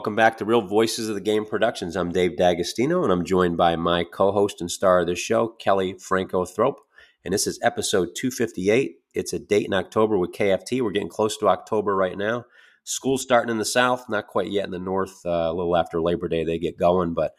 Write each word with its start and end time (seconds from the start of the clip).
Welcome 0.00 0.16
back 0.16 0.38
to 0.38 0.46
Real 0.46 0.62
Voices 0.62 1.10
of 1.10 1.14
the 1.14 1.20
Game 1.20 1.44
Productions. 1.44 1.94
I'm 1.94 2.10
Dave 2.10 2.38
D'Agostino, 2.38 3.04
and 3.04 3.12
I'm 3.12 3.22
joined 3.22 3.58
by 3.58 3.76
my 3.76 4.02
co-host 4.02 4.62
and 4.62 4.70
star 4.70 5.00
of 5.00 5.06
this 5.06 5.18
show, 5.18 5.48
Kelley 5.48 5.92
Franco 5.92 6.46
Throop. 6.46 6.76
And 7.22 7.34
this 7.34 7.46
is 7.46 7.60
episode 7.62 8.14
258. 8.16 8.96
It's 9.12 9.34
a 9.34 9.38
date 9.38 9.66
in 9.66 9.74
October 9.74 10.16
with 10.16 10.32
KFT. 10.32 10.80
We're 10.80 10.92
getting 10.92 11.10
close 11.10 11.36
to 11.36 11.48
October 11.48 11.94
right 11.94 12.16
now. 12.16 12.46
School's 12.82 13.20
starting 13.20 13.50
in 13.50 13.58
the 13.58 13.64
south, 13.66 14.06
not 14.08 14.26
quite 14.26 14.50
yet 14.50 14.64
in 14.64 14.70
the 14.70 14.78
north. 14.78 15.20
Uh, 15.26 15.50
a 15.50 15.52
little 15.52 15.76
after 15.76 16.00
Labor 16.00 16.28
Day, 16.28 16.44
they 16.44 16.58
get 16.58 16.78
going, 16.78 17.12
but 17.12 17.34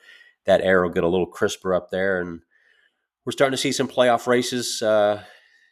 that 0.46 0.62
air 0.62 0.84
will 0.84 0.92
get 0.92 1.04
a 1.04 1.10
little 1.10 1.26
crisper 1.26 1.74
up 1.74 1.90
there. 1.90 2.22
And 2.22 2.42
we're 3.26 3.32
starting 3.32 3.58
to 3.58 3.62
see 3.62 3.72
some 3.72 3.88
playoff 3.88 4.28
races 4.28 4.84
uh, 4.84 5.24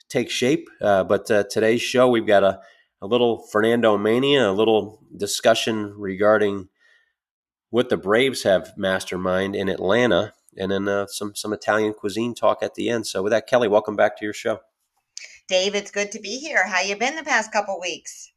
take 0.09 0.31
shape. 0.31 0.67
Uh, 0.81 1.03
but 1.03 1.29
uh, 1.29 1.43
today's 1.51 1.84
show, 1.84 2.09
we've 2.09 2.26
got 2.26 2.43
a 2.43 2.62
a 3.01 3.07
little 3.07 3.48
Fernando 3.51 3.98
mania, 3.98 4.49
a 4.49 4.51
little 4.51 5.01
discussion 5.15 5.93
regarding 5.95 6.67
what 7.70 7.89
the 7.89 7.98
Braves 7.98 8.43
have 8.43 8.77
mastermind 8.77 9.55
in 9.55 9.70
Atlanta, 9.70 10.34
and 10.57 10.71
then 10.71 10.87
uh, 10.87 11.07
some 11.07 11.35
some 11.35 11.53
Italian 11.53 11.93
cuisine 11.93 12.34
talk 12.34 12.63
at 12.63 12.76
the 12.76 12.89
end. 12.89 13.07
So 13.07 13.23
with 13.23 13.31
that, 13.31 13.48
Kelley, 13.48 13.67
welcome 13.67 13.95
back 13.95 14.17
to 14.17 14.26
your 14.26 14.34
show. 14.34 14.59
Dave, 15.48 15.76
it's 15.76 15.91
good 15.91 16.11
to 16.11 16.20
be 16.20 16.37
here. 16.37 16.67
How 16.67 16.81
you 16.81 16.95
been 16.95 17.15
the 17.15 17.23
past 17.23 17.51
couple 17.51 17.79
weeks? 17.79 18.31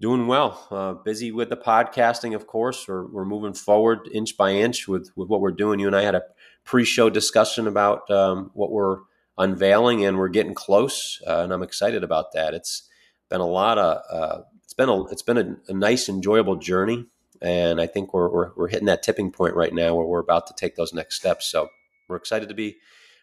Doing 0.00 0.28
well. 0.28 0.66
Uh, 0.70 0.92
busy 0.92 1.32
with 1.32 1.48
the 1.48 1.56
podcasting, 1.56 2.32
of 2.36 2.46
course. 2.46 2.86
We're, 2.86 3.08
we're 3.08 3.24
moving 3.24 3.54
forward 3.54 4.08
inch 4.12 4.36
by 4.36 4.52
inch 4.52 4.86
with, 4.86 5.10
with 5.16 5.28
what 5.28 5.40
we're 5.40 5.50
doing. 5.50 5.80
You 5.80 5.88
and 5.88 5.96
I 5.96 6.02
had 6.02 6.14
a 6.14 6.22
pre-show 6.62 7.10
discussion 7.10 7.66
about 7.66 8.08
um, 8.08 8.52
what 8.54 8.70
we're 8.70 8.98
unveiling, 9.36 10.04
and 10.04 10.16
we're 10.16 10.28
getting 10.28 10.54
close, 10.54 11.20
uh, 11.26 11.40
and 11.40 11.52
I'm 11.52 11.64
excited 11.64 12.04
about 12.04 12.32
that. 12.34 12.54
It's 12.54 12.88
been 13.28 13.40
a 13.40 13.46
lot 13.46 13.78
of 13.78 14.02
uh, 14.10 14.42
it's 14.62 14.74
been 14.74 14.88
a 14.88 15.04
it's 15.06 15.22
been 15.22 15.38
a, 15.38 15.56
a, 15.68 15.74
nice 15.74 16.08
enjoyable 16.08 16.56
journey 16.56 17.06
and 17.42 17.80
i 17.80 17.86
think 17.86 18.12
we're, 18.12 18.28
we're, 18.28 18.50
we're 18.56 18.68
hitting 18.68 18.86
that 18.86 19.02
tipping 19.02 19.30
point 19.30 19.54
right 19.54 19.72
now 19.72 19.94
where 19.94 20.06
we're 20.06 20.20
about 20.20 20.46
to 20.46 20.54
take 20.56 20.76
those 20.76 20.92
next 20.92 21.16
steps. 21.16 21.50
So 21.50 21.68
we're 22.08 22.16
excited 22.16 22.48
to 22.48 22.54
be 22.54 22.76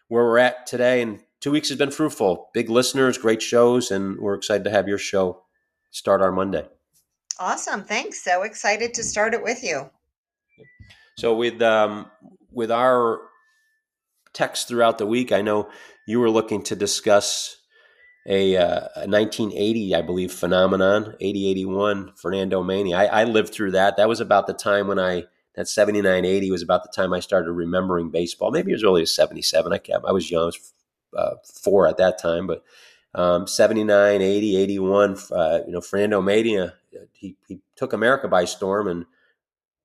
where 0.08 0.24
we're 0.24 0.38
at 0.38 0.66
today 0.66 1.02
and 1.02 1.20
two 1.40 1.50
weeks 1.50 1.68
has 1.68 1.78
been 1.78 1.90
fruitful. 1.90 2.50
Big 2.54 2.70
listeners 2.70 3.18
great 3.18 3.42
shows 3.42 3.90
and 3.90 4.18
we're 4.18 4.34
excited 4.34 4.64
to 4.64 4.70
have 4.70 4.88
your 4.88 4.98
show 4.98 5.42
start 5.90 6.20
our 6.20 6.32
monday. 6.32 6.66
Awesome. 7.38 7.84
Thanks. 7.84 8.22
So 8.24 8.42
excited 8.42 8.94
to 8.94 9.02
start 9.02 9.34
it 9.34 9.42
with 9.42 9.62
you. 9.62 9.90
So 11.18 11.34
with 11.34 11.60
um 11.62 12.06
with 12.50 12.70
our 12.70 13.20
text 14.32 14.68
throughout 14.68 14.98
the 14.98 15.06
week 15.06 15.32
i 15.32 15.40
know 15.40 15.66
you 16.06 16.20
were 16.20 16.28
looking 16.28 16.62
to 16.62 16.76
discuss 16.76 17.55
a, 18.26 18.56
uh, 18.56 18.88
a 18.96 19.06
1980, 19.06 19.94
I 19.94 20.02
believe, 20.02 20.32
phenomenon, 20.32 21.14
80 21.20 21.48
81 21.48 22.12
Fernando 22.16 22.62
Mania. 22.62 22.96
I, 22.96 23.04
I, 23.04 23.24
lived 23.24 23.52
through 23.52 23.70
that. 23.72 23.96
That 23.96 24.08
was 24.08 24.20
about 24.20 24.46
the 24.48 24.52
time 24.52 24.88
when 24.88 24.98
I, 24.98 25.24
that 25.54 25.68
79 25.68 26.24
80 26.24 26.50
was 26.50 26.62
about 26.62 26.82
the 26.82 26.90
time 26.94 27.12
I 27.12 27.20
started 27.20 27.52
remembering 27.52 28.10
baseball. 28.10 28.50
Maybe 28.50 28.72
it 28.72 28.74
was 28.74 28.84
early 28.84 29.02
as 29.02 29.14
77. 29.14 29.72
I, 29.72 29.80
I 30.06 30.12
was 30.12 30.30
young, 30.30 30.42
I 30.42 30.46
was 30.46 30.72
uh, 31.16 31.34
four 31.44 31.86
at 31.86 31.98
that 31.98 32.18
time, 32.18 32.46
but 32.46 32.64
um, 33.14 33.46
79, 33.46 34.20
80, 34.20 34.56
81, 34.56 35.16
uh, 35.32 35.60
you 35.64 35.72
know, 35.72 35.80
Fernando 35.80 36.20
Mania, 36.20 36.74
he, 37.12 37.36
he 37.46 37.60
took 37.76 37.92
America 37.92 38.28
by 38.28 38.44
storm 38.44 38.88
and 38.88 39.06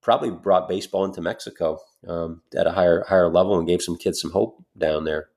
probably 0.02 0.32
brought 0.32 0.68
baseball 0.68 1.06
into 1.06 1.22
Mexico 1.22 1.80
um, 2.08 2.42
at 2.56 2.68
a 2.68 2.72
higher 2.72 3.06
higher 3.08 3.30
level 3.30 3.58
and 3.58 3.68
gave 3.68 3.82
some 3.82 3.98
kids 3.98 4.20
some 4.20 4.32
hope 4.32 4.64
down 4.78 5.06
there. 5.06 5.30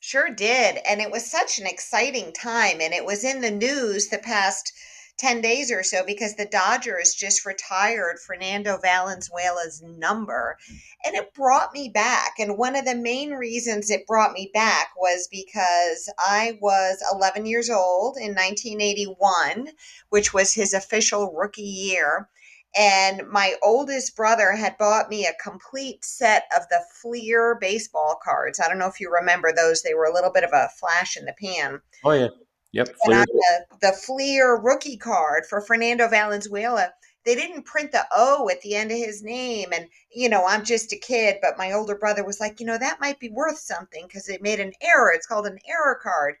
Sure 0.00 0.30
did. 0.30 0.76
And 0.86 1.00
it 1.00 1.10
was 1.10 1.30
such 1.30 1.58
an 1.58 1.66
exciting 1.66 2.32
time. 2.32 2.80
And 2.80 2.94
it 2.94 3.04
was 3.04 3.24
in 3.24 3.40
the 3.40 3.50
news 3.50 4.08
the 4.08 4.18
past 4.18 4.72
10 5.18 5.40
days 5.40 5.72
or 5.72 5.82
so 5.82 6.04
because 6.04 6.36
the 6.36 6.46
Dodgers 6.46 7.12
just 7.12 7.44
retired 7.44 8.20
Fernando 8.20 8.78
Valenzuela's 8.78 9.82
number. 9.82 10.56
And 11.04 11.16
it 11.16 11.34
brought 11.34 11.72
me 11.72 11.88
back. 11.88 12.34
And 12.38 12.56
one 12.56 12.76
of 12.76 12.84
the 12.84 12.94
main 12.94 13.32
reasons 13.32 13.90
it 13.90 14.06
brought 14.06 14.32
me 14.32 14.50
back 14.54 14.90
was 14.96 15.26
because 15.28 16.08
I 16.18 16.58
was 16.60 17.02
11 17.12 17.46
years 17.46 17.68
old 17.68 18.16
in 18.16 18.34
1981, 18.34 19.70
which 20.10 20.32
was 20.32 20.54
his 20.54 20.72
official 20.72 21.32
rookie 21.32 21.62
year 21.62 22.28
and 22.76 23.26
my 23.28 23.54
oldest 23.62 24.16
brother 24.16 24.52
had 24.52 24.78
bought 24.78 25.08
me 25.08 25.26
a 25.26 25.42
complete 25.42 26.04
set 26.04 26.44
of 26.56 26.68
the 26.68 26.80
Fleer 27.00 27.56
baseball 27.60 28.18
cards. 28.22 28.60
I 28.60 28.68
don't 28.68 28.78
know 28.78 28.88
if 28.88 29.00
you 29.00 29.10
remember 29.10 29.52
those; 29.52 29.82
they 29.82 29.94
were 29.94 30.04
a 30.04 30.12
little 30.12 30.32
bit 30.32 30.44
of 30.44 30.52
a 30.52 30.68
flash 30.78 31.16
in 31.16 31.24
the 31.24 31.34
pan. 31.40 31.80
Oh 32.04 32.12
yeah, 32.12 32.28
yep. 32.72 32.88
Fleer. 33.04 33.24
The, 33.24 33.64
the 33.80 33.92
Fleer 33.92 34.56
rookie 34.56 34.98
card 34.98 35.44
for 35.46 35.60
Fernando 35.60 36.08
Valenzuela. 36.08 36.92
They 37.24 37.34
didn't 37.34 37.64
print 37.64 37.92
the 37.92 38.06
O 38.10 38.48
at 38.48 38.62
the 38.62 38.74
end 38.74 38.90
of 38.90 38.96
his 38.96 39.22
name, 39.22 39.68
and 39.72 39.88
you 40.10 40.28
know 40.28 40.46
I'm 40.46 40.64
just 40.64 40.92
a 40.92 40.96
kid. 40.96 41.38
But 41.42 41.58
my 41.58 41.72
older 41.72 41.94
brother 41.94 42.24
was 42.24 42.40
like, 42.40 42.60
you 42.60 42.66
know, 42.66 42.78
that 42.78 43.00
might 43.00 43.18
be 43.18 43.28
worth 43.28 43.58
something 43.58 44.06
because 44.06 44.28
it 44.28 44.40
made 44.40 44.60
an 44.60 44.72
error. 44.80 45.12
It's 45.12 45.26
called 45.26 45.46
an 45.46 45.58
error 45.68 45.98
card 46.02 46.36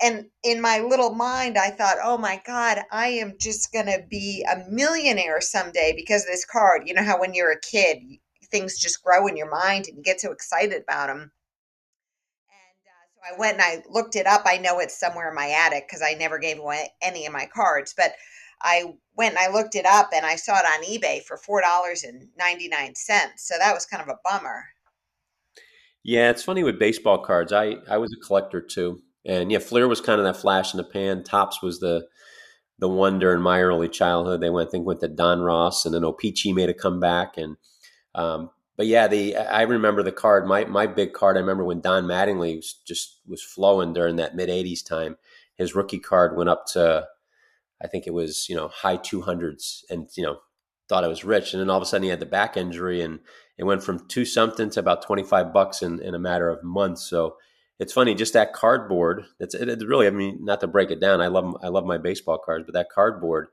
and 0.00 0.26
in 0.42 0.60
my 0.60 0.80
little 0.80 1.14
mind 1.14 1.56
i 1.56 1.70
thought 1.70 1.96
oh 2.02 2.18
my 2.18 2.40
god 2.46 2.78
i 2.92 3.06
am 3.06 3.34
just 3.40 3.72
going 3.72 3.86
to 3.86 4.02
be 4.10 4.44
a 4.50 4.70
millionaire 4.70 5.40
someday 5.40 5.92
because 5.96 6.22
of 6.22 6.28
this 6.28 6.44
card. 6.44 6.82
You 6.86 6.94
know 6.94 7.02
how 7.04 7.20
when 7.20 7.34
you're 7.34 7.52
a 7.52 7.60
kid 7.60 7.98
things 8.50 8.78
just 8.78 9.02
grow 9.02 9.26
in 9.26 9.36
your 9.36 9.50
mind 9.50 9.86
and 9.88 9.96
you 9.96 10.02
get 10.02 10.20
so 10.20 10.30
excited 10.30 10.82
about 10.82 11.08
them 11.08 11.32
and 12.48 12.78
uh, 12.86 13.06
so 13.12 13.34
i 13.34 13.38
went 13.38 13.54
and 13.54 13.62
i 13.62 13.82
looked 13.90 14.16
it 14.16 14.26
up. 14.26 14.42
I 14.46 14.58
know 14.58 14.78
it's 14.78 14.98
somewhere 14.98 15.28
in 15.30 15.34
my 15.34 15.48
attic 15.48 15.86
because 15.88 16.02
i 16.02 16.14
never 16.14 16.38
gave 16.38 16.58
away 16.58 16.90
any 17.02 17.26
of 17.26 17.32
my 17.32 17.46
cards 17.46 17.94
but 17.96 18.12
i 18.62 18.84
went 19.16 19.36
and 19.36 19.38
i 19.38 19.52
looked 19.52 19.74
it 19.74 19.86
up 19.86 20.10
and 20.14 20.24
i 20.26 20.36
saw 20.36 20.58
it 20.58 20.64
on 20.64 20.84
ebay 20.84 21.22
for 21.22 21.38
$4.99 21.38 22.96
so 23.36 23.54
that 23.58 23.74
was 23.74 23.86
kind 23.86 24.02
of 24.02 24.08
a 24.08 24.18
bummer. 24.24 24.64
Yeah 26.04 26.30
it's 26.30 26.44
funny 26.44 26.62
with 26.62 26.78
baseball 26.78 27.18
cards. 27.18 27.52
I 27.52 27.76
i 27.90 27.96
was 27.98 28.12
a 28.12 28.24
collector 28.24 28.60
too 28.60 29.00
and 29.26 29.50
yeah, 29.50 29.58
Fleer 29.58 29.88
was 29.88 30.00
kind 30.00 30.20
of 30.20 30.24
that 30.24 30.40
flash 30.40 30.72
in 30.72 30.78
the 30.78 30.84
pan. 30.84 31.24
Topps 31.24 31.60
was 31.62 31.80
the 31.80 32.06
the 32.78 32.88
wonder 32.88 33.34
in 33.34 33.40
my 33.40 33.60
early 33.60 33.88
childhood. 33.88 34.40
They 34.40 34.50
went, 34.50 34.68
I 34.68 34.70
think, 34.70 34.86
went 34.86 35.00
to 35.00 35.08
Donruss, 35.08 35.86
and 35.86 35.94
then 35.94 36.04
O-Pee-Chee 36.04 36.52
made 36.52 36.68
a 36.68 36.74
comeback. 36.74 37.38
And 37.38 37.56
um, 38.14 38.50
but 38.76 38.86
yeah, 38.86 39.08
the 39.08 39.36
I 39.36 39.62
remember 39.62 40.02
the 40.02 40.12
card. 40.12 40.46
My 40.46 40.64
my 40.64 40.86
big 40.86 41.12
card. 41.12 41.36
I 41.36 41.40
remember 41.40 41.64
when 41.64 41.80
Don 41.80 42.04
Mattingly 42.04 42.56
was 42.56 42.74
just 42.86 43.20
was 43.26 43.42
flowing 43.42 43.92
during 43.92 44.16
that 44.16 44.36
mid 44.36 44.48
'80s 44.48 44.86
time. 44.86 45.16
His 45.56 45.74
rookie 45.74 45.98
card 45.98 46.36
went 46.36 46.50
up 46.50 46.66
to, 46.74 47.06
I 47.82 47.86
think 47.86 48.06
it 48.06 48.12
was 48.12 48.46
you 48.48 48.54
know 48.54 48.68
high 48.68 48.98
200s, 48.98 49.82
and 49.90 50.08
you 50.16 50.22
know 50.22 50.38
thought 50.88 51.04
I 51.04 51.08
was 51.08 51.24
rich. 51.24 51.52
And 51.52 51.60
then 51.60 51.70
all 51.70 51.78
of 51.78 51.82
a 51.82 51.86
sudden 51.86 52.04
he 52.04 52.10
had 52.10 52.20
the 52.20 52.26
back 52.26 52.56
injury, 52.56 53.00
and 53.00 53.20
it 53.58 53.64
went 53.64 53.82
from 53.82 54.06
two 54.06 54.24
something 54.24 54.70
to 54.70 54.80
about 54.80 55.02
25 55.02 55.52
bucks 55.52 55.82
in 55.82 56.00
in 56.00 56.14
a 56.14 56.18
matter 56.20 56.48
of 56.50 56.62
months. 56.62 57.08
So 57.08 57.36
it's 57.78 57.92
funny 57.92 58.14
just 58.14 58.32
that 58.32 58.52
cardboard 58.52 59.24
it's 59.38 59.54
it, 59.54 59.80
really 59.86 60.06
i 60.06 60.10
mean 60.10 60.38
not 60.42 60.60
to 60.60 60.66
break 60.66 60.90
it 60.90 61.00
down 61.00 61.20
i 61.20 61.26
love 61.26 61.56
i 61.62 61.68
love 61.68 61.84
my 61.84 61.98
baseball 61.98 62.38
cards 62.38 62.64
but 62.64 62.74
that 62.74 62.90
cardboard 62.90 63.48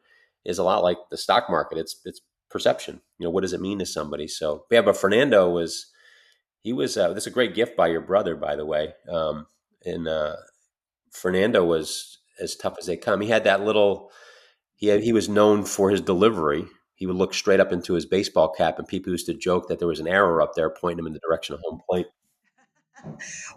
is 0.45 0.57
a 0.57 0.63
lot 0.63 0.83
like 0.83 0.97
the 1.09 1.17
stock 1.17 1.49
market. 1.49 1.77
It's 1.77 1.99
it's 2.05 2.21
perception 2.49 3.01
you 3.17 3.25
know 3.25 3.31
what 3.31 3.41
does 3.41 3.53
it 3.53 3.61
mean 3.61 3.79
to 3.79 3.85
somebody? 3.85 4.27
So 4.27 4.65
yeah 4.69 4.81
but 4.81 4.97
fernando 4.97 5.49
was 5.49 5.87
he 6.61 6.71
was 6.71 6.97
uh, 6.97 7.13
this 7.13 7.23
is 7.23 7.27
a 7.27 7.31
great 7.31 7.55
gift 7.55 7.75
by 7.75 7.87
your 7.87 8.01
brother 8.01 8.35
by 8.35 8.55
the 8.55 8.65
way 8.65 8.93
um, 9.09 9.47
and 9.83 10.07
uh, 10.07 10.35
fernando 11.11 11.65
was 11.65 12.19
as 12.39 12.55
tough 12.55 12.75
as 12.79 12.85
they 12.85 12.97
come. 12.97 13.21
He 13.21 13.29
had 13.29 13.43
that 13.45 13.63
little 13.63 14.11
he 14.75 14.87
had, 14.87 15.01
he 15.01 15.13
was 15.13 15.29
known 15.29 15.63
for 15.63 15.89
his 15.89 16.01
delivery. 16.01 16.65
He 16.95 17.07
would 17.07 17.15
look 17.15 17.33
straight 17.33 17.59
up 17.59 17.71
into 17.71 17.93
his 17.93 18.05
baseball 18.05 18.49
cap 18.49 18.77
and 18.77 18.87
people 18.87 19.11
used 19.11 19.25
to 19.25 19.33
joke 19.33 19.67
that 19.67 19.79
there 19.79 19.87
was 19.87 19.99
an 19.99 20.07
arrow 20.07 20.43
up 20.43 20.53
there 20.55 20.69
pointing 20.69 20.99
him 20.99 21.07
in 21.07 21.13
the 21.13 21.19
direction 21.27 21.55
of 21.55 21.61
home 21.61 21.81
plate 21.89 22.07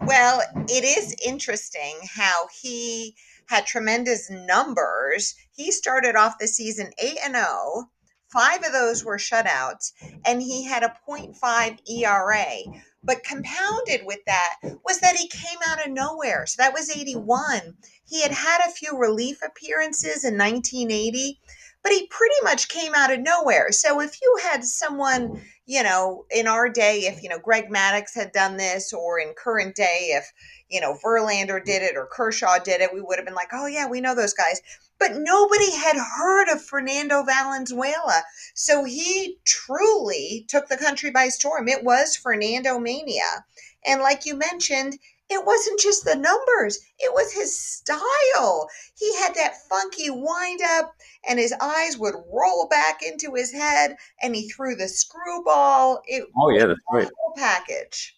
well, 0.01 0.41
it 0.67 0.83
is 0.83 1.15
interesting 1.25 1.99
how 2.13 2.47
he 2.61 3.15
had 3.47 3.65
tremendous 3.65 4.29
numbers. 4.29 5.35
He 5.55 5.71
started 5.71 6.15
off 6.15 6.39
the 6.39 6.47
season 6.47 6.91
8 6.97 7.17
and 7.23 7.35
0. 7.35 7.89
Five 8.31 8.65
of 8.65 8.73
those 8.73 9.05
were 9.05 9.17
shutouts, 9.17 9.93
and 10.25 10.41
he 10.41 10.65
had 10.65 10.83
a 10.83 10.97
0.5 11.07 11.79
ERA. 11.89 12.81
But 13.01 13.23
compounded 13.23 14.05
with 14.05 14.19
that 14.25 14.57
was 14.83 14.99
that 14.99 15.15
he 15.15 15.29
came 15.29 15.59
out 15.65 15.85
of 15.85 15.93
nowhere. 15.93 16.45
So 16.45 16.61
that 16.61 16.73
was 16.73 16.89
81. 16.89 17.77
He 18.05 18.21
had 18.21 18.31
had 18.31 18.59
a 18.67 18.71
few 18.71 18.97
relief 18.97 19.39
appearances 19.41 20.25
in 20.25 20.37
1980, 20.37 21.39
but 21.83 21.93
he 21.93 22.07
pretty 22.07 22.35
much 22.43 22.67
came 22.67 22.93
out 22.93 23.13
of 23.13 23.21
nowhere. 23.21 23.71
So 23.71 24.01
if 24.01 24.21
you 24.21 24.39
had 24.43 24.65
someone 24.65 25.41
you 25.67 25.83
know, 25.83 26.23
in 26.31 26.47
our 26.47 26.69
day, 26.69 27.01
if, 27.01 27.21
you 27.21 27.27
know, 27.27 27.37
Greg 27.37 27.69
Maddux 27.69 28.15
had 28.15 28.31
done 28.31 28.55
this, 28.55 28.93
or 28.93 29.19
in 29.19 29.33
current 29.33 29.75
day, 29.75 30.13
if, 30.15 30.31
you 30.69 30.79
know, 30.79 30.97
Verlander 31.03 31.63
did 31.63 31.83
it 31.83 31.97
or 31.97 32.07
Kershaw 32.09 32.57
did 32.57 32.79
it, 32.79 32.93
we 32.93 33.01
would 33.01 33.17
have 33.17 33.25
been 33.25 33.35
like, 33.35 33.49
oh, 33.51 33.67
yeah, 33.67 33.85
we 33.85 33.99
know 33.99 34.15
those 34.15 34.33
guys. 34.33 34.61
But 34.97 35.17
nobody 35.17 35.75
had 35.75 35.97
heard 35.97 36.47
of 36.47 36.63
Fernando 36.63 37.21
Valenzuela. 37.23 38.23
So 38.55 38.85
he 38.85 39.39
truly 39.45 40.45
took 40.47 40.69
the 40.69 40.77
country 40.77 41.11
by 41.11 41.27
storm. 41.27 41.67
It 41.67 41.83
was 41.83 42.15
Fernando 42.15 42.79
Mania. 42.79 43.45
And 43.85 44.01
like 44.01 44.25
you 44.25 44.37
mentioned, 44.37 44.97
it 45.29 45.45
wasn't 45.45 45.79
just 45.79 46.05
the 46.05 46.15
numbers, 46.15 46.79
it 46.99 47.13
was 47.13 47.33
his 47.33 47.59
style. 47.59 48.69
He 48.95 49.13
had 49.17 49.35
that 49.35 49.67
funky 49.69 50.09
wind 50.09 50.61
up, 50.63 50.93
and 51.27 51.37
his 51.37 51.53
eyes 51.61 51.97
would 51.97 52.15
roll 52.31 52.67
back 52.69 53.01
into 53.03 53.33
his 53.35 53.51
head, 53.51 53.97
and 54.21 54.35
he 54.35 54.49
threw 54.49 54.75
the 54.75 54.87
screwball. 54.87 56.01
It 56.05 56.23
oh, 56.37 56.49
yeah, 56.49 56.67
that's 56.67 56.79
right. 56.91 57.09
Whole 57.19 57.33
package. 57.35 58.17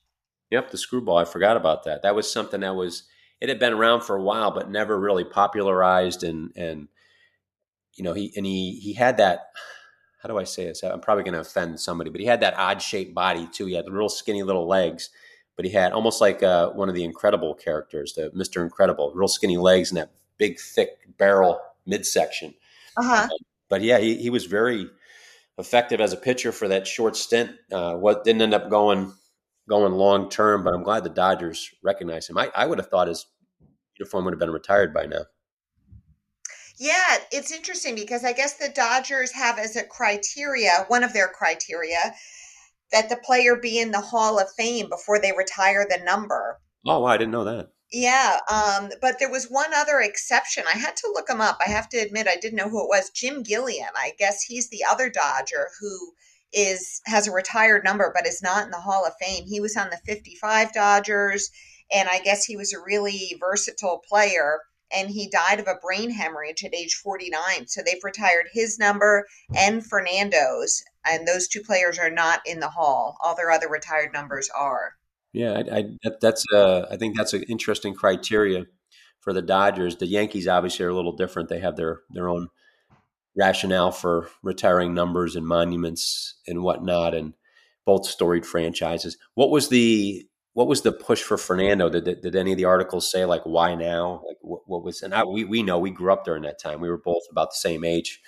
Yep, 0.52 0.72
the 0.72 0.78
screwball. 0.78 1.18
I 1.18 1.26
forgot 1.26 1.58
about 1.58 1.84
that. 1.86 2.04
That 2.04 2.16
was 2.16 2.32
something 2.32 2.62
that 2.62 2.76
was, 2.76 3.04
it 3.42 3.50
had 3.50 3.60
been 3.60 3.74
around 3.74 4.02
for 4.02 4.16
a 4.16 4.24
while, 4.24 4.52
but 4.52 4.70
never 4.70 5.00
really 5.00 5.24
popularized. 5.24 6.24
And, 6.24 6.52
and, 6.56 6.88
you 7.94 8.04
know, 8.04 8.14
he, 8.14 8.34
and 8.36 8.46
he, 8.46 8.80
he 8.80 8.94
had 8.94 9.18
that, 9.18 9.52
how 10.22 10.30
do 10.30 10.38
I 10.38 10.44
say 10.44 10.66
this? 10.66 10.84
I'm 10.84 11.02
probably 11.02 11.24
going 11.24 11.36
to 11.36 11.40
offend 11.40 11.80
somebody, 11.80 12.10
but 12.10 12.20
he 12.20 12.28
had 12.28 12.42
that 12.42 12.58
odd 12.58 12.82
shaped 12.82 13.14
body 13.14 13.48
too. 13.52 13.68
He 13.68 13.76
had 13.76 13.86
the 13.86 13.92
real 13.92 14.10
skinny 14.10 14.44
little 14.44 14.68
legs 14.68 15.10
but 15.60 15.66
he 15.66 15.72
had 15.72 15.92
almost 15.92 16.22
like 16.22 16.42
uh, 16.42 16.70
one 16.70 16.88
of 16.88 16.96
the 16.96 17.04
Incredible 17.04 17.54
characters, 17.54 18.14
the 18.14 18.32
Mister 18.34 18.64
Incredible, 18.64 19.12
real 19.14 19.28
skinny 19.28 19.58
legs 19.58 19.92
and 19.92 19.98
that 19.98 20.10
big, 20.38 20.58
thick 20.58 20.92
barrel 21.18 21.60
midsection. 21.86 22.54
Uh-huh. 22.96 23.24
Um, 23.24 23.38
but 23.68 23.82
yeah, 23.82 23.98
he, 23.98 24.16
he 24.16 24.30
was 24.30 24.46
very 24.46 24.90
effective 25.58 26.00
as 26.00 26.14
a 26.14 26.16
pitcher 26.16 26.54
for 26.54 26.70
that 26.70 26.88
short 26.88 27.18
stint. 27.18 27.52
Uh, 27.70 27.96
what 27.96 28.24
didn't 28.24 28.42
end 28.42 28.54
up 28.54 28.70
going 28.70 29.12
going 29.68 29.92
long 29.92 30.30
term, 30.30 30.64
but 30.64 30.74
I'm 30.74 30.84
glad 30.84 31.04
the 31.04 31.10
Dodgers 31.10 31.70
recognized 31.84 32.30
him. 32.30 32.38
I, 32.38 32.50
I 32.56 32.66
would 32.66 32.78
have 32.78 32.88
thought 32.88 33.10
his 33.10 33.26
uniform 34.00 34.24
would 34.24 34.32
have 34.32 34.40
been 34.40 34.52
retired 34.52 34.94
by 34.94 35.08
now. 35.08 35.26
Yeah, 36.78 37.18
it's 37.34 37.52
interesting 37.52 37.96
because 37.96 38.24
I 38.24 38.32
guess 38.32 38.54
the 38.54 38.70
Dodgers 38.70 39.34
have 39.34 39.60
as 39.60 39.76
a 39.76 39.84
criteria, 39.84 40.86
one 40.88 41.04
of 41.04 41.12
their 41.12 41.28
criteria, 41.28 42.16
that 42.92 43.10
the 43.10 43.18
player 43.18 43.56
be 43.56 43.80
in 43.80 43.92
the 43.92 44.02
Hall 44.02 44.40
of 44.40 44.52
Fame 44.52 44.90
before 44.90 45.20
they 45.20 45.32
retire 45.32 45.86
the 45.88 46.04
number. 46.04 46.60
Oh, 46.86 47.06
I 47.06 47.18
didn't 47.18 47.32
know 47.32 47.44
that. 47.44 47.70
Yeah, 47.92 48.38
um, 48.52 48.92
but 49.02 49.18
there 49.18 49.32
was 49.32 49.48
one 49.50 49.74
other 49.74 50.00
exception. 50.00 50.64
I 50.72 50.78
had 50.78 50.96
to 50.98 51.12
look 51.14 51.30
him 51.30 51.42
up. 51.42 51.58
I 51.60 51.70
have 51.70 51.90
to 51.90 51.98
admit, 51.98 52.28
I 52.28 52.36
didn't 52.36 52.58
know 52.58 52.70
who 52.70 52.84
it 52.84 52.88
was. 52.88 53.10
Jim 53.10 53.42
Gilliam. 53.42 53.90
I 53.96 54.14
guess 54.20 54.44
he's 54.44 54.70
the 54.70 54.84
other 54.90 55.10
Dodger 55.10 55.70
who 55.80 56.14
is 56.54 57.02
has 57.06 57.28
a 57.28 57.32
retired 57.32 57.84
number, 57.84 58.12
but 58.14 58.28
is 58.28 58.44
not 58.44 58.66
in 58.66 58.72
the 58.72 58.78
Hall 58.78 59.06
of 59.06 59.14
Fame. 59.20 59.46
He 59.48 59.60
was 59.60 59.76
on 59.76 59.90
the 59.90 60.00
55 60.06 60.72
Dodgers, 60.72 61.50
and 61.92 62.08
I 62.10 62.20
guess 62.20 62.46
he 62.46 62.56
was 62.56 62.74
a 62.74 62.80
really 62.80 63.36
versatile 63.40 64.04
player. 64.08 64.60
And 64.92 65.10
he 65.10 65.30
died 65.30 65.60
of 65.60 65.68
a 65.68 65.76
brain 65.76 66.10
hemorrhage 66.10 66.64
at 66.64 66.74
age 66.74 66.96
49. 66.96 67.68
So 67.68 67.82
they've 67.86 68.04
retired 68.04 68.48
his 68.52 68.80
number 68.80 69.28
and 69.56 69.86
Fernando's 69.86 70.84
and 71.06 71.28
those 71.28 71.48
two 71.48 71.62
players 71.62 71.98
are 71.98 72.10
not 72.10 72.42
in 72.46 72.60
the 72.60 72.70
hall. 72.70 73.18
All 73.24 73.36
their 73.36 73.52
other 73.52 73.70
retired 73.70 74.14
numbers 74.14 74.50
are. 74.56 74.96
Yeah, 75.34 75.54
I, 75.54 75.78
I, 75.78 75.84
that, 76.04 76.22
that's 76.22 76.46
uh, 76.54 76.88
I 76.90 76.98
think 76.98 77.16
that's 77.16 77.34
an 77.34 77.44
interesting 77.44 77.94
criteria 77.94 78.66
for 79.20 79.34
the 79.34 79.42
Dodgers. 79.42 79.98
The 79.98 80.08
Yankees 80.08 80.48
obviously 80.48 80.86
are 80.86 80.90
a 80.90 80.96
little 80.96 81.16
different. 81.16 81.50
They 81.50 81.60
have 81.60 81.76
their 81.76 82.02
their 82.10 82.30
own 82.30 82.50
rationale 83.38 83.92
for 83.92 84.30
retiring 84.42 84.94
numbers 84.94 85.36
and 85.36 85.46
monuments 85.46 86.36
and 86.48 86.64
whatnot, 86.64 87.14
and 87.14 87.34
both 87.86 88.06
storied 88.06 88.46
franchises. 88.46 89.18
What 89.36 89.52
was 89.52 89.70
the 89.70 90.26
what 90.54 90.68
was 90.68 90.82
the 90.82 90.92
push 90.92 91.22
for 91.22 91.38
Fernando? 91.38 91.90
Did, 91.90 92.06
did, 92.06 92.22
did 92.22 92.36
any 92.36 92.52
of 92.52 92.58
the 92.58 92.66
articles 92.66 93.10
say 93.10 93.24
like 93.26 93.44
why 93.44 93.76
now? 93.76 94.24
Like 94.28 94.38
what, 94.42 94.62
what 94.66 94.84
was? 94.84 95.02
And 95.04 95.14
I, 95.14 95.24
we 95.24 95.44
we 95.44 95.64
know 95.64 95.78
we 95.78 95.92
grew 95.92 96.12
up 96.12 96.26
during 96.26 96.44
that 96.44 96.60
time. 96.60 96.82
We 96.82 96.90
were 96.90 96.98
both 96.98 97.24
about 97.32 97.52
the 97.52 97.58
same 97.58 97.84
age 97.84 98.20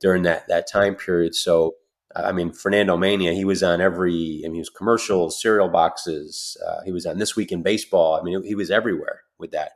during 0.00 0.22
that 0.22 0.46
that 0.48 0.70
time 0.70 0.94
period. 0.94 1.34
So 1.34 1.74
I 2.16 2.32
mean, 2.32 2.52
Fernando 2.52 2.96
Mania, 2.96 3.32
he 3.32 3.44
was 3.44 3.62
on 3.62 3.80
every, 3.80 4.42
I 4.44 4.48
mean, 4.48 4.54
he 4.54 4.60
was 4.60 4.70
commercials, 4.70 5.40
cereal 5.40 5.68
boxes. 5.68 6.56
Uh, 6.66 6.82
he 6.84 6.92
was 6.92 7.06
on 7.06 7.18
This 7.18 7.34
Week 7.34 7.50
in 7.50 7.62
Baseball. 7.62 8.18
I 8.18 8.22
mean, 8.22 8.42
he 8.44 8.54
was 8.54 8.70
everywhere 8.70 9.22
with 9.38 9.50
that. 9.50 9.72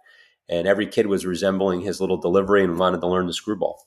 And 0.48 0.66
every 0.66 0.86
kid 0.86 1.06
was 1.06 1.26
resembling 1.26 1.80
his 1.80 2.00
little 2.00 2.16
delivery 2.16 2.64
and 2.64 2.78
wanted 2.78 3.00
to 3.00 3.08
learn 3.08 3.26
the 3.26 3.32
screwball. 3.32 3.86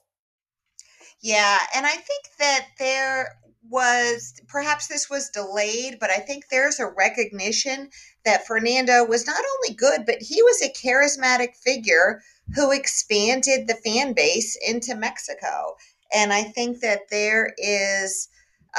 Yeah. 1.22 1.58
And 1.74 1.86
I 1.86 1.92
think 1.92 2.24
that 2.38 2.66
there 2.78 3.36
was, 3.70 4.34
perhaps 4.48 4.88
this 4.88 5.08
was 5.08 5.30
delayed, 5.30 5.98
but 5.98 6.10
I 6.10 6.18
think 6.18 6.44
there's 6.50 6.78
a 6.78 6.86
recognition 6.86 7.88
that 8.24 8.46
Fernando 8.46 9.04
was 9.04 9.26
not 9.26 9.42
only 9.56 9.74
good, 9.74 10.04
but 10.04 10.20
he 10.20 10.42
was 10.42 10.62
a 10.62 10.72
charismatic 10.72 11.56
figure 11.56 12.20
who 12.54 12.70
expanded 12.72 13.66
the 13.66 13.78
fan 13.84 14.12
base 14.12 14.58
into 14.68 14.94
Mexico. 14.94 15.76
And 16.12 16.32
I 16.32 16.42
think 16.42 16.80
that 16.80 17.08
there 17.10 17.54
is 17.56 18.28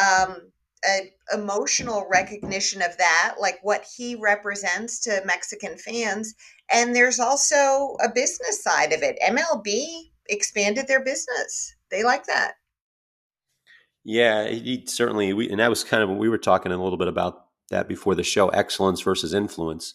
um, 0.01 0.51
a 0.85 1.11
emotional 1.33 2.07
recognition 2.11 2.81
of 2.81 2.97
that, 2.97 3.35
like 3.39 3.59
what 3.61 3.85
he 3.95 4.15
represents 4.15 4.99
to 5.01 5.21
Mexican 5.25 5.77
fans. 5.77 6.33
And 6.71 6.95
there's 6.95 7.19
also 7.19 7.95
a 8.03 8.09
business 8.13 8.63
side 8.63 8.91
of 8.91 9.01
it. 9.01 9.17
MLB 9.21 10.11
expanded 10.27 10.87
their 10.87 11.03
business. 11.03 11.75
They 11.91 12.03
like 12.03 12.25
that. 12.25 12.53
Yeah, 14.03 14.47
he 14.47 14.85
certainly. 14.85 15.31
We, 15.33 15.49
and 15.49 15.59
that 15.59 15.69
was 15.69 15.83
kind 15.83 16.03
of 16.03 16.17
we 16.17 16.29
were 16.29 16.37
talking 16.37 16.71
a 16.71 16.83
little 16.83 16.97
bit 16.97 17.07
about 17.07 17.45
that 17.69 17.87
before 17.87 18.15
the 18.15 18.23
show: 18.23 18.49
excellence 18.49 19.01
versus 19.01 19.33
influence. 19.33 19.93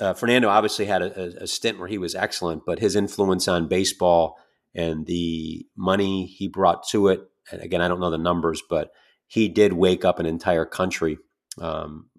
Uh, 0.00 0.14
Fernando 0.14 0.48
obviously 0.48 0.86
had 0.86 1.02
a, 1.02 1.42
a, 1.42 1.46
stint 1.46 1.78
where 1.78 1.86
he 1.86 1.98
was 1.98 2.14
excellent, 2.14 2.62
but 2.64 2.78
his 2.78 2.96
influence 2.96 3.46
on 3.46 3.68
baseball 3.68 4.38
and 4.74 5.04
the 5.04 5.66
money 5.76 6.24
he 6.24 6.48
brought 6.48 6.88
to 6.88 7.08
it 7.08 7.20
again, 7.52 7.80
I 7.80 7.88
don't 7.88 8.00
know 8.00 8.10
the 8.10 8.18
numbers, 8.18 8.62
but 8.68 8.90
he 9.26 9.48
did 9.48 9.72
wake 9.72 10.04
up 10.04 10.18
an 10.18 10.26
entire 10.26 10.64
country 10.64 11.18
um, 11.60 12.10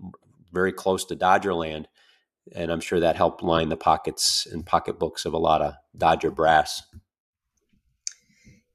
very 0.52 0.72
close 0.72 1.06
to 1.06 1.16
Dodgerland. 1.16 1.86
And 2.56 2.72
I'm 2.72 2.80
sure 2.80 3.00
that 3.00 3.16
helped 3.16 3.44
line 3.44 3.70
the 3.70 3.78
pockets 3.78 4.48
and 4.50 4.66
pocketbooks 4.66 5.26
of 5.26 5.34
a 5.34 5.38
lot 5.38 5.62
of 5.62 5.74
Dodger 5.98 6.32
brass. 6.32 6.82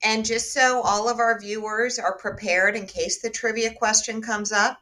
And 0.04 0.24
just 0.24 0.52
so 0.52 0.82
all 0.82 1.08
of 1.08 1.20
our 1.20 1.40
viewers 1.40 1.98
are 1.98 2.18
prepared 2.18 2.74
in 2.76 2.86
case 2.86 3.22
the 3.22 3.30
trivia 3.30 3.72
question 3.72 4.20
comes 4.20 4.50
up, 4.50 4.78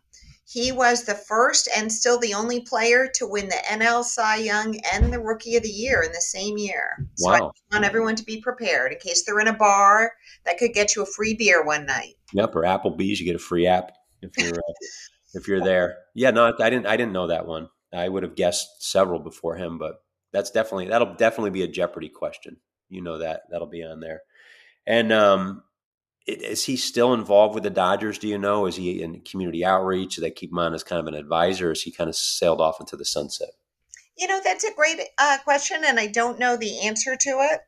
he 0.50 0.72
was 0.72 1.04
the 1.04 1.14
first 1.14 1.68
and 1.76 1.92
still 1.92 2.18
the 2.18 2.34
only 2.34 2.60
player 2.60 3.08
to 3.14 3.24
win 3.24 3.48
the 3.48 3.62
NL 3.70 4.02
Cy 4.02 4.38
Young 4.38 4.80
and 4.92 5.12
the 5.12 5.20
Rookie 5.20 5.54
of 5.54 5.62
the 5.62 5.68
Year 5.68 6.02
in 6.02 6.10
the 6.10 6.20
same 6.20 6.58
year. 6.58 7.06
So 7.14 7.30
wow. 7.30 7.52
I 7.70 7.76
want 7.76 7.84
everyone 7.84 8.16
to 8.16 8.24
be 8.24 8.40
prepared 8.40 8.90
in 8.90 8.98
case 8.98 9.24
they're 9.24 9.38
in 9.38 9.46
a 9.46 9.52
bar 9.52 10.10
that 10.44 10.58
could 10.58 10.72
get 10.72 10.96
you 10.96 11.02
a 11.02 11.06
free 11.06 11.34
beer 11.34 11.64
one 11.64 11.86
night. 11.86 12.14
Yep, 12.32 12.56
or 12.56 12.62
Applebee's, 12.62 13.20
you 13.20 13.26
get 13.26 13.36
a 13.36 13.38
free 13.38 13.68
app 13.68 13.92
if 14.22 14.36
you're 14.36 14.58
uh, 14.58 14.72
if 15.34 15.46
you're 15.46 15.62
there. 15.62 15.98
Yeah, 16.16 16.32
no, 16.32 16.52
I 16.58 16.68
didn't 16.68 16.86
I 16.86 16.96
didn't 16.96 17.12
know 17.12 17.28
that 17.28 17.46
one. 17.46 17.68
I 17.94 18.08
would 18.08 18.24
have 18.24 18.34
guessed 18.34 18.82
several 18.82 19.20
before 19.20 19.54
him, 19.54 19.78
but 19.78 20.02
that's 20.32 20.50
definitely 20.50 20.88
that'll 20.88 21.14
definitely 21.14 21.50
be 21.50 21.62
a 21.62 21.68
Jeopardy 21.68 22.08
question. 22.08 22.56
You 22.88 23.02
know 23.02 23.18
that 23.18 23.42
that'll 23.52 23.68
be 23.68 23.84
on 23.84 24.00
there. 24.00 24.22
And 24.84 25.12
um, 25.12 25.62
is 26.32 26.64
he 26.64 26.76
still 26.76 27.14
involved 27.14 27.54
with 27.54 27.64
the 27.64 27.70
Dodgers? 27.70 28.18
Do 28.18 28.28
you 28.28 28.38
know? 28.38 28.66
Is 28.66 28.76
he 28.76 29.02
in 29.02 29.20
community 29.20 29.64
outreach? 29.64 30.16
Do 30.16 30.22
they 30.22 30.30
keep 30.30 30.50
him 30.50 30.58
on 30.58 30.74
as 30.74 30.82
kind 30.82 31.00
of 31.00 31.06
an 31.06 31.14
advisor? 31.14 31.72
is 31.72 31.82
he 31.82 31.90
kind 31.90 32.08
of 32.08 32.16
sailed 32.16 32.60
off 32.60 32.80
into 32.80 32.96
the 32.96 33.04
sunset? 33.04 33.50
You 34.16 34.26
know, 34.26 34.40
that's 34.42 34.64
a 34.64 34.74
great 34.74 35.00
uh, 35.18 35.38
question, 35.44 35.82
and 35.86 35.98
I 35.98 36.06
don't 36.06 36.38
know 36.38 36.56
the 36.56 36.80
answer 36.80 37.16
to 37.16 37.30
it. 37.52 37.60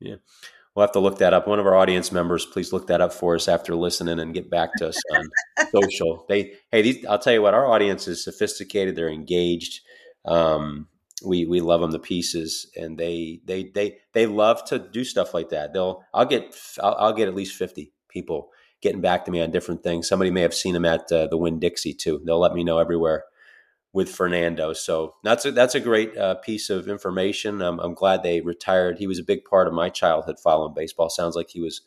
Yeah. 0.00 0.16
We'll 0.74 0.86
have 0.86 0.92
to 0.92 1.00
look 1.00 1.18
that 1.18 1.34
up. 1.34 1.48
One 1.48 1.58
of 1.58 1.66
our 1.66 1.74
audience 1.74 2.12
members, 2.12 2.46
please 2.46 2.72
look 2.72 2.86
that 2.86 3.00
up 3.00 3.12
for 3.12 3.34
us 3.34 3.48
after 3.48 3.74
listening 3.74 4.20
and 4.20 4.32
get 4.32 4.48
back 4.48 4.70
to 4.76 4.88
us 4.88 5.00
on 5.12 5.28
social. 5.72 6.24
They, 6.28 6.52
hey, 6.70 6.82
these, 6.82 7.04
I'll 7.06 7.18
tell 7.18 7.32
you 7.32 7.42
what, 7.42 7.54
our 7.54 7.66
audience 7.66 8.06
is 8.06 8.22
sophisticated. 8.22 8.94
They're 8.94 9.08
engaged. 9.08 9.80
Um, 10.24 10.86
we 11.24 11.46
we 11.46 11.60
love 11.60 11.80
them 11.80 11.92
to 11.92 11.98
pieces, 11.98 12.70
and 12.76 12.98
they 12.98 13.40
they 13.44 13.64
they 13.64 13.98
they 14.12 14.26
love 14.26 14.64
to 14.66 14.78
do 14.78 15.04
stuff 15.04 15.34
like 15.34 15.50
that. 15.50 15.72
They'll 15.72 16.04
I'll 16.12 16.26
get 16.26 16.56
I'll, 16.82 16.96
I'll 16.98 17.12
get 17.12 17.28
at 17.28 17.34
least 17.34 17.56
fifty 17.56 17.92
people 18.08 18.50
getting 18.80 19.00
back 19.00 19.24
to 19.24 19.30
me 19.30 19.42
on 19.42 19.50
different 19.50 19.82
things. 19.82 20.08
Somebody 20.08 20.30
may 20.30 20.42
have 20.42 20.54
seen 20.54 20.74
them 20.74 20.84
at 20.84 21.10
uh, 21.10 21.26
the 21.26 21.36
Winn 21.36 21.58
Dixie 21.58 21.94
too. 21.94 22.20
They'll 22.24 22.38
let 22.38 22.54
me 22.54 22.64
know 22.64 22.78
everywhere 22.78 23.24
with 23.92 24.08
Fernando. 24.08 24.72
So 24.72 25.14
that's 25.24 25.44
a, 25.44 25.50
that's 25.50 25.74
a 25.74 25.80
great 25.80 26.16
uh, 26.16 26.36
piece 26.36 26.70
of 26.70 26.88
information. 26.88 27.60
I'm, 27.62 27.80
I'm 27.80 27.94
glad 27.94 28.22
they 28.22 28.40
retired. 28.40 28.98
He 28.98 29.06
was 29.06 29.18
a 29.18 29.24
big 29.24 29.44
part 29.44 29.66
of 29.66 29.72
my 29.72 29.88
childhood 29.88 30.38
following 30.38 30.74
baseball. 30.74 31.10
Sounds 31.10 31.34
like 31.34 31.50
he 31.50 31.60
was 31.60 31.80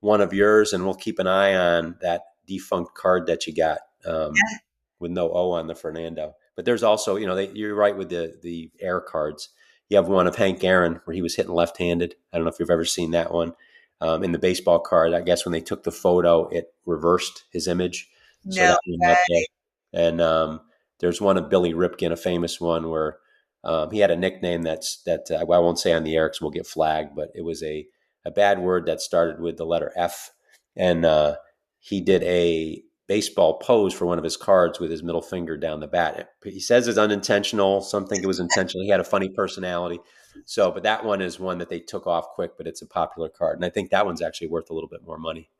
one 0.00 0.20
of 0.20 0.32
yours, 0.32 0.72
and 0.72 0.84
we'll 0.84 0.94
keep 0.94 1.18
an 1.18 1.26
eye 1.26 1.54
on 1.54 1.96
that 2.00 2.22
defunct 2.46 2.94
card 2.94 3.26
that 3.26 3.46
you 3.46 3.54
got 3.54 3.80
um, 4.06 4.32
yeah. 4.34 4.58
with 4.98 5.10
no 5.10 5.30
O 5.30 5.50
on 5.52 5.66
the 5.66 5.74
Fernando. 5.74 6.34
But 6.56 6.64
there's 6.64 6.82
also, 6.82 7.16
you 7.16 7.26
know, 7.26 7.34
they, 7.34 7.48
you're 7.50 7.74
right 7.74 7.96
with 7.96 8.10
the 8.10 8.38
the 8.42 8.70
air 8.80 9.00
cards. 9.00 9.48
You 9.88 9.96
have 9.96 10.08
one 10.08 10.26
of 10.26 10.36
Hank 10.36 10.62
Aaron 10.64 11.00
where 11.04 11.14
he 11.14 11.22
was 11.22 11.34
hitting 11.34 11.52
left-handed. 11.52 12.14
I 12.32 12.36
don't 12.36 12.44
know 12.44 12.50
if 12.50 12.58
you've 12.58 12.70
ever 12.70 12.84
seen 12.84 13.10
that 13.12 13.32
one. 13.32 13.54
Um, 14.00 14.24
in 14.24 14.32
the 14.32 14.38
baseball 14.38 14.80
card, 14.80 15.14
I 15.14 15.20
guess 15.20 15.44
when 15.44 15.52
they 15.52 15.60
took 15.60 15.84
the 15.84 15.92
photo, 15.92 16.48
it 16.48 16.74
reversed 16.86 17.44
his 17.52 17.68
image. 17.68 18.08
So 18.48 18.60
no 18.86 19.16
way. 19.30 19.46
And 19.92 20.20
um, 20.20 20.60
there's 20.98 21.20
one 21.20 21.36
of 21.36 21.48
Billy 21.50 21.72
Ripken, 21.72 22.10
a 22.10 22.16
famous 22.16 22.60
one 22.60 22.90
where 22.90 23.18
um, 23.64 23.90
he 23.90 24.00
had 24.00 24.10
a 24.10 24.16
nickname 24.16 24.62
that's 24.62 25.02
that 25.04 25.30
uh, 25.30 25.38
I 25.38 25.44
won't 25.44 25.78
say 25.78 25.92
on 25.92 26.04
the 26.04 26.16
air 26.16 26.28
because 26.28 26.40
we'll 26.40 26.50
get 26.50 26.66
flagged, 26.66 27.14
but 27.14 27.30
it 27.34 27.44
was 27.44 27.62
a 27.62 27.86
a 28.24 28.30
bad 28.30 28.58
word 28.58 28.86
that 28.86 29.00
started 29.00 29.40
with 29.40 29.56
the 29.56 29.66
letter 29.66 29.92
F, 29.96 30.32
and 30.76 31.04
uh, 31.04 31.36
he 31.78 32.00
did 32.00 32.22
a 32.24 32.82
baseball 33.12 33.58
pose 33.58 33.92
for 33.92 34.06
one 34.06 34.16
of 34.16 34.24
his 34.24 34.38
cards 34.38 34.80
with 34.80 34.90
his 34.90 35.02
middle 35.02 35.20
finger 35.20 35.54
down 35.54 35.80
the 35.80 35.86
bat. 35.86 36.30
He 36.42 36.58
says 36.58 36.88
it's 36.88 36.96
unintentional. 36.96 37.82
Some 37.82 38.06
think 38.06 38.22
it 38.22 38.26
was 38.26 38.40
intentional. 38.40 38.84
He 38.84 38.90
had 38.90 39.00
a 39.00 39.04
funny 39.04 39.28
personality. 39.28 40.00
So, 40.46 40.70
but 40.70 40.82
that 40.84 41.04
one 41.04 41.20
is 41.20 41.38
one 41.38 41.58
that 41.58 41.68
they 41.68 41.78
took 41.78 42.06
off 42.06 42.30
quick, 42.30 42.52
but 42.56 42.66
it's 42.66 42.80
a 42.80 42.86
popular 42.86 43.28
card. 43.28 43.56
And 43.56 43.66
I 43.66 43.68
think 43.68 43.90
that 43.90 44.06
one's 44.06 44.22
actually 44.22 44.46
worth 44.46 44.70
a 44.70 44.72
little 44.72 44.88
bit 44.88 45.04
more 45.04 45.18
money 45.18 45.50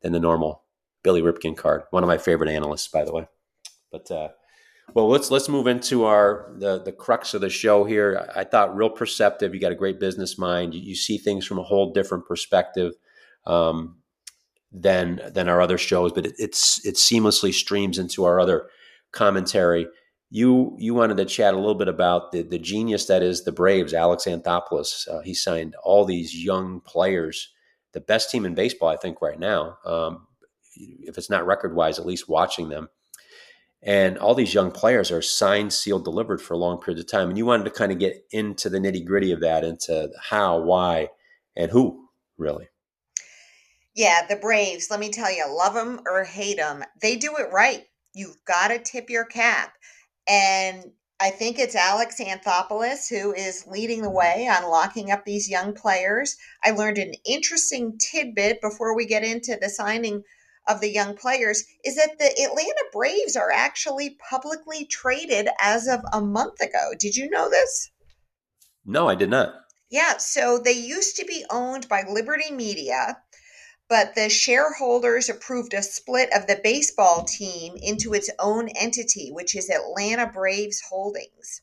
than 0.00 0.12
the 0.12 0.20
normal 0.20 0.62
Billy 1.02 1.20
Ripken 1.20 1.54
card. 1.54 1.82
One 1.90 2.02
of 2.02 2.06
my 2.06 2.16
favorite 2.16 2.48
analysts, 2.48 2.88
by 2.88 3.04
the 3.04 3.12
way. 3.12 3.28
But 3.90 4.10
uh, 4.10 4.28
well, 4.94 5.06
let's 5.06 5.30
let's 5.30 5.50
move 5.50 5.66
into 5.66 6.04
our 6.04 6.50
the 6.56 6.82
the 6.82 6.92
crux 6.92 7.34
of 7.34 7.42
the 7.42 7.50
show 7.50 7.84
here. 7.84 8.26
I, 8.34 8.44
thought 8.44 8.74
real 8.74 8.88
perceptive. 8.88 9.52
You 9.52 9.60
got 9.60 9.72
a 9.72 9.74
great 9.74 10.00
business 10.00 10.38
mind. 10.38 10.72
You, 10.72 10.80
you 10.80 10.94
see 10.94 11.18
things 11.18 11.44
from 11.44 11.58
a 11.58 11.62
whole 11.62 11.92
different 11.92 12.24
perspective 12.24 12.94
um, 13.44 13.96
than 14.72 15.20
than 15.32 15.48
our 15.48 15.60
other 15.60 15.78
shows, 15.78 16.12
but 16.12 16.26
it, 16.26 16.34
it's 16.38 16.84
it 16.84 16.94
seamlessly 16.94 17.52
streams 17.52 17.98
into 17.98 18.24
our 18.24 18.40
other 18.40 18.68
commentary. 19.12 19.86
You 20.30 20.74
you 20.78 20.94
wanted 20.94 21.18
to 21.18 21.24
chat 21.26 21.54
a 21.54 21.58
little 21.58 21.74
bit 21.74 21.88
about 21.88 22.32
the 22.32 22.42
the 22.42 22.58
genius 22.58 23.06
that 23.06 23.22
is 23.22 23.44
the 23.44 23.52
Braves, 23.52 23.92
Alex 23.92 24.24
Anthopoulos. 24.24 25.06
Uh, 25.08 25.20
he 25.20 25.34
signed 25.34 25.74
all 25.84 26.04
these 26.04 26.34
young 26.34 26.80
players, 26.80 27.52
the 27.92 28.00
best 28.00 28.30
team 28.30 28.46
in 28.46 28.54
baseball, 28.54 28.88
I 28.88 28.96
think, 28.96 29.20
right 29.20 29.38
now. 29.38 29.78
Um, 29.84 30.26
if 30.74 31.18
it's 31.18 31.30
not 31.30 31.46
record 31.46 31.74
wise, 31.74 31.98
at 31.98 32.06
least 32.06 32.28
watching 32.28 32.70
them. 32.70 32.88
And 33.82 34.16
all 34.16 34.34
these 34.34 34.54
young 34.54 34.70
players 34.70 35.10
are 35.10 35.20
signed, 35.20 35.72
sealed, 35.72 36.04
delivered 36.04 36.40
for 36.40 36.54
a 36.54 36.58
long 36.58 36.80
period 36.80 37.00
of 37.00 37.10
time. 37.10 37.28
And 37.28 37.36
you 37.36 37.44
wanted 37.44 37.64
to 37.64 37.70
kind 37.70 37.90
of 37.90 37.98
get 37.98 38.24
into 38.30 38.70
the 38.70 38.78
nitty 38.78 39.04
gritty 39.04 39.32
of 39.32 39.40
that, 39.40 39.64
into 39.64 40.08
how, 40.30 40.60
why, 40.60 41.08
and 41.56 41.70
who, 41.72 42.08
really. 42.38 42.68
Yeah, 43.94 44.26
the 44.26 44.36
Braves, 44.36 44.88
let 44.90 45.00
me 45.00 45.10
tell 45.10 45.30
you, 45.30 45.44
love 45.48 45.74
them 45.74 46.00
or 46.06 46.24
hate 46.24 46.56
them, 46.56 46.84
they 47.00 47.16
do 47.16 47.36
it 47.38 47.52
right. 47.52 47.84
You've 48.14 48.42
got 48.46 48.68
to 48.68 48.78
tip 48.78 49.10
your 49.10 49.24
cap. 49.24 49.74
And 50.28 50.92
I 51.20 51.30
think 51.30 51.58
it's 51.58 51.76
Alex 51.76 52.20
Anthopoulos 52.20 53.08
who 53.08 53.32
is 53.32 53.66
leading 53.66 54.02
the 54.02 54.10
way 54.10 54.48
on 54.48 54.68
locking 54.68 55.10
up 55.10 55.24
these 55.24 55.48
young 55.48 55.74
players. 55.74 56.36
I 56.64 56.70
learned 56.70 56.98
an 56.98 57.14
interesting 57.24 57.98
tidbit 57.98 58.60
before 58.60 58.96
we 58.96 59.06
get 59.06 59.24
into 59.24 59.56
the 59.60 59.68
signing 59.68 60.24
of 60.68 60.80
the 60.80 60.90
young 60.90 61.16
players 61.16 61.64
is 61.84 61.96
that 61.96 62.18
the 62.18 62.42
Atlanta 62.42 62.84
Braves 62.92 63.36
are 63.36 63.50
actually 63.50 64.16
publicly 64.30 64.84
traded 64.84 65.48
as 65.60 65.86
of 65.86 66.00
a 66.12 66.20
month 66.20 66.60
ago. 66.60 66.90
Did 66.98 67.16
you 67.16 67.28
know 67.30 67.48
this? 67.48 67.90
No, 68.84 69.08
I 69.08 69.14
did 69.14 69.30
not. 69.30 69.54
Yeah, 69.90 70.16
so 70.16 70.58
they 70.58 70.72
used 70.72 71.16
to 71.16 71.24
be 71.24 71.44
owned 71.50 71.88
by 71.88 72.04
Liberty 72.08 72.50
Media, 72.50 73.18
but 73.92 74.14
the 74.14 74.30
shareholders 74.30 75.28
approved 75.28 75.74
a 75.74 75.82
split 75.82 76.30
of 76.34 76.46
the 76.46 76.58
baseball 76.64 77.24
team 77.24 77.76
into 77.76 78.14
its 78.14 78.30
own 78.38 78.70
entity, 78.70 79.28
which 79.30 79.54
is 79.54 79.68
Atlanta 79.68 80.26
Braves 80.26 80.80
Holdings. 80.88 81.60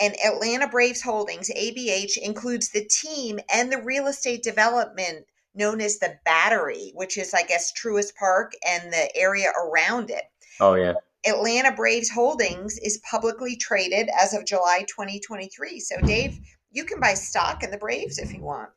And 0.00 0.16
Atlanta 0.18 0.66
Braves 0.66 1.00
Holdings, 1.00 1.48
ABH, 1.48 2.18
includes 2.18 2.70
the 2.70 2.84
team 2.86 3.38
and 3.54 3.70
the 3.70 3.80
real 3.80 4.08
estate 4.08 4.42
development 4.42 5.26
known 5.54 5.80
as 5.80 6.00
the 6.00 6.18
Battery, 6.24 6.90
which 6.96 7.16
is, 7.16 7.32
I 7.32 7.44
guess, 7.44 7.72
Truist 7.72 8.16
Park 8.16 8.50
and 8.66 8.92
the 8.92 9.16
area 9.16 9.52
around 9.52 10.10
it. 10.10 10.24
Oh, 10.58 10.74
yeah. 10.74 10.94
Atlanta 11.24 11.70
Braves 11.70 12.10
Holdings 12.10 12.78
is 12.78 13.00
publicly 13.08 13.54
traded 13.54 14.10
as 14.20 14.34
of 14.34 14.44
July 14.44 14.86
2023. 14.88 15.78
So, 15.78 16.00
Dave, 16.00 16.36
you 16.72 16.82
can 16.82 16.98
buy 16.98 17.14
stock 17.14 17.62
in 17.62 17.70
the 17.70 17.78
Braves 17.78 18.18
if 18.18 18.34
you 18.34 18.42
want. 18.42 18.70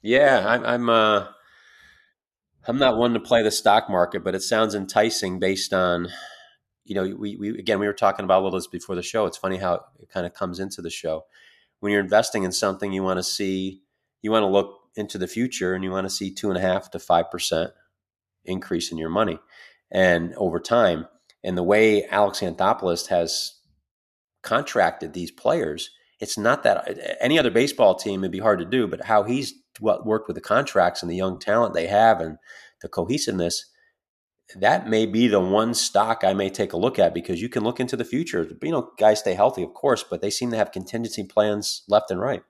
Yeah, 0.00 0.44
I'm. 0.46 0.64
I'm 0.64 0.88
uh, 0.88 1.26
I'm 2.68 2.78
not 2.78 2.96
one 2.96 3.14
to 3.14 3.20
play 3.20 3.42
the 3.42 3.50
stock 3.50 3.88
market, 3.88 4.24
but 4.24 4.34
it 4.34 4.42
sounds 4.42 4.74
enticing 4.74 5.38
based 5.38 5.72
on, 5.72 6.08
you 6.84 6.94
know, 6.94 7.16
we, 7.16 7.36
we 7.36 7.50
again 7.50 7.78
we 7.78 7.86
were 7.86 7.92
talking 7.92 8.24
about 8.24 8.42
a 8.42 8.44
little 8.44 8.58
this 8.58 8.66
before 8.66 8.96
the 8.96 9.02
show. 9.02 9.26
It's 9.26 9.36
funny 9.36 9.56
how 9.56 9.84
it 10.00 10.08
kind 10.08 10.26
of 10.26 10.34
comes 10.34 10.58
into 10.58 10.82
the 10.82 10.90
show. 10.90 11.24
When 11.80 11.92
you're 11.92 12.00
investing 12.00 12.42
in 12.42 12.52
something, 12.52 12.92
you 12.92 13.02
want 13.02 13.18
to 13.18 13.22
see, 13.22 13.82
you 14.22 14.30
want 14.30 14.42
to 14.42 14.48
look 14.48 14.80
into 14.96 15.18
the 15.18 15.28
future 15.28 15.74
and 15.74 15.84
you 15.84 15.90
want 15.90 16.06
to 16.06 16.10
see 16.10 16.34
two 16.34 16.48
and 16.48 16.58
a 16.58 16.60
half 16.60 16.90
to 16.90 16.98
five 16.98 17.30
percent 17.30 17.70
increase 18.44 18.90
in 18.90 18.98
your 18.98 19.10
money 19.10 19.38
and 19.90 20.34
over 20.34 20.58
time. 20.58 21.06
And 21.44 21.56
the 21.56 21.62
way 21.62 22.04
Alex 22.06 22.40
Anthopoulos 22.40 23.08
has 23.08 23.60
contracted 24.42 25.12
these 25.12 25.30
players, 25.30 25.90
it's 26.18 26.38
not 26.38 26.62
that 26.64 26.98
any 27.20 27.38
other 27.38 27.50
baseball 27.50 27.94
team 27.94 28.22
would 28.22 28.32
be 28.32 28.38
hard 28.38 28.58
to 28.58 28.64
do, 28.64 28.88
but 28.88 29.04
how 29.04 29.22
he's 29.22 29.54
worked 29.80 30.28
with 30.28 30.34
the 30.34 30.40
contracts 30.40 31.02
and 31.02 31.10
the 31.10 31.16
young 31.16 31.38
talent 31.38 31.74
they 31.74 31.86
have 31.86 32.20
and 32.20 32.38
the 32.82 32.88
cohesiveness, 32.88 33.70
that 34.54 34.88
may 34.88 35.06
be 35.06 35.26
the 35.26 35.40
one 35.40 35.74
stock 35.74 36.22
I 36.22 36.32
may 36.32 36.50
take 36.50 36.72
a 36.72 36.76
look 36.76 36.98
at 36.98 37.14
because 37.14 37.42
you 37.42 37.48
can 37.48 37.64
look 37.64 37.80
into 37.80 37.96
the 37.96 38.04
future. 38.04 38.48
You 38.62 38.70
know, 38.70 38.90
guys 38.98 39.20
stay 39.20 39.34
healthy, 39.34 39.62
of 39.62 39.74
course, 39.74 40.04
but 40.08 40.20
they 40.20 40.30
seem 40.30 40.50
to 40.50 40.56
have 40.56 40.72
contingency 40.72 41.24
plans 41.24 41.82
left 41.88 42.10
and 42.10 42.20
right 42.20 42.42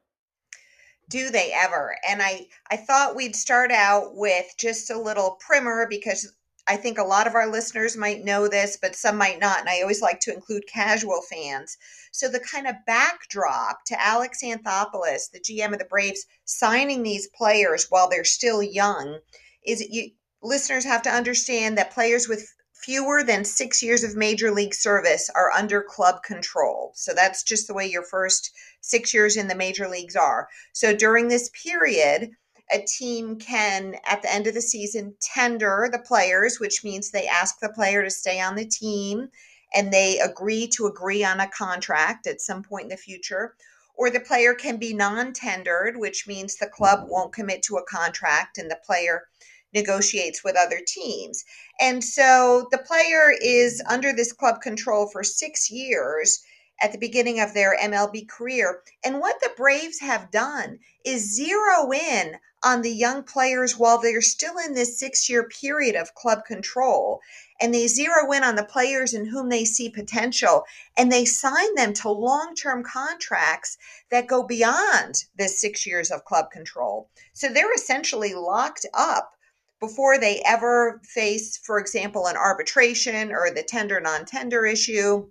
do 1.09 1.31
they 1.31 1.53
ever 1.55 1.97
and 2.09 2.21
i 2.23 2.47
i 2.71 2.77
thought 2.77 3.17
we'd 3.17 3.37
start 3.37 3.71
out 3.71 4.17
with 4.17 4.47
just 4.59 4.91
a 4.91 5.01
little 5.01 5.39
primer 5.41 5.87
because 5.89 6.33
i 6.69 6.77
think 6.77 6.99
a 6.99 7.05
lot 7.05 7.27
of 7.27 7.35
our 7.35 7.51
listeners 7.51 7.97
might 7.97 8.25
know 8.25 8.49
this 8.49 8.79
but 8.81 8.95
some 8.95 9.17
might 9.17 9.39
not 9.39 9.61
and 9.61 9.69
i 9.69 9.81
always 9.81 10.03
like 10.03 10.21
to 10.21 10.33
include 10.33 10.67
casual 10.67 11.21
fans 11.31 11.77
so 12.13 12.29
the 12.29 12.41
kind 12.41 12.67
of 12.67 12.75
backdrop 12.87 13.85
to 13.85 14.01
alex 14.01 14.43
anthopoulos 14.43 15.31
the 15.33 15.41
gm 15.41 15.73
of 15.73 15.79
the 15.79 15.85
braves 15.85 16.27
signing 16.45 17.03
these 17.03 17.29
players 17.29 17.87
while 17.89 18.09
they're 18.09 18.25
still 18.25 18.63
young 18.63 19.19
is 19.65 19.81
you 19.91 20.11
listeners 20.43 20.85
have 20.85 21.03
to 21.03 21.11
understand 21.11 21.77
that 21.77 21.93
players 21.93 22.29
with 22.29 22.49
fewer 22.87 23.25
than 23.25 23.45
six 23.45 23.83
years 23.83 24.05
of 24.05 24.15
major 24.15 24.53
league 24.53 24.75
service 24.75 25.29
are 25.35 25.51
under 25.51 25.83
club 25.83 26.23
control. 26.23 26.93
So 26.95 27.13
that's 27.15 27.43
just 27.43 27.67
the 27.67 27.75
way 27.75 27.87
your 27.87 28.05
first 28.05 28.53
six 28.81 29.13
years 29.13 29.37
in 29.37 29.49
the 29.49 29.57
major 29.57 29.89
leagues 29.89 30.15
are. 30.15 30.49
So 30.73 30.95
during 30.95 31.27
this 31.27 31.51
period, 31.63 32.31
a 32.73 32.81
team 32.81 33.39
can, 33.39 33.97
at 34.07 34.23
the 34.23 34.33
end 34.33 34.47
of 34.47 34.55
the 34.55 34.61
season, 34.61 35.15
tender 35.21 35.89
the 35.91 35.99
players, 35.99 36.59
which 36.59 36.83
means 36.83 37.11
they 37.11 37.27
ask 37.27 37.61
the 37.61 37.69
player 37.69 38.03
to 38.03 38.11
stay 38.11 38.41
on 38.41 38.57
the 38.57 38.67
team 38.67 39.29
and 39.75 39.93
they 39.93 40.19
agree 40.19 40.67
to 40.69 40.87
agree 40.87 41.25
on 41.25 41.41
a 41.41 41.49
contract 41.49 42.27
at 42.27 42.41
some 42.41 42.63
point 42.63 42.85
in 42.85 42.89
the 42.89 42.97
future. 42.97 43.55
Or 43.95 44.11
the 44.11 44.21
player 44.21 44.55
can 44.55 44.77
be 44.77 44.93
non 44.93 45.33
tendered, 45.33 45.97
which 45.97 46.27
means 46.27 46.57
the 46.57 46.67
club 46.67 47.09
won't 47.09 47.33
commit 47.33 47.63
to 47.65 47.77
a 47.77 47.85
contract 47.85 48.59
and 48.59 48.71
the 48.71 48.81
player 48.85 49.27
negotiates 49.73 50.43
with 50.45 50.57
other 50.57 50.81
teams. 50.87 51.45
And 51.81 52.03
so 52.03 52.69
the 52.71 52.79
player 52.79 53.33
is 53.41 53.83
under 53.89 54.13
this 54.13 54.33
club 54.33 54.61
control 54.61 55.09
for 55.09 55.23
six 55.25 55.71
years 55.71 56.43
at 56.81 56.93
the 56.93 56.99
beginning 56.99 57.41
of 57.41 57.55
their 57.55 57.77
MLB 57.79 58.29
career. 58.29 58.83
And 59.05 59.21
what 59.21 59.41
the 59.41 59.53
Braves 59.57 60.01
have 60.01 60.31
done 60.31 60.79
is 61.05 61.35
zero 61.35 61.91
in 61.93 62.39
on 62.63 62.83
the 62.83 62.93
young 62.93 63.23
players 63.23 63.79
while 63.79 64.01
they're 64.01 64.23
still 64.23 64.59
in 64.59 64.75
this 64.75 64.99
six 64.99 65.29
year 65.29 65.45
period 65.49 65.95
of 65.95 66.15
club 66.15 66.45
control. 66.45 67.21
And 67.61 67.73
they 67.73 67.87
zero 67.87 68.31
in 68.33 68.43
on 68.45 68.57
the 68.57 68.65
players 68.65 69.15
in 69.15 69.27
whom 69.27 69.49
they 69.49 69.65
see 69.65 69.89
potential 69.89 70.65
and 70.97 71.11
they 71.11 71.25
sign 71.25 71.75
them 71.75 71.93
to 71.95 72.11
long 72.11 72.55
term 72.55 72.83
contracts 72.83 73.77
that 74.11 74.27
go 74.27 74.43
beyond 74.43 75.25
the 75.37 75.49
six 75.49 75.87
years 75.87 76.11
of 76.11 76.25
club 76.25 76.51
control. 76.51 77.11
So 77.33 77.49
they're 77.49 77.75
essentially 77.75 78.35
locked 78.35 78.87
up 78.95 79.33
before 79.81 80.19
they 80.19 80.43
ever 80.45 81.01
face, 81.05 81.57
for 81.59 81.79
example, 81.79 82.27
an 82.27 82.37
arbitration 82.37 83.33
or 83.33 83.51
the 83.51 83.63
tender 83.63 84.01
non 84.01 84.25
tender 84.25 84.67
issue. 84.67 85.29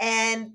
And 0.00 0.54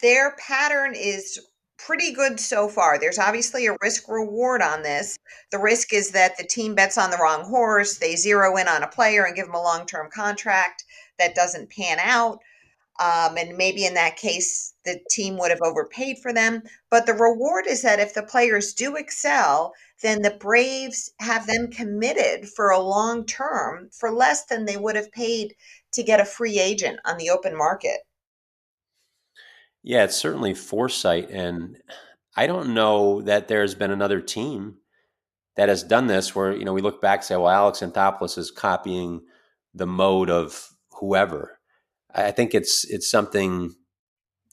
their 0.00 0.36
pattern 0.36 0.94
is 0.94 1.38
pretty 1.84 2.12
good 2.12 2.40
so 2.40 2.66
far. 2.66 2.98
There's 2.98 3.18
obviously 3.18 3.66
a 3.66 3.76
risk 3.82 4.08
reward 4.08 4.62
on 4.62 4.82
this. 4.82 5.18
The 5.50 5.58
risk 5.58 5.92
is 5.92 6.12
that 6.12 6.36
the 6.38 6.46
team 6.46 6.74
bets 6.74 6.96
on 6.96 7.10
the 7.10 7.18
wrong 7.18 7.44
horse, 7.44 7.98
they 7.98 8.16
zero 8.16 8.56
in 8.56 8.68
on 8.68 8.82
a 8.82 8.88
player 8.88 9.24
and 9.24 9.36
give 9.36 9.46
them 9.46 9.54
a 9.54 9.62
long 9.62 9.86
term 9.86 10.08
contract 10.10 10.84
that 11.18 11.34
doesn't 11.34 11.70
pan 11.70 11.98
out. 12.00 12.38
Um, 13.00 13.36
and 13.36 13.58
maybe 13.58 13.84
in 13.84 13.94
that 13.94 14.16
case, 14.16 14.72
the 14.84 15.00
team 15.10 15.36
would 15.38 15.50
have 15.50 15.60
overpaid 15.62 16.18
for 16.22 16.32
them. 16.32 16.62
But 16.90 17.06
the 17.06 17.12
reward 17.12 17.66
is 17.66 17.82
that 17.82 18.00
if 18.00 18.14
the 18.14 18.22
players 18.22 18.72
do 18.72 18.96
excel, 18.96 19.74
then 20.00 20.22
the 20.22 20.38
Braves 20.38 21.10
have 21.18 21.46
them 21.46 21.70
committed 21.70 22.48
for 22.48 22.70
a 22.70 22.78
long 22.78 23.26
term 23.26 23.90
for 23.92 24.12
less 24.12 24.46
than 24.46 24.64
they 24.64 24.76
would 24.76 24.96
have 24.96 25.10
paid 25.12 25.54
to 25.92 26.02
get 26.02 26.20
a 26.20 26.24
free 26.24 26.58
agent 26.58 27.00
on 27.04 27.18
the 27.18 27.30
open 27.30 27.56
market. 27.56 28.00
Yeah, 29.84 30.04
it's 30.04 30.16
certainly 30.16 30.54
foresight. 30.54 31.30
And 31.30 31.76
I 32.34 32.46
don't 32.46 32.74
know 32.74 33.20
that 33.22 33.48
there's 33.48 33.74
been 33.74 33.90
another 33.90 34.20
team 34.20 34.78
that 35.56 35.68
has 35.68 35.84
done 35.84 36.08
this 36.08 36.34
where, 36.34 36.56
you 36.56 36.64
know, 36.64 36.72
we 36.72 36.80
look 36.80 37.00
back 37.00 37.20
and 37.20 37.24
say, 37.24 37.36
well, 37.36 37.48
Alex 37.48 37.80
Anthopoulos 37.80 38.38
is 38.38 38.50
copying 38.50 39.20
the 39.74 39.86
mode 39.86 40.30
of 40.30 40.70
whoever. 40.98 41.60
I 42.12 42.30
think 42.30 42.54
it's 42.54 42.84
it's 42.84 43.10
something 43.10 43.74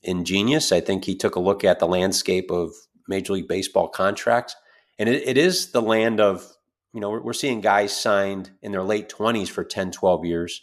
ingenious. 0.03 0.71
I 0.71 0.81
think 0.81 1.05
he 1.05 1.15
took 1.15 1.35
a 1.35 1.39
look 1.39 1.63
at 1.63 1.79
the 1.79 1.87
landscape 1.87 2.51
of 2.51 2.71
Major 3.07 3.33
League 3.33 3.47
Baseball 3.47 3.87
contracts, 3.87 4.55
and 4.99 5.07
it, 5.07 5.27
it 5.27 5.37
is 5.37 5.71
the 5.71 5.81
land 5.81 6.19
of 6.19 6.45
you 6.91 6.99
know 6.99 7.09
we're, 7.11 7.21
we're, 7.21 7.33
seeing 7.33 7.61
guys 7.61 7.95
signed 7.95 8.49
in 8.63 8.71
their 8.71 8.83
late 8.83 9.09
20s 9.09 9.47
for 9.47 9.63
10 9.63 9.91
12 9.91 10.25
years 10.25 10.61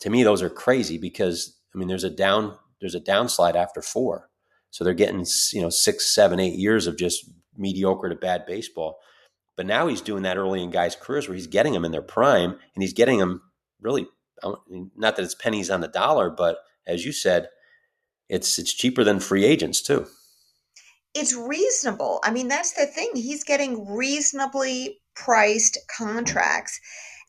to 0.00 0.10
me, 0.10 0.22
those 0.22 0.42
are 0.42 0.50
crazy 0.50 0.98
because 0.98 1.56
I 1.74 1.78
mean, 1.78 1.88
there's 1.88 2.04
a 2.04 2.10
down 2.10 2.56
there's 2.80 2.94
a 2.94 3.00
downslide 3.00 3.54
after 3.54 3.82
four, 3.82 4.30
so 4.70 4.84
they're 4.84 4.94
getting 4.94 5.24
you 5.52 5.60
know 5.60 5.70
six, 5.70 6.14
seven, 6.14 6.40
eight 6.40 6.58
years 6.58 6.86
of 6.86 6.96
just 6.96 7.28
mediocre 7.56 8.08
to 8.08 8.14
bad 8.14 8.46
baseball. 8.46 8.98
But 9.56 9.66
now 9.66 9.86
he's 9.86 10.02
doing 10.02 10.22
that 10.24 10.36
early 10.36 10.62
in 10.62 10.70
guys' 10.70 10.96
careers 10.96 11.28
where 11.28 11.34
he's 11.34 11.46
getting 11.46 11.72
them 11.72 11.84
in 11.84 11.92
their 11.92 12.02
prime 12.02 12.50
and 12.50 12.82
he's 12.82 12.92
getting 12.92 13.18
them 13.18 13.40
really 13.80 14.06
not 14.96 15.16
that 15.16 15.24
it's 15.24 15.34
pennies 15.34 15.70
on 15.70 15.80
the 15.80 15.88
dollar, 15.88 16.30
but 16.30 16.58
as 16.86 17.04
you 17.04 17.12
said, 17.12 17.48
it's 18.28 18.58
it's 18.58 18.72
cheaper 18.72 19.04
than 19.04 19.20
free 19.20 19.44
agents 19.44 19.80
too. 19.80 20.06
It's 21.14 21.34
reasonable. 21.34 22.20
I 22.24 22.30
mean, 22.30 22.48
that's 22.48 22.72
the 22.72 22.86
thing. 22.86 23.10
He's 23.14 23.44
getting 23.44 23.94
reasonably 23.94 25.00
priced 25.14 25.78
contracts. 25.96 26.78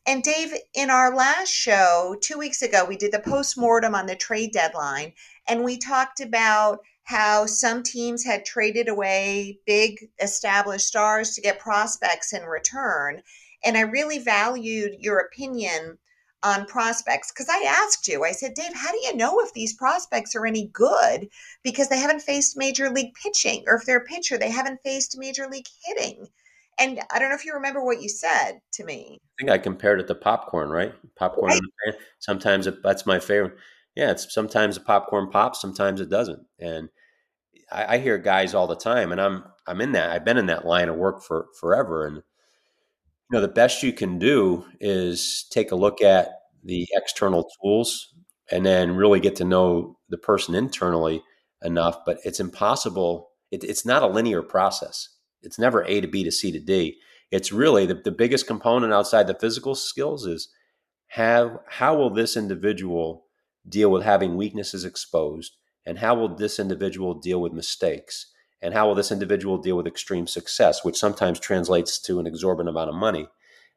And 0.06 0.24
Dave, 0.24 0.54
in 0.74 0.90
our 0.90 1.16
last 1.16 1.50
show, 1.50 2.16
two 2.22 2.38
weeks 2.38 2.62
ago, 2.62 2.86
we 2.86 2.98
did 2.98 3.12
the 3.12 3.20
post-mortem 3.20 3.94
on 3.94 4.06
the 4.06 4.16
trade 4.16 4.52
deadline, 4.54 5.14
and 5.48 5.64
we 5.64 5.78
talked 5.78 6.20
about 6.20 6.80
how 7.04 7.46
some 7.46 7.84
teams 7.84 8.26
had 8.26 8.46
traded 8.46 8.90
away 8.90 9.60
big 9.66 10.10
established 10.22 10.88
stars 10.88 11.34
to 11.34 11.42
get 11.42 11.60
prospects 11.60 12.34
in 12.34 12.44
return. 12.44 13.22
And 13.64 13.78
I 13.78 13.82
really 13.82 14.20
valued 14.20 14.98
your 15.00 15.20
opinion 15.20 15.98
on 16.44 16.66
prospects 16.66 17.32
because 17.32 17.48
I 17.50 17.64
asked 17.66 18.08
you, 18.08 18.24
I 18.24 18.32
said, 18.32 18.54
Dave, 18.54 18.74
how 18.76 18.92
do 18.92 19.00
you 19.04 19.16
know 19.16 19.40
if 19.40 19.54
these 19.54 19.74
prospects 19.74 20.36
are 20.36 20.46
any 20.46 20.68
good? 20.68 21.30
Because 21.64 21.90
they 21.90 21.98
haven't 21.98 22.22
faced 22.22 22.58
major 22.58 22.90
league 22.90 23.14
pitching, 23.24 23.64
or 23.68 23.76
if 23.76 23.86
they're 23.86 24.00
a 24.00 24.06
pitcher, 24.06 24.38
they 24.38 24.52
haven't 24.52 24.82
faced 24.84 25.18
major 25.18 25.48
league 25.48 25.66
hitting. 25.86 26.28
And 26.80 27.00
I 27.12 27.20
don't 27.20 27.30
know 27.30 27.36
if 27.36 27.46
you 27.46 27.54
remember 27.54 27.84
what 27.84 28.02
you 28.02 28.10
said 28.10 28.60
to 28.74 28.84
me. 28.84 29.20
I 29.22 29.42
think 29.42 29.50
I 29.50 29.58
compared 29.58 30.00
it 30.00 30.08
to 30.08 30.16
popcorn, 30.16 30.70
right? 30.70 30.94
Popcorn. 31.16 31.52
Right. 31.86 31.96
Sometimes 32.20 32.68
it, 32.68 32.84
that's 32.84 33.06
my 33.06 33.20
favorite. 33.20 33.58
Yeah, 33.98 34.12
it's 34.12 34.34
sometimes 34.34 34.76
the 34.76 34.82
popcorn 34.82 35.30
pops, 35.30 35.62
sometimes 35.62 36.02
it 36.02 36.10
doesn't. 36.10 36.46
And 36.60 36.90
I, 37.72 37.96
I, 37.96 37.98
hear 37.98 38.18
guys 38.18 38.54
all 38.54 38.68
the 38.68 38.76
time, 38.76 39.12
and 39.12 39.20
I'm 39.20 39.44
I'm 39.68 39.82
in 39.82 39.94
that. 39.94 40.12
I've 40.12 40.26
been 40.26 40.38
in 40.38 40.46
that 40.48 40.66
line 40.66 40.90
of 40.90 40.96
work 40.96 41.24
for 41.24 41.48
forever. 41.60 42.06
And 42.06 42.18
you 42.18 42.24
know, 43.32 43.42
the 43.42 43.48
best 43.48 43.84
you 43.84 43.92
can 43.92 44.20
do 44.20 44.66
is 44.80 45.46
take 45.52 45.72
a 45.72 45.76
look 45.76 46.02
at 46.02 46.30
the 46.64 46.88
external 46.94 47.50
tools 47.62 48.14
and 48.52 48.66
then 48.66 48.96
really 48.96 49.20
get 49.20 49.36
to 49.38 49.44
know 49.44 49.98
the 50.10 50.18
person 50.18 50.56
internally 50.56 51.24
enough. 51.64 52.06
But 52.06 52.20
it's 52.24 52.40
impossible. 52.40 53.30
It, 53.52 53.64
it's 53.64 53.86
not 53.86 54.04
a 54.04 54.08
linear 54.08 54.42
process 54.42 55.10
it's 55.44 55.60
never 55.60 55.84
A 55.86 56.02
to 56.02 56.08
B 56.08 56.24
to 56.24 56.32
C 56.32 56.52
to 56.52 56.60
D. 56.60 57.00
It's 57.32 57.52
really 57.52 57.86
the, 57.86 57.96
the 57.96 58.12
biggest 58.12 58.48
component 58.48 58.94
outside 58.94 59.28
the 59.28 59.34
physical 59.34 59.76
skills 59.76 60.26
is 60.26 60.50
have 61.08 61.60
how 61.68 61.96
will 61.96 62.10
this 62.10 62.36
individual 62.36 63.27
deal 63.68 63.90
with 63.90 64.04
having 64.04 64.36
weaknesses 64.36 64.86
exposed 64.86 65.58
and 65.88 66.00
how 66.00 66.16
will 66.16 66.36
this 66.36 66.60
individual 66.60 67.14
deal 67.14 67.42
with 67.42 67.54
mistakes? 67.54 68.28
And 68.62 68.74
how 68.74 68.88
will 68.88 68.96
this 68.96 69.12
individual 69.12 69.58
deal 69.58 69.78
with 69.78 69.88
extreme 69.88 70.28
success 70.28 70.84
which 70.84 70.98
sometimes 70.98 71.40
translates 71.40 71.98
to 72.02 72.20
an 72.20 72.28
exorbitant 72.28 72.70
amount 72.70 72.90
of 72.90 72.96
money? 72.96 73.28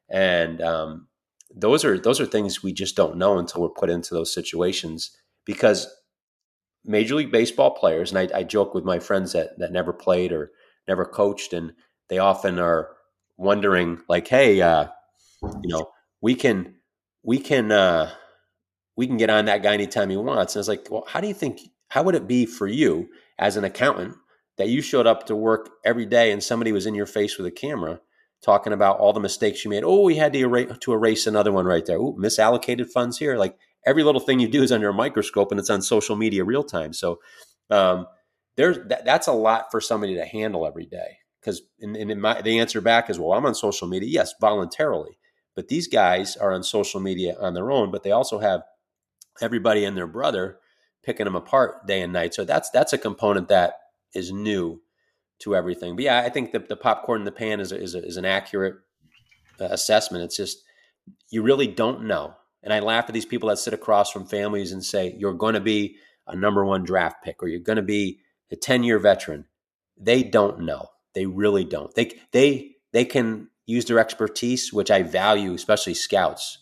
And 0.09 0.59
um, 0.59 1.07
those 1.55 1.85
are 1.85 1.97
those 1.97 2.19
are 2.19 2.25
things 2.25 2.61
we 2.61 2.73
just 2.73 2.97
don't 2.97 3.17
know 3.17 3.37
until 3.37 3.61
we're 3.61 3.69
put 3.69 3.89
into 3.89 4.13
those 4.13 4.33
situations 4.33 5.15
because 5.45 5.87
major 6.83 7.15
league 7.15 7.31
baseball 7.31 7.71
players 7.71 8.11
and 8.11 8.19
I, 8.19 8.39
I 8.39 8.43
joke 8.43 8.73
with 8.73 8.83
my 8.83 8.99
friends 8.99 9.31
that 9.33 9.57
that 9.59 9.71
never 9.71 9.93
played 9.93 10.33
or 10.33 10.51
never 10.87 11.05
coached, 11.05 11.53
and 11.53 11.73
they 12.09 12.17
often 12.17 12.59
are 12.59 12.89
wondering, 13.37 14.01
like, 14.09 14.27
"Hey, 14.27 14.61
uh, 14.61 14.87
you 15.41 15.69
know, 15.69 15.91
we 16.21 16.35
can, 16.35 16.75
we 17.23 17.39
can, 17.39 17.71
uh, 17.71 18.11
we 18.95 19.07
can 19.07 19.17
get 19.17 19.29
on 19.29 19.45
that 19.45 19.63
guy 19.63 19.73
anytime 19.73 20.09
he 20.09 20.17
wants." 20.17 20.55
And 20.55 20.61
it's 20.61 20.69
like, 20.69 20.87
well, 20.89 21.05
how 21.07 21.21
do 21.21 21.27
you 21.27 21.33
think? 21.33 21.61
How 21.89 22.03
would 22.03 22.15
it 22.15 22.27
be 22.27 22.45
for 22.45 22.67
you 22.67 23.09
as 23.37 23.57
an 23.57 23.63
accountant 23.63 24.15
that 24.57 24.69
you 24.69 24.81
showed 24.81 25.07
up 25.07 25.25
to 25.25 25.35
work 25.35 25.69
every 25.83 26.05
day 26.05 26.31
and 26.31 26.43
somebody 26.43 26.71
was 26.71 26.85
in 26.85 26.95
your 26.95 27.05
face 27.05 27.37
with 27.37 27.47
a 27.47 27.51
camera? 27.51 27.99
talking 28.43 28.73
about 28.73 28.97
all 28.97 29.13
the 29.13 29.19
mistakes 29.19 29.63
you 29.63 29.69
made. 29.69 29.83
Oh, 29.83 30.01
we 30.01 30.15
had 30.15 30.33
to 30.33 30.39
erase, 30.39 30.77
to 30.79 30.93
erase 30.93 31.27
another 31.27 31.51
one 31.51 31.65
right 31.65 31.85
there. 31.85 31.99
Oh, 31.99 32.17
misallocated 32.19 32.89
funds 32.89 33.17
here. 33.17 33.37
Like 33.37 33.55
every 33.85 34.03
little 34.03 34.21
thing 34.21 34.39
you 34.39 34.47
do 34.47 34.63
is 34.63 34.71
under 34.71 34.89
a 34.89 34.93
microscope 34.93 35.51
and 35.51 35.59
it's 35.59 35.69
on 35.69 35.81
social 35.81 36.15
media 36.15 36.43
real 36.43 36.63
time. 36.63 36.93
So 36.93 37.19
um, 37.69 38.07
there's 38.57 38.79
that, 38.87 39.05
that's 39.05 39.27
a 39.27 39.33
lot 39.33 39.71
for 39.71 39.79
somebody 39.79 40.15
to 40.15 40.25
handle 40.25 40.65
every 40.65 40.85
day. 40.85 41.17
Because 41.39 41.61
and, 41.79 41.95
and 41.95 42.23
the 42.43 42.59
answer 42.59 42.81
back 42.81 43.09
is, 43.09 43.19
well, 43.19 43.33
I'm 43.33 43.45
on 43.45 43.55
social 43.55 43.87
media, 43.87 44.09
yes, 44.09 44.33
voluntarily, 44.39 45.17
but 45.55 45.69
these 45.69 45.87
guys 45.87 46.37
are 46.37 46.53
on 46.53 46.63
social 46.63 46.99
media 46.99 47.35
on 47.39 47.55
their 47.55 47.71
own, 47.71 47.91
but 47.91 48.03
they 48.03 48.11
also 48.11 48.37
have 48.39 48.61
everybody 49.39 49.85
and 49.85 49.95
their 49.95 50.07
brother 50.07 50.57
picking 51.03 51.25
them 51.25 51.35
apart 51.35 51.87
day 51.87 52.01
and 52.01 52.13
night. 52.13 52.33
So 52.33 52.43
that's 52.45 52.69
that's 52.69 52.93
a 52.93 52.97
component 52.97 53.49
that 53.49 53.75
is 54.13 54.31
new 54.31 54.81
to 55.39 55.55
everything. 55.55 55.95
But 55.95 56.05
yeah, 56.05 56.19
I 56.19 56.29
think 56.29 56.51
the, 56.51 56.59
the 56.59 56.75
popcorn 56.75 57.21
in 57.21 57.25
the 57.25 57.31
pan 57.31 57.59
is 57.59 57.71
a, 57.71 57.81
is, 57.81 57.95
a, 57.95 58.05
is 58.05 58.17
an 58.17 58.25
accurate 58.25 58.75
uh, 59.59 59.65
assessment. 59.65 60.23
It's 60.23 60.37
just 60.37 60.63
you 61.29 61.41
really 61.41 61.67
don't 61.67 62.05
know. 62.05 62.35
And 62.63 62.71
I 62.73 62.79
laugh 62.79 63.05
at 63.07 63.13
these 63.13 63.25
people 63.25 63.49
that 63.49 63.57
sit 63.57 63.73
across 63.73 64.11
from 64.11 64.25
families 64.25 64.71
and 64.71 64.83
say 64.83 65.15
you're 65.17 65.33
going 65.33 65.55
to 65.55 65.61
be 65.61 65.97
a 66.27 66.35
number 66.35 66.63
one 66.63 66.83
draft 66.83 67.23
pick 67.23 67.41
or 67.41 67.47
you're 67.47 67.59
going 67.59 67.77
to 67.77 67.81
be 67.81 68.19
a 68.51 68.55
10 68.55 68.83
year 68.83 68.99
veteran, 68.99 69.45
they 69.97 70.23
don't 70.23 70.61
know. 70.61 70.87
They 71.15 71.25
really 71.25 71.65
don't. 71.65 71.93
They, 71.95 72.19
they, 72.31 72.75
they 72.93 73.05
can 73.05 73.49
use 73.65 73.85
their 73.85 73.99
expertise, 73.99 74.71
which 74.71 74.91
I 74.91 75.03
value, 75.03 75.53
especially 75.53 75.93
scouts. 75.93 76.59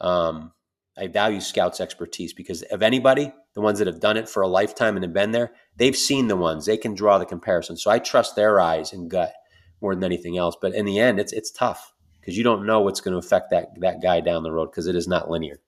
Um, 0.00 0.52
I 0.96 1.06
value 1.06 1.40
scouts' 1.40 1.80
expertise 1.80 2.32
because 2.32 2.62
of 2.62 2.82
anybody, 2.82 3.32
the 3.54 3.60
ones 3.60 3.78
that 3.78 3.86
have 3.86 4.00
done 4.00 4.16
it 4.16 4.28
for 4.28 4.42
a 4.42 4.48
lifetime 4.48 4.96
and 4.96 5.04
have 5.04 5.12
been 5.12 5.30
there, 5.30 5.52
they've 5.76 5.96
seen 5.96 6.28
the 6.28 6.36
ones. 6.36 6.66
They 6.66 6.76
can 6.76 6.94
draw 6.94 7.18
the 7.18 7.24
comparison. 7.24 7.76
So 7.76 7.90
I 7.90 7.98
trust 7.98 8.36
their 8.36 8.60
eyes 8.60 8.92
and 8.92 9.10
gut 9.10 9.32
more 9.80 9.94
than 9.94 10.04
anything 10.04 10.36
else. 10.36 10.56
But 10.60 10.74
in 10.74 10.84
the 10.84 10.98
end, 10.98 11.18
it's 11.18 11.32
it's 11.32 11.50
tough 11.50 11.92
because 12.20 12.36
you 12.36 12.44
don't 12.44 12.66
know 12.66 12.80
what's 12.80 13.00
going 13.00 13.12
to 13.12 13.18
affect 13.18 13.50
that 13.50 13.80
that 13.80 14.02
guy 14.02 14.20
down 14.20 14.42
the 14.42 14.52
road 14.52 14.66
because 14.66 14.86
it 14.86 14.94
is 14.94 15.08
not 15.08 15.30
linear. 15.30 15.60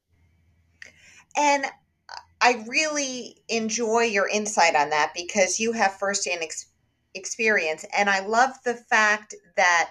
And 1.37 1.67
I 2.41 2.65
really 2.69 3.39
enjoy 3.49 4.03
your 4.03 4.29
insight 4.29 4.77
on 4.77 4.91
that 4.91 5.13
because 5.15 5.59
you 5.59 5.73
have 5.73 5.99
firsthand 5.99 6.43
ex- 6.43 6.67
experience. 7.15 7.85
And 7.97 8.11
I 8.11 8.21
love 8.21 8.51
the 8.65 8.75
fact 8.75 9.35
that 9.57 9.89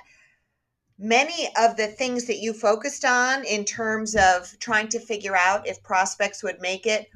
many 0.97 1.49
of 1.60 1.77
the 1.77 1.88
things 1.88 2.25
that 2.25 2.38
you 2.38 2.53
focused 2.53 3.06
on 3.06 3.45
in 3.45 3.65
terms 3.65 4.15
of 4.15 4.58
trying 4.60 4.88
to 4.89 4.99
figure 4.99 5.36
out 5.36 5.67
if 5.67 5.84
prospects 5.84 6.43
would 6.43 6.62
make 6.62 6.86
it 6.86 7.08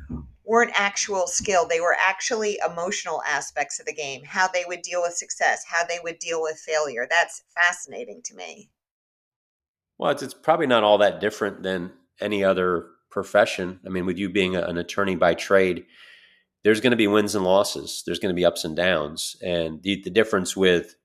weren't 0.44 0.72
actual 0.76 1.28
skill. 1.28 1.68
They 1.68 1.82
were 1.82 1.96
actually 2.00 2.58
emotional 2.66 3.22
aspects 3.28 3.80
of 3.80 3.86
the 3.86 3.94
game, 3.94 4.24
how 4.24 4.48
they 4.48 4.63
would 4.66 4.82
deal 4.82 5.02
with 5.02 5.13
success, 5.13 5.66
how 5.68 5.86
they 5.86 6.00
would 6.04 6.20
deal 6.20 6.42
with 6.42 6.58
failure. 6.58 7.06
That's 7.10 7.44
fascinating 7.54 8.22
to 8.26 8.36
me. 8.36 8.70
Well, 9.98 10.12
it's, 10.12 10.24
it's 10.24 10.34
probably 10.34 10.68
not 10.68 10.84
all 10.84 11.00
that 11.00 11.20
different 11.20 11.63
than 11.63 11.92
any 12.22 12.44
other 12.44 12.88
profession, 13.10 13.80
I 13.86 13.90
mean, 13.90 14.06
with 14.06 14.18
you 14.18 14.30
being 14.30 14.56
an 14.56 14.78
attorney 14.78 15.16
by 15.16 15.34
trade, 15.34 15.86
there's 16.63 16.82
going 16.82 16.92
to 16.92 16.98
be 16.98 17.08
wins 17.08 17.36
and 17.36 17.44
losses. 17.44 18.04
There's 18.06 18.20
going 18.20 18.34
to 18.34 18.40
be 18.40 18.46
ups 18.46 18.63
and 18.63 18.76
downs. 18.76 19.36
And 19.42 19.82
the, 19.82 20.02
the 20.04 20.10
difference 20.10 20.56
with 20.56 20.96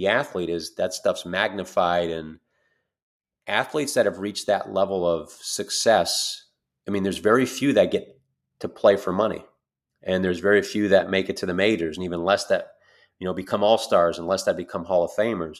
the 0.00 0.08
athlete 0.08 0.48
is 0.48 0.76
that 0.76 0.94
stuff's 0.94 1.26
magnified. 1.26 2.10
And 2.10 2.38
athletes 3.46 3.92
that 3.92 4.06
have 4.06 4.18
reached 4.18 4.46
that 4.46 4.72
level 4.72 5.06
of 5.06 5.28
success, 5.30 6.46
I 6.88 6.90
mean, 6.90 7.02
there's 7.02 7.18
very 7.18 7.44
few 7.44 7.74
that 7.74 7.90
get 7.90 8.18
to 8.60 8.68
play 8.68 8.96
for 8.96 9.12
money. 9.12 9.44
And 10.02 10.24
there's 10.24 10.40
very 10.40 10.62
few 10.62 10.88
that 10.88 11.10
make 11.10 11.28
it 11.28 11.36
to 11.38 11.46
the 11.46 11.52
majors, 11.52 11.98
and 11.98 12.04
even 12.04 12.24
less 12.24 12.46
that, 12.46 12.68
you 13.18 13.26
know, 13.26 13.34
become 13.34 13.62
all 13.62 13.76
stars, 13.76 14.16
and 14.16 14.26
less 14.26 14.44
that 14.44 14.56
become 14.56 14.86
Hall 14.86 15.04
of 15.04 15.10
Famers. 15.10 15.58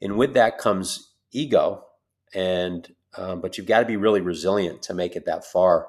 And 0.00 0.16
with 0.16 0.32
that 0.32 0.56
comes 0.56 1.12
ego 1.30 1.84
and 2.32 2.94
um, 3.18 3.42
but 3.42 3.58
you've 3.58 3.66
got 3.66 3.80
to 3.80 3.86
be 3.86 3.98
really 3.98 4.22
resilient 4.22 4.80
to 4.84 4.94
make 4.94 5.16
it 5.16 5.26
that 5.26 5.44
far. 5.44 5.88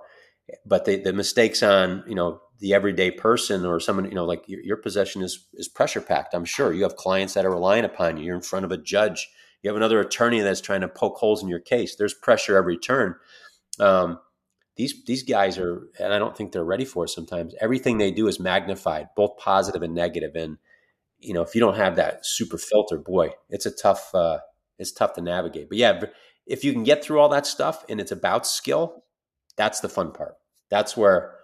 But 0.66 0.84
the, 0.84 0.98
the 0.98 1.14
mistakes 1.14 1.64
on 1.64 2.04
you 2.06 2.16
know 2.16 2.42
the 2.64 2.74
everyday 2.74 3.12
person 3.12 3.66
or 3.66 3.78
someone 3.78 4.06
you 4.06 4.16
know 4.16 4.24
like 4.24 4.48
your, 4.48 4.62
your 4.62 4.78
possession 4.78 5.22
is 5.22 5.48
is 5.56 5.68
pressure 5.68 6.00
packed. 6.00 6.34
I'm 6.34 6.46
sure 6.46 6.72
you 6.72 6.84
have 6.84 6.96
clients 6.96 7.34
that 7.34 7.46
are 7.46 7.52
relying 7.52 7.84
upon 7.84 8.16
you. 8.16 8.24
You're 8.24 8.38
in 8.38 8.42
front 8.42 8.64
of 8.64 8.72
a 8.72 8.78
judge. 8.78 9.30
You 9.62 9.70
have 9.70 9.76
another 9.76 10.00
attorney 10.00 10.40
that's 10.40 10.62
trying 10.62 10.80
to 10.80 10.88
poke 10.88 11.18
holes 11.18 11.44
in 11.44 11.50
your 11.50 11.60
case. 11.60 11.98
There's 11.98 12.14
pressure 12.14 12.56
every 12.56 12.78
turn. 12.78 13.16
Um, 13.82 14.18
these 14.78 15.04
these 15.04 15.24
guys 15.24 15.58
are, 15.58 15.90
and 16.00 16.14
I 16.14 16.20
don't 16.20 16.38
think 16.38 16.54
they're 16.54 16.64
ready 16.64 16.86
for 16.86 17.04
it. 17.04 17.10
Sometimes 17.10 17.54
everything 17.60 17.98
they 17.98 18.12
do 18.12 18.28
is 18.28 18.40
magnified, 18.40 19.10
both 19.18 19.38
positive 19.38 19.84
and 19.84 19.94
negative. 19.94 20.34
And 20.34 20.58
you 21.20 21.34
know, 21.34 21.42
if 21.42 21.56
you 21.56 21.60
don't 21.60 21.76
have 21.76 21.98
that 21.98 22.26
super 22.26 22.58
filter, 22.58 22.98
boy, 22.98 23.32
it's 23.50 23.66
a 23.66 23.72
tough 23.72 24.16
uh, 24.16 24.40
it's 24.80 24.94
tough 24.94 25.16
to 25.16 25.22
navigate. 25.22 25.68
But 25.68 25.80
yeah, 25.80 26.02
if 26.48 26.64
you 26.64 26.72
can 26.72 26.84
get 26.84 27.04
through 27.04 27.20
all 27.20 27.30
that 27.30 27.46
stuff 27.46 27.84
and 27.90 28.00
it's 28.00 28.14
about 28.14 28.48
skill, 28.48 29.04
that's 29.58 29.82
the 29.82 29.90
fun 29.90 30.14
part. 30.14 30.36
That's 30.70 30.96
where 30.96 31.36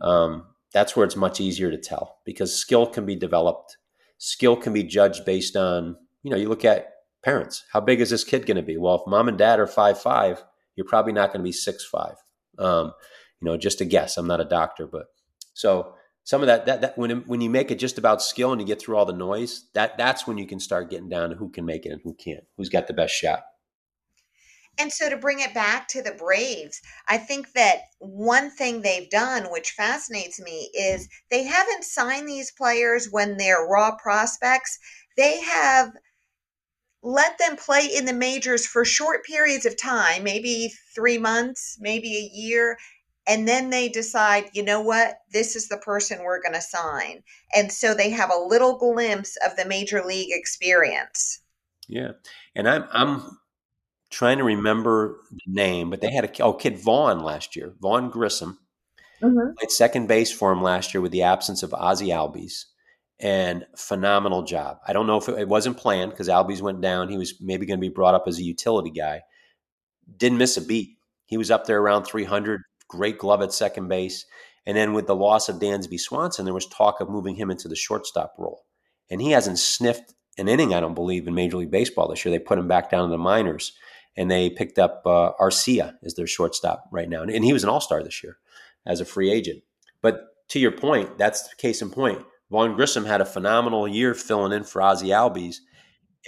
um, 0.00 0.46
that's 0.72 0.96
where 0.96 1.04
it's 1.04 1.16
much 1.16 1.40
easier 1.40 1.70
to 1.70 1.78
tell 1.78 2.18
because 2.24 2.54
skill 2.58 2.86
can 2.86 3.06
be 3.06 3.16
developed. 3.16 3.76
Skill 4.18 4.56
can 4.56 4.72
be 4.72 4.84
judged 4.84 5.24
based 5.24 5.56
on 5.56 5.96
you 6.22 6.30
know 6.30 6.36
you 6.36 6.48
look 6.48 6.64
at 6.64 6.88
parents. 7.24 7.64
How 7.72 7.80
big 7.80 8.00
is 8.00 8.10
this 8.10 8.24
kid 8.24 8.46
going 8.46 8.56
to 8.56 8.62
be? 8.62 8.76
Well, 8.76 8.96
if 8.96 9.02
mom 9.06 9.28
and 9.28 9.38
dad 9.38 9.60
are 9.60 9.66
five 9.66 10.00
five, 10.00 10.42
you're 10.76 10.86
probably 10.86 11.12
not 11.12 11.32
going 11.32 11.40
to 11.40 11.44
be 11.44 11.52
six 11.52 11.84
five. 11.84 12.16
Um, 12.58 12.92
You 13.40 13.46
know, 13.46 13.56
just 13.56 13.80
a 13.80 13.84
guess. 13.84 14.16
I'm 14.16 14.28
not 14.28 14.40
a 14.40 14.44
doctor, 14.44 14.86
but 14.86 15.06
so 15.52 15.94
some 16.22 16.42
of 16.42 16.46
that 16.46 16.66
that, 16.66 16.80
that 16.80 16.96
when 16.96 17.10
when 17.26 17.40
you 17.40 17.50
make 17.50 17.72
it 17.72 17.80
just 17.80 17.98
about 17.98 18.22
skill 18.22 18.52
and 18.52 18.60
you 18.60 18.66
get 18.66 18.80
through 18.80 18.96
all 18.96 19.04
the 19.04 19.12
noise, 19.12 19.68
that 19.74 19.98
that's 19.98 20.26
when 20.26 20.38
you 20.38 20.46
can 20.46 20.60
start 20.60 20.90
getting 20.90 21.08
down 21.08 21.30
to 21.30 21.36
who 21.36 21.50
can 21.50 21.64
make 21.64 21.84
it 21.84 21.90
and 21.90 22.00
who 22.04 22.14
can't, 22.14 22.44
who's 22.56 22.68
got 22.68 22.86
the 22.86 22.94
best 22.94 23.14
shot. 23.14 23.42
And 24.78 24.92
so 24.92 25.10
to 25.10 25.16
bring 25.16 25.40
it 25.40 25.54
back 25.54 25.86
to 25.88 26.02
the 26.02 26.12
Braves, 26.12 26.80
I 27.06 27.18
think 27.18 27.52
that 27.52 27.82
one 27.98 28.50
thing 28.50 28.80
they've 28.80 29.10
done, 29.10 29.44
which 29.50 29.72
fascinates 29.72 30.40
me, 30.40 30.70
is 30.74 31.08
they 31.30 31.44
haven't 31.44 31.84
signed 31.84 32.28
these 32.28 32.52
players 32.52 33.08
when 33.10 33.36
they're 33.36 33.66
raw 33.66 33.94
prospects. 33.96 34.78
They 35.16 35.40
have 35.42 35.92
let 37.02 37.36
them 37.38 37.56
play 37.56 37.86
in 37.86 38.06
the 38.06 38.12
majors 38.12 38.66
for 38.66 38.84
short 38.84 39.24
periods 39.24 39.66
of 39.66 39.76
time, 39.76 40.24
maybe 40.24 40.72
three 40.94 41.18
months, 41.18 41.76
maybe 41.80 42.16
a 42.16 42.30
year. 42.32 42.78
And 43.26 43.46
then 43.46 43.70
they 43.70 43.88
decide, 43.88 44.50
you 44.52 44.62
know 44.64 44.80
what, 44.80 45.18
this 45.32 45.54
is 45.54 45.68
the 45.68 45.76
person 45.76 46.22
we're 46.22 46.42
going 46.42 46.54
to 46.54 46.60
sign. 46.60 47.22
And 47.54 47.70
so 47.70 47.94
they 47.94 48.10
have 48.10 48.30
a 48.32 48.38
little 48.38 48.78
glimpse 48.78 49.36
of 49.44 49.56
the 49.56 49.64
major 49.64 50.02
league 50.04 50.30
experience. 50.32 51.40
Yeah. 51.88 52.12
And 52.54 52.68
I'm, 52.68 52.84
I'm 52.92 53.38
trying 54.12 54.38
to 54.38 54.44
remember 54.44 55.16
the 55.30 55.40
name, 55.46 55.90
but 55.90 56.00
they 56.00 56.12
had 56.12 56.24
a 56.24 56.42
oh, 56.42 56.52
kid 56.52 56.78
Vaughn 56.78 57.20
last 57.20 57.56
year, 57.56 57.74
Vaughn 57.80 58.10
Grissom. 58.10 58.58
Mm-hmm. 59.22 59.54
Played 59.56 59.70
second 59.70 60.06
base 60.08 60.30
for 60.30 60.52
him 60.52 60.62
last 60.62 60.92
year 60.92 61.00
with 61.00 61.12
the 61.12 61.22
absence 61.22 61.62
of 61.62 61.72
Ozzie 61.74 62.08
Albies 62.08 62.64
and 63.20 63.64
phenomenal 63.76 64.42
job. 64.42 64.78
I 64.86 64.92
don't 64.92 65.06
know 65.06 65.16
if 65.16 65.28
it, 65.28 65.38
it 65.38 65.48
wasn't 65.48 65.78
planned 65.78 66.10
because 66.10 66.28
Albies 66.28 66.60
went 66.60 66.80
down. 66.80 67.08
He 67.08 67.18
was 67.18 67.40
maybe 67.40 67.66
going 67.66 67.78
to 67.78 67.88
be 67.88 67.88
brought 67.88 68.14
up 68.14 68.24
as 68.26 68.38
a 68.38 68.42
utility 68.42 68.90
guy. 68.90 69.22
Didn't 70.16 70.38
miss 70.38 70.56
a 70.56 70.60
beat. 70.60 70.96
He 71.26 71.36
was 71.36 71.50
up 71.50 71.66
there 71.66 71.80
around 71.80 72.04
300. 72.04 72.62
Great 72.88 73.18
glove 73.18 73.40
at 73.42 73.52
second 73.52 73.88
base. 73.88 74.26
And 74.66 74.76
then 74.76 74.92
with 74.92 75.06
the 75.06 75.16
loss 75.16 75.48
of 75.48 75.56
Dansby 75.56 75.98
Swanson, 75.98 76.44
there 76.44 76.54
was 76.54 76.66
talk 76.66 77.00
of 77.00 77.08
moving 77.08 77.36
him 77.36 77.50
into 77.50 77.68
the 77.68 77.76
shortstop 77.76 78.34
role. 78.38 78.64
And 79.10 79.20
he 79.20 79.30
hasn't 79.30 79.58
sniffed 79.58 80.14
an 80.38 80.48
inning, 80.48 80.74
I 80.74 80.80
don't 80.80 80.94
believe, 80.94 81.26
in 81.26 81.34
Major 81.34 81.58
League 81.58 81.70
Baseball 81.70 82.08
this 82.08 82.24
year. 82.24 82.32
They 82.32 82.42
put 82.42 82.58
him 82.58 82.68
back 82.68 82.90
down 82.90 83.04
in 83.04 83.10
the 83.10 83.18
minors, 83.18 83.72
and 84.16 84.30
they 84.30 84.50
picked 84.50 84.78
up 84.78 85.02
uh, 85.06 85.32
Arcia 85.40 85.94
as 86.02 86.14
their 86.14 86.26
shortstop 86.26 86.84
right 86.92 87.08
now. 87.08 87.22
And 87.22 87.44
he 87.44 87.52
was 87.52 87.62
an 87.62 87.70
all 87.70 87.80
star 87.80 88.02
this 88.02 88.22
year 88.22 88.38
as 88.86 89.00
a 89.00 89.04
free 89.04 89.30
agent. 89.30 89.62
But 90.02 90.20
to 90.48 90.58
your 90.58 90.72
point, 90.72 91.18
that's 91.18 91.48
the 91.48 91.56
case 91.56 91.80
in 91.82 91.90
point. 91.90 92.22
Vaughn 92.50 92.74
Grissom 92.76 93.06
had 93.06 93.22
a 93.22 93.26
phenomenal 93.26 93.88
year 93.88 94.12
filling 94.14 94.52
in 94.52 94.64
for 94.64 94.82
Ozzie 94.82 95.08
Albies, 95.08 95.56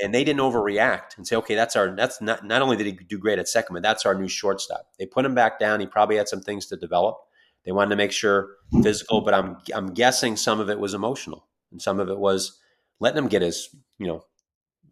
and 0.02 0.14
they 0.14 0.24
didn't 0.24 0.40
overreact 0.40 1.16
and 1.16 1.26
say, 1.26 1.36
"Okay, 1.36 1.54
that's 1.54 1.76
our 1.76 1.94
that's 1.94 2.22
not 2.22 2.44
not 2.44 2.62
only 2.62 2.76
did 2.76 2.86
he 2.86 2.92
do 2.92 3.18
great 3.18 3.38
at 3.38 3.48
second, 3.48 3.74
but 3.74 3.82
that's 3.82 4.06
our 4.06 4.14
new 4.14 4.26
shortstop." 4.26 4.86
They 4.98 5.04
put 5.04 5.26
him 5.26 5.34
back 5.34 5.58
down. 5.58 5.80
He 5.80 5.86
probably 5.86 6.16
had 6.16 6.28
some 6.28 6.40
things 6.40 6.66
to 6.66 6.76
develop. 6.76 7.18
They 7.66 7.72
wanted 7.72 7.90
to 7.90 7.96
make 7.96 8.12
sure 8.12 8.56
physical, 8.82 9.20
but 9.20 9.34
I'm 9.34 9.58
I'm 9.74 9.92
guessing 9.92 10.36
some 10.36 10.60
of 10.60 10.70
it 10.70 10.78
was 10.78 10.94
emotional, 10.94 11.46
and 11.70 11.80
some 11.80 12.00
of 12.00 12.08
it 12.08 12.18
was 12.18 12.58
letting 13.00 13.18
him 13.18 13.28
get 13.28 13.42
his 13.42 13.68
you 13.98 14.06
know 14.06 14.24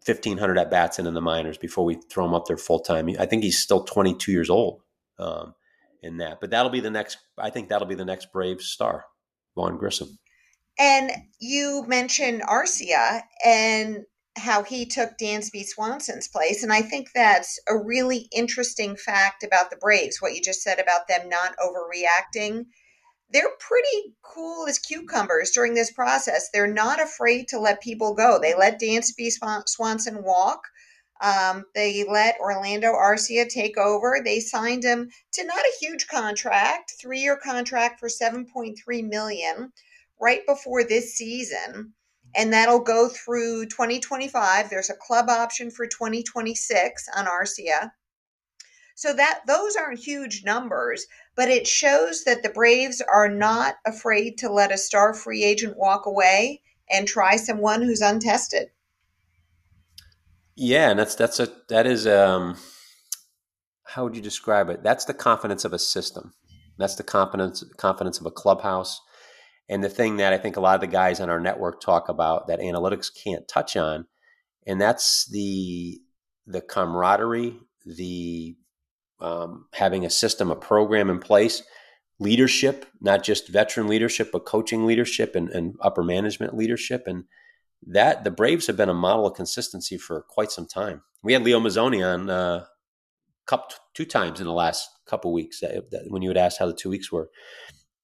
1500 0.05 0.57
at 0.57 0.71
bats 0.71 0.99
in 0.99 1.07
in 1.07 1.13
the 1.13 1.21
minors 1.21 1.57
before 1.57 1.85
we 1.85 1.95
throw 1.95 2.25
him 2.25 2.33
up 2.33 2.45
there 2.45 2.57
full 2.57 2.79
time. 2.79 3.09
I 3.19 3.25
think 3.25 3.43
he's 3.43 3.59
still 3.59 3.83
22 3.83 4.31
years 4.31 4.49
old 4.49 4.81
um, 5.19 5.55
in 6.01 6.17
that, 6.17 6.39
but 6.41 6.49
that'll 6.51 6.71
be 6.71 6.79
the 6.79 6.91
next. 6.91 7.17
I 7.37 7.49
think 7.49 7.69
that'll 7.69 7.87
be 7.87 7.95
the 7.95 8.05
next 8.05 8.31
Brave 8.31 8.61
star, 8.61 9.05
Vaughn 9.55 9.77
Grissom. 9.77 10.17
And 10.79 11.11
you 11.39 11.85
mentioned 11.87 12.41
Arcia 12.41 13.21
and 13.45 14.05
how 14.35 14.63
he 14.63 14.85
took 14.85 15.11
Dansby 15.17 15.63
Swanson's 15.65 16.27
place. 16.27 16.63
And 16.63 16.73
I 16.73 16.81
think 16.81 17.09
that's 17.13 17.59
a 17.67 17.77
really 17.77 18.27
interesting 18.31 18.95
fact 18.95 19.43
about 19.43 19.69
the 19.69 19.77
Braves, 19.77 20.17
what 20.19 20.33
you 20.33 20.41
just 20.41 20.61
said 20.61 20.79
about 20.79 21.07
them 21.07 21.29
not 21.29 21.55
overreacting. 21.57 22.65
They're 23.33 23.57
pretty 23.59 24.15
cool 24.21 24.67
as 24.67 24.79
cucumbers 24.79 25.51
during 25.51 25.73
this 25.73 25.91
process. 25.91 26.49
They're 26.53 26.67
not 26.67 27.01
afraid 27.01 27.47
to 27.49 27.59
let 27.59 27.81
people 27.81 28.13
go. 28.13 28.39
They 28.39 28.53
let 28.55 28.79
Dansby 28.79 29.31
Swanson 29.65 30.23
walk. 30.23 30.61
Um, 31.21 31.65
they 31.73 32.05
let 32.09 32.39
Orlando 32.39 32.93
Arcia 32.93 33.47
take 33.49 33.77
over. 33.77 34.21
They 34.23 34.39
signed 34.39 34.83
him 34.83 35.09
to 35.33 35.45
not 35.45 35.57
a 35.57 35.77
huge 35.79 36.07
contract, 36.07 36.93
three-year 37.01 37.37
contract 37.37 37.99
for 37.99 38.07
7.3 38.07 39.09
million 39.09 39.71
right 40.21 40.45
before 40.45 40.83
this 40.83 41.15
season 41.15 41.93
and 42.35 42.53
that'll 42.53 42.79
go 42.79 43.09
through 43.09 43.65
2025 43.65 44.69
there's 44.69 44.89
a 44.89 44.95
club 44.95 45.29
option 45.29 45.69
for 45.69 45.85
2026 45.87 47.07
on 47.15 47.25
arcia 47.25 47.91
so 48.95 49.13
that 49.13 49.41
those 49.47 49.75
aren't 49.75 49.99
huge 49.99 50.43
numbers 50.45 51.05
but 51.35 51.49
it 51.49 51.67
shows 51.67 52.23
that 52.23 52.43
the 52.43 52.49
braves 52.49 53.01
are 53.11 53.29
not 53.29 53.75
afraid 53.85 54.37
to 54.39 54.51
let 54.51 54.71
a 54.71 54.77
star 54.77 55.13
free 55.13 55.43
agent 55.43 55.77
walk 55.77 56.05
away 56.05 56.61
and 56.89 57.07
try 57.07 57.35
someone 57.35 57.81
who's 57.81 58.01
untested. 58.01 58.69
Yeah 60.55 60.91
and 60.91 60.99
that's 60.99 61.15
that's 61.15 61.39
a 61.39 61.49
that 61.69 61.87
is 61.87 62.05
um 62.05 62.57
how 63.93 64.03
would 64.03 64.15
you 64.15 64.21
describe 64.23 64.69
it? 64.69 64.81
That's 64.81 65.05
the 65.05 65.13
confidence 65.13 65.65
of 65.65 65.73
a 65.73 65.79
system. 65.79 66.33
That's 66.79 66.95
the 66.95 67.03
confidence 67.03 67.63
confidence 67.77 68.19
of 68.19 68.25
a 68.25 68.31
clubhouse. 68.31 68.99
And 69.69 69.83
the 69.83 69.89
thing 69.89 70.17
that 70.17 70.33
I 70.33 70.37
think 70.37 70.57
a 70.57 70.61
lot 70.61 70.75
of 70.75 70.81
the 70.81 70.87
guys 70.87 71.19
on 71.19 71.29
our 71.29 71.39
network 71.39 71.79
talk 71.79 72.09
about 72.09 72.47
that 72.47 72.59
analytics 72.59 73.07
can't 73.23 73.47
touch 73.47 73.77
on, 73.77 74.07
and 74.65 74.81
that's 74.81 75.29
the 75.31 76.01
the 76.47 76.61
camaraderie, 76.61 77.59
the 77.85 78.57
um, 79.23 79.65
having 79.73 80.05
a 80.05 80.09
system, 80.09 80.51
a 80.51 80.55
program 80.55 81.09
in 81.09 81.19
place, 81.19 81.63
leadership, 82.19 82.85
not 83.01 83.23
just 83.23 83.47
veteran 83.47 83.87
leadership, 83.87 84.29
but 84.31 84.45
coaching 84.45 84.85
leadership 84.85 85.35
and, 85.35 85.49
and 85.49 85.75
upper 85.81 86.03
management 86.03 86.55
leadership, 86.55 87.07
and 87.07 87.23
that 87.87 88.23
the 88.23 88.31
Braves 88.31 88.67
have 88.67 88.77
been 88.77 88.89
a 88.89 88.93
model 88.93 89.25
of 89.25 89.35
consistency 89.35 89.97
for 89.97 90.21
quite 90.29 90.51
some 90.51 90.67
time. 90.67 91.01
We 91.23 91.33
had 91.33 91.43
Leo 91.43 91.59
Mazzone 91.59 92.05
on 92.05 92.29
uh, 92.29 92.65
cup 93.47 93.71
two 93.93 94.05
times 94.05 94.39
in 94.39 94.45
the 94.45 94.53
last 94.53 94.89
couple 95.07 95.33
weeks 95.33 95.59
that, 95.61 95.89
that, 95.91 96.03
when 96.07 96.21
you 96.21 96.29
had 96.29 96.37
asked 96.37 96.59
how 96.59 96.67
the 96.67 96.73
two 96.73 96.89
weeks 96.89 97.11
were, 97.11 97.29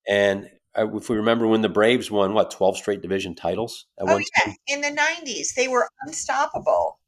and 0.07 0.49
if 0.77 1.09
we 1.09 1.17
remember 1.17 1.47
when 1.47 1.61
the 1.61 1.69
Braves 1.69 2.09
won 2.09 2.33
what 2.33 2.51
twelve 2.51 2.77
straight 2.77 3.01
division 3.01 3.35
titles 3.35 3.87
at 3.99 4.07
oh, 4.07 4.13
one 4.13 4.21
yeah. 4.21 4.45
time 4.45 4.55
in 4.67 4.81
the 4.81 4.91
nineties, 4.91 5.53
they 5.55 5.67
were 5.67 5.89
unstoppable. 6.05 6.99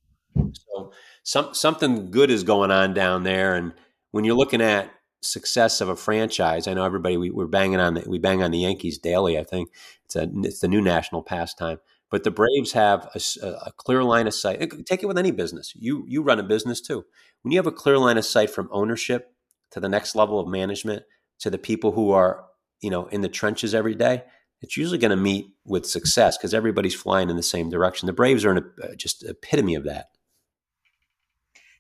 So 0.54 0.92
some 1.24 1.54
something 1.54 2.12
good 2.12 2.30
is 2.30 2.44
going 2.44 2.72
on 2.72 2.94
down 2.94 3.24
there, 3.24 3.56
and 3.56 3.74
when 4.12 4.24
you're 4.24 4.36
looking 4.36 4.62
at 4.62 4.92
success 5.22 5.82
of 5.82 5.90
a 5.90 5.96
franchise, 5.96 6.68
I 6.68 6.74
know 6.74 6.86
everybody 6.86 7.18
we, 7.18 7.30
we're 7.30 7.48
banging 7.48 7.80
on 7.80 7.96
the, 7.96 8.04
we 8.08 8.20
bang 8.20 8.42
on 8.42 8.52
the 8.52 8.60
Yankees 8.60 8.98
daily. 8.98 9.38
I 9.38 9.44
think 9.44 9.70
it's 10.06 10.16
a 10.16 10.30
it's 10.44 10.60
the 10.60 10.68
new 10.68 10.82
national 10.82 11.24
pastime. 11.24 11.80
But 12.10 12.26
the 12.26 12.32
Braves 12.32 12.74
have 12.74 13.08
a, 13.16 13.48
a, 13.48 13.72
clear 13.72 14.04
line 14.04 14.28
of 14.28 14.34
sight. 14.34 14.60
Take 14.86 15.02
it 15.02 15.06
with 15.06 15.18
any 15.18 15.32
business. 15.32 15.74
You 15.76 16.06
you 16.08 16.22
run 16.22 16.40
a 16.40 16.44
business 16.44 16.82
too. 16.82 17.06
When 17.42 17.52
you 17.52 17.58
have 17.58 17.68
a 17.68 17.72
clear 17.72 17.98
line 17.98 18.18
of 18.18 18.26
sight 18.26 18.50
from 18.50 18.70
ownership 18.72 19.34
to 19.72 19.80
the 19.80 19.88
next 19.88 20.16
level 20.16 20.40
of 20.40 20.48
management 20.48 21.04
to 21.40 21.50
the 21.50 21.58
people 21.58 21.94
who 21.94 22.12
are 22.12 22.46
you 22.82 22.90
know, 22.90 23.06
in 23.08 23.22
the 23.22 23.30
trenches 23.30 23.74
every 23.74 23.96
day, 23.96 24.24
it's 24.62 24.76
usually 24.76 24.98
going 24.98 25.12
to 25.12 25.16
meet 25.16 25.54
with 25.66 25.86
success 25.86 26.38
because 26.38 26.54
everybody's 26.54 26.96
flying 26.96 27.30
in 27.30 27.36
the 27.36 27.44
same 27.44 27.70
direction. 27.70 28.08
The 28.08 28.14
Braves 28.14 28.44
are 28.44 28.52
an, 28.52 28.72
just 28.98 29.24
epitome 29.24 29.76
of 29.76 29.86
that. 29.86 30.08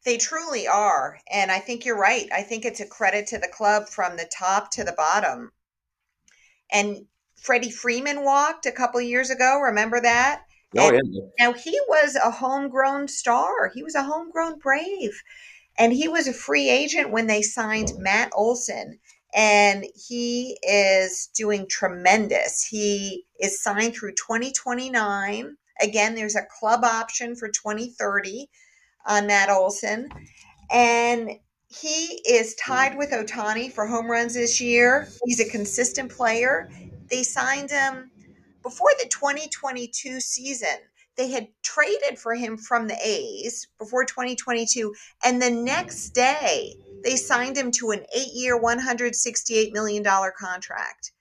They 0.06 0.18
truly 0.18 0.68
are. 0.68 1.20
And 1.32 1.52
I 1.52 1.60
think 1.60 1.86
you're 1.86 1.98
right. 1.98 2.28
I 2.34 2.42
think 2.42 2.66
it's 2.66 2.80
a 2.80 2.88
credit 2.88 3.28
to 3.28 3.38
the 3.38 3.48
club 3.48 3.88
from 3.88 4.18
the 4.18 4.30
top 4.38 4.72
to 4.72 4.84
the 4.84 4.94
bottom. 4.94 5.52
And 6.72 7.06
Freddie 7.36 7.72
Freeman 7.72 8.24
walked 8.24 8.66
a 8.66 8.72
couple 8.72 9.02
years 9.02 9.30
ago. 9.30 9.60
Remember 9.60 10.00
that? 10.02 10.44
Oh, 10.78 10.92
yeah. 10.92 11.02
Now 11.40 11.54
he 11.54 11.80
was 11.88 12.16
a 12.16 12.32
homegrown 12.32 13.10
star. 13.10 13.70
He 13.74 13.84
was 13.84 13.96
a 13.96 14.04
homegrown 14.04 14.60
Brave. 14.60 15.22
And 15.78 15.94
he 15.94 16.08
was 16.08 16.28
a 16.28 16.34
free 16.34 16.70
agent 16.70 17.12
when 17.12 17.28
they 17.28 17.42
signed 17.42 17.92
oh. 17.96 18.00
Matt 18.00 18.32
Olson 18.34 19.00
and 19.34 19.86
he 19.96 20.58
is 20.64 21.30
doing 21.34 21.68
tremendous. 21.68 22.66
He 22.66 23.26
is 23.40 23.62
signed 23.64 23.96
through 23.96 24.14
2029. 24.14 25.58
Again, 25.82 26.16
there's 26.16 26.36
a 26.36 26.46
club 26.60 26.84
option 26.84 27.36
for 27.36 27.48
2030 27.48 28.50
Uh, 29.06 29.12
on 29.12 29.28
Matt 29.28 29.50
Olson. 29.50 30.10
And 30.72 31.32
he 31.68 32.22
is 32.28 32.56
tied 32.56 32.98
with 32.98 33.12
Ohtani 33.12 33.72
for 33.72 33.86
home 33.86 34.10
runs 34.10 34.34
this 34.34 34.60
year. 34.60 35.08
He's 35.26 35.40
a 35.40 35.50
consistent 35.50 36.12
player. 36.12 36.70
They 37.10 37.24
signed 37.24 37.72
him 37.72 38.12
before 38.64 38.92
the 39.02 39.10
2022 39.10 40.20
season. 40.20 40.78
They 41.18 41.30
had 41.30 41.48
traded 41.62 42.18
for 42.18 42.36
him 42.36 42.58
from 42.58 42.88
the 42.88 42.98
A's 43.04 43.68
before 43.78 44.06
2022. 44.06 44.94
And 45.24 45.42
the 45.42 45.52
next 45.52 46.10
day, 46.10 46.76
they 47.04 47.16
signed 47.16 47.58
him 47.58 47.72
to 47.72 47.92
an 47.92 48.06
eight 48.16 48.34
year, 48.34 48.60
$168 48.60 49.74
million 49.74 50.04
contract. 50.04 51.12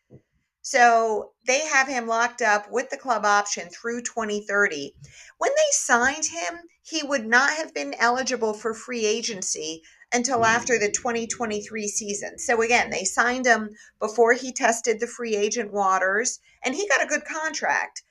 So 0.62 1.32
they 1.46 1.66
have 1.66 1.88
him 1.88 2.06
locked 2.06 2.42
up 2.42 2.70
with 2.70 2.90
the 2.90 2.98
club 2.98 3.24
option 3.24 3.68
through 3.70 4.02
2030. 4.02 4.94
When 5.38 5.50
they 5.50 5.70
signed 5.70 6.26
him, 6.26 6.60
he 6.82 7.02
would 7.02 7.26
not 7.26 7.54
have 7.54 7.72
been 7.72 7.94
eligible 7.94 8.52
for 8.52 8.74
free 8.74 9.06
agency 9.06 9.82
until 10.12 10.40
mm. 10.40 10.46
after 10.46 10.78
the 10.78 10.90
2023 10.90 11.88
season. 11.88 12.38
So 12.38 12.62
again, 12.62 12.90
they 12.90 13.04
signed 13.04 13.46
him 13.46 13.70
before 14.00 14.34
he 14.34 14.52
tested 14.52 15.00
the 15.00 15.06
free 15.06 15.36
agent 15.36 15.72
waters 15.72 16.40
and 16.62 16.74
he 16.74 16.88
got 16.88 17.02
a 17.02 17.08
good 17.08 17.24
contract. 17.24 18.02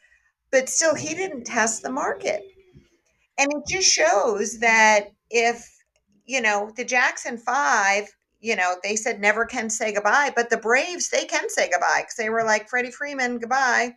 But 0.51 0.69
still 0.69 0.95
he 0.95 1.13
didn't 1.13 1.43
test 1.43 1.83
the 1.83 1.91
market. 1.91 2.41
And 3.37 3.51
it 3.53 3.63
just 3.67 3.87
shows 3.87 4.59
that 4.59 5.11
if, 5.29 5.69
you 6.25 6.41
know, 6.41 6.71
the 6.75 6.83
Jackson 6.83 7.37
5 7.37 8.09
you 8.39 8.55
know, 8.55 8.75
they 8.83 8.95
said 8.95 9.19
never 9.19 9.45
can 9.45 9.69
say 9.69 9.93
goodbye, 9.93 10.31
but 10.35 10.49
the 10.49 10.57
Braves, 10.57 11.09
they 11.09 11.25
can 11.25 11.49
say 11.49 11.69
goodbye 11.69 12.01
because 12.01 12.15
they 12.15 12.29
were 12.29 12.43
like 12.43 12.69
Freddie 12.69 12.91
Freeman, 12.91 13.39
goodbye. 13.39 13.95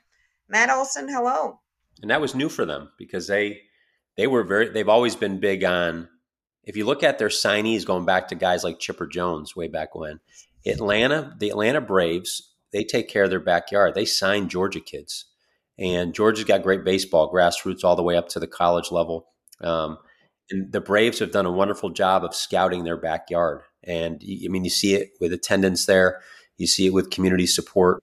Matt 0.49 0.71
Olson, 0.71 1.09
hello. 1.09 1.61
And 2.03 2.11
that 2.11 2.21
was 2.21 2.35
new 2.35 2.49
for 2.49 2.67
them 2.67 2.91
because 2.99 3.27
they 3.27 3.61
they 4.17 4.27
were 4.27 4.45
very 4.45 4.69
they've 4.69 4.89
always 4.89 5.17
been 5.17 5.41
big 5.41 5.65
on 5.65 6.09
if 6.65 6.77
you 6.77 6.85
look 6.85 7.03
at 7.03 7.19
their 7.19 7.29
signees 7.29 7.87
going 7.87 8.05
back 8.05 8.29
to 8.29 8.35
guys 8.35 8.65
like 8.65 8.79
Chipper 8.79 9.07
Jones 9.07 9.57
way 9.57 9.69
back 9.69 9.95
when, 9.95 10.21
Atlanta, 10.65 11.35
the 11.39 11.51
Atlanta 11.51 11.81
Braves, 11.81 12.53
they 12.73 12.85
take 12.85 13.09
care 13.09 13.25
of 13.25 13.31
their 13.31 13.41
backyard. 13.41 13.95
They 13.95 14.05
sign 14.05 14.49
Georgia 14.49 14.81
kids. 14.81 15.27
And 15.79 16.15
Georgia's 16.15 16.45
got 16.45 16.63
great 16.63 16.85
baseball, 16.85 17.33
grassroots 17.33 17.83
all 17.83 17.97
the 17.97 18.03
way 18.03 18.17
up 18.17 18.29
to 18.31 18.41
the 18.41 18.47
college 18.47 18.93
level. 18.93 19.27
Um, 19.61 19.99
and 20.51 20.71
the 20.71 20.81
Braves 20.81 21.19
have 21.19 21.33
done 21.33 21.47
a 21.47 21.53
wonderful 21.53 21.91
job 21.91 22.25
of 22.25 22.35
scouting 22.35 22.85
their 22.85 22.97
backyard. 22.97 23.63
And 23.85 24.23
I 24.25 24.49
mean, 24.49 24.64
you 24.64 24.71
see 24.71 24.95
it 24.95 25.11
with 25.21 25.33
attendance 25.33 25.87
there, 25.87 26.21
you 26.59 26.66
see 26.66 26.87
it 26.87 26.92
with 26.92 27.11
community 27.11 27.47
support, 27.47 28.03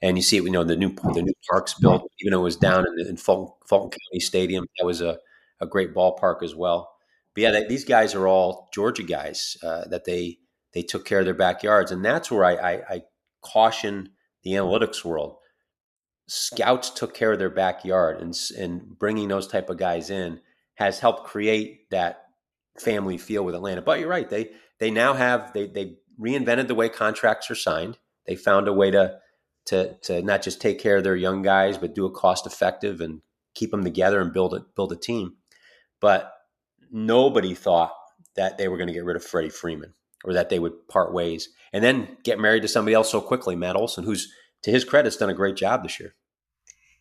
and 0.00 0.16
you 0.16 0.22
see 0.22 0.36
it. 0.36 0.44
You 0.44 0.50
know, 0.50 0.64
the 0.64 0.76
new 0.76 0.94
the 1.14 1.22
new 1.22 1.34
parks 1.50 1.74
built, 1.74 2.10
even 2.20 2.32
though 2.32 2.40
it 2.40 2.44
was 2.44 2.56
down 2.56 2.86
in, 2.86 3.06
in 3.06 3.16
Fulton, 3.16 3.54
Fulton 3.66 3.90
County 3.90 4.20
Stadium, 4.20 4.66
that 4.78 4.86
was 4.86 5.00
a, 5.00 5.18
a 5.60 5.66
great 5.66 5.94
ballpark 5.94 6.42
as 6.42 6.54
well. 6.54 6.92
But 7.34 7.42
yeah, 7.42 7.50
they, 7.52 7.66
these 7.66 7.84
guys 7.84 8.14
are 8.14 8.26
all 8.26 8.68
Georgia 8.72 9.02
guys 9.02 9.56
uh, 9.62 9.86
that 9.88 10.04
they 10.04 10.38
they 10.74 10.82
took 10.82 11.04
care 11.04 11.20
of 11.20 11.24
their 11.24 11.34
backyards, 11.34 11.90
and 11.90 12.04
that's 12.04 12.30
where 12.30 12.44
I, 12.44 12.54
I, 12.54 12.72
I 12.88 13.02
caution 13.42 14.10
the 14.42 14.52
analytics 14.52 15.04
world. 15.04 15.36
Scouts 16.26 16.90
took 16.90 17.14
care 17.14 17.32
of 17.32 17.38
their 17.38 17.50
backyard, 17.50 18.20
and 18.20 18.36
and 18.58 18.98
bringing 18.98 19.28
those 19.28 19.48
type 19.48 19.70
of 19.70 19.78
guys 19.78 20.10
in 20.10 20.40
has 20.74 21.00
helped 21.00 21.26
create 21.26 21.90
that 21.90 22.24
family 22.78 23.18
feel 23.18 23.44
with 23.44 23.54
Atlanta. 23.54 23.82
But 23.82 23.98
you're 24.00 24.08
right; 24.08 24.28
they 24.28 24.50
they 24.78 24.90
now 24.90 25.14
have 25.14 25.52
they 25.52 25.66
they 25.66 25.96
reinvented 26.20 26.68
the 26.68 26.74
way 26.74 26.88
contracts 26.88 27.50
are 27.50 27.54
signed. 27.54 27.98
They 28.26 28.36
found 28.36 28.68
a 28.68 28.72
way 28.72 28.90
to 28.90 29.18
to 29.66 29.94
to 30.02 30.22
not 30.22 30.42
just 30.42 30.60
take 30.60 30.78
care 30.78 30.96
of 30.96 31.04
their 31.04 31.16
young 31.16 31.42
guys, 31.42 31.78
but 31.78 31.94
do 31.94 32.06
a 32.06 32.10
cost 32.10 32.46
effective 32.46 33.00
and 33.00 33.22
keep 33.54 33.70
them 33.70 33.84
together 33.84 34.20
and 34.20 34.32
build 34.32 34.54
it 34.54 34.74
build 34.74 34.92
a 34.92 34.96
team. 34.96 35.36
But 36.00 36.32
nobody 36.90 37.54
thought 37.54 37.92
that 38.36 38.56
they 38.56 38.68
were 38.68 38.76
going 38.76 38.88
to 38.88 38.94
get 38.94 39.04
rid 39.04 39.16
of 39.16 39.24
Freddie 39.24 39.50
Freeman 39.50 39.94
or 40.24 40.32
that 40.32 40.48
they 40.48 40.58
would 40.58 40.88
part 40.88 41.12
ways 41.12 41.48
and 41.72 41.82
then 41.82 42.16
get 42.24 42.38
married 42.38 42.62
to 42.62 42.68
somebody 42.68 42.94
else 42.94 43.10
so 43.10 43.20
quickly, 43.20 43.56
Matt 43.56 43.76
Olson, 43.76 44.04
who's 44.04 44.32
to 44.62 44.70
his 44.70 44.84
credit, 44.84 45.06
has 45.06 45.16
done 45.16 45.30
a 45.30 45.34
great 45.34 45.56
job 45.56 45.82
this 45.82 46.00
year. 46.00 46.14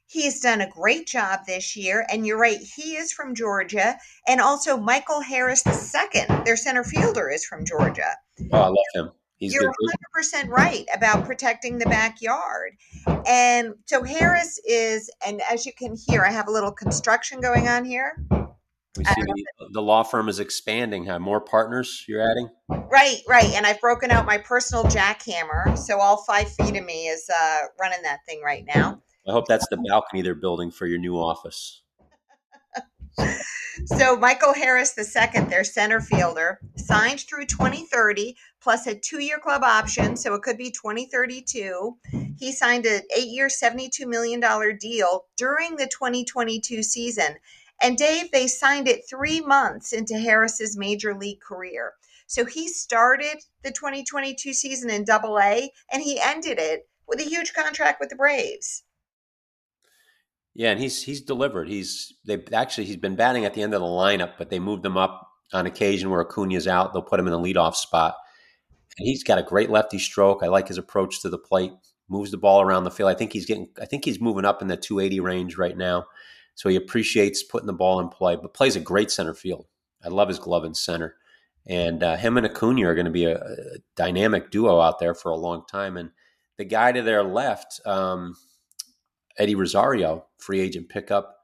He's 0.08 0.40
done 0.40 0.62
a 0.62 0.70
great 0.70 1.06
job 1.06 1.42
this 1.46 1.76
year. 1.76 2.06
And 2.10 2.26
you're 2.26 2.40
right, 2.40 2.60
he 2.60 2.96
is 2.96 3.12
from 3.12 3.36
Georgia. 3.36 3.98
And 4.28 4.40
also, 4.40 4.78
Michael 4.78 5.22
Harris 5.22 5.64
II, 5.68 6.24
their 6.46 6.56
center 6.56 6.84
fielder, 6.84 7.30
is 7.30 7.46
from 7.46 7.66
Georgia. 7.66 8.16
Oh, 8.52 8.62
I 8.62 8.68
love 8.68 8.78
him. 8.94 9.12
He's 9.36 9.54
you're 9.54 9.64
good. 9.64 10.44
100% 10.44 10.50
right 10.50 10.86
about 10.96 11.26
protecting 11.26 11.78
the 11.78 11.86
backyard. 11.86 12.72
And 13.28 13.76
so, 13.86 14.04
Harris 14.04 14.60
is, 14.66 15.12
and 15.26 15.42
as 15.52 15.66
you 15.66 15.74
can 15.78 15.96
hear, 15.96 16.24
I 16.24 16.32
have 16.32 16.48
a 16.48 16.52
little 16.52 16.72
construction 16.72 17.42
going 17.42 17.68
on 17.68 17.86
here. 17.86 18.26
We 18.98 19.04
see 19.04 19.22
the 19.72 19.82
law 19.82 20.02
firm 20.04 20.28
is 20.28 20.40
expanding. 20.40 21.06
Have 21.06 21.22
more 21.22 21.40
partners 21.40 22.04
you're 22.08 22.22
adding? 22.22 22.50
Right, 22.68 23.20
right. 23.28 23.52
And 23.54 23.66
I've 23.66 23.80
broken 23.80 24.10
out 24.10 24.26
my 24.26 24.40
personal 24.40 24.86
jackhammer. 24.86 25.78
So 25.78 26.00
all 26.00 26.24
five 26.24 26.50
feet 26.50 26.76
of 26.76 26.84
me 26.84 27.08
is 27.08 27.30
uh, 27.30 27.60
running 27.80 28.02
that 28.04 28.26
thing 28.26 28.42
right 28.44 28.66
now. 28.66 29.02
I 29.28 29.32
hope 29.32 29.48
that's 29.48 29.68
the 29.70 29.78
balcony 29.90 30.22
they're 30.22 30.36
building 30.36 30.72
for 30.72 30.88
your 30.88 31.00
new 31.00 31.16
office. 31.16 31.82
so 33.86 34.16
Michael 34.16 34.54
Harris 34.54 34.98
II, 34.98 35.42
their 35.46 35.64
center 35.64 36.00
fielder, 36.00 36.60
signed 36.76 37.22
through 37.22 37.46
2030 37.46 38.36
plus 38.62 38.88
a 38.88 38.96
two-year 38.96 39.40
club 39.40 39.64
option, 39.64 40.16
so 40.16 40.34
it 40.34 40.42
could 40.42 40.58
be 40.58 40.72
2032. 40.72 41.98
He 42.38 42.52
signed 42.52 42.86
an 42.86 43.02
eight-year, 43.16 43.48
$72 43.48 44.08
million 44.08 44.42
deal 44.80 45.26
during 45.36 45.76
the 45.76 45.88
2022 45.88 46.84
season. 46.84 47.36
And 47.82 47.98
Dave, 47.98 48.32
they 48.32 48.48
signed 48.48 48.88
it 48.88 49.08
three 49.08 49.42
months 49.42 49.94
into 49.94 50.18
Harris's 50.18 50.78
major 50.78 51.14
league 51.14 51.42
career. 51.42 51.94
So 52.26 52.44
he 52.44 52.68
started 52.68 53.38
the 53.64 53.72
2022 53.72 54.54
season 54.54 54.90
in 54.90 55.06
double 55.06 55.40
A 55.40 55.72
and 55.92 56.02
he 56.02 56.20
ended 56.20 56.58
it 56.60 56.90
with 57.08 57.20
a 57.20 57.24
huge 57.24 57.54
contract 57.54 58.00
with 58.00 58.10
the 58.10 58.16
Braves. 58.16 58.84
Yeah, 60.58 60.72
and 60.72 60.80
he's 60.80 61.04
he's 61.04 61.22
delivered. 61.22 61.70
He's 61.70 62.16
they 62.26 62.44
actually 62.52 62.86
he's 62.86 62.98
been 62.98 63.16
batting 63.16 63.46
at 63.46 63.54
the 63.54 63.62
end 63.62 63.76
of 63.76 63.82
the 63.82 63.86
lineup, 63.86 64.34
but 64.40 64.50
they 64.50 64.58
moved 64.58 64.84
him 64.84 64.98
up 64.98 65.30
on 65.54 65.68
occasion 65.68 66.10
where 66.10 66.22
Acuna's 66.22 66.68
out. 66.68 66.94
They'll 66.94 67.04
put 67.04 67.20
him 67.20 67.28
in 67.28 67.32
the 67.32 67.40
leadoff 67.40 67.76
spot, 67.76 68.16
and 68.98 69.08
he's 69.08 69.24
got 69.24 69.38
a 69.38 69.44
great 69.44 69.70
lefty 69.70 70.00
stroke. 70.00 70.42
I 70.42 70.48
like 70.48 70.68
his 70.68 70.80
approach 70.80 71.22
to 71.22 71.30
the 71.30 71.38
plate. 71.38 71.74
Moves 72.10 72.32
the 72.32 72.40
ball 72.40 72.62
around 72.62 72.86
the 72.86 72.92
field. 72.92 73.12
I 73.12 73.14
think 73.14 73.34
he's 73.34 73.46
getting. 73.46 73.70
I 73.80 73.86
think 73.86 74.04
he's 74.04 74.20
moving 74.20 74.46
up 74.46 74.64
in 74.64 74.68
the 74.68 74.76
280 74.76 75.20
range 75.20 75.58
right 75.60 75.78
now. 75.78 76.06
So 76.56 76.70
he 76.70 76.76
appreciates 76.76 77.44
putting 77.44 77.68
the 77.68 77.74
ball 77.74 78.00
in 78.00 78.10
play, 78.10 78.36
but 78.36 78.56
plays 78.56 78.76
a 78.76 78.80
great 78.80 79.12
center 79.12 79.36
field. 79.36 79.68
I 80.04 80.08
love 80.08 80.28
his 80.28 80.40
glove 80.40 80.66
in 80.66 80.74
center, 80.74 81.18
and 81.68 82.02
uh, 82.02 82.16
him 82.16 82.36
and 82.36 82.48
Acuna 82.48 82.88
are 82.88 82.96
going 82.96 83.06
to 83.06 83.12
be 83.12 83.26
a, 83.26 83.36
a, 83.36 83.78
dynamic 83.96 84.50
duo 84.50 84.80
out 84.80 84.98
there 84.98 85.14
for 85.14 85.30
a 85.30 85.38
long 85.38 85.66
time. 85.70 85.98
And 85.98 86.10
the 86.58 86.66
guy 86.66 86.94
to 86.94 87.04
their 87.04 87.24
left. 87.24 87.80
Um, 87.86 88.36
Eddie 89.38 89.56
Rosario, 89.56 90.26
free 90.38 90.60
agent 90.60 90.90
pickup. 90.90 91.36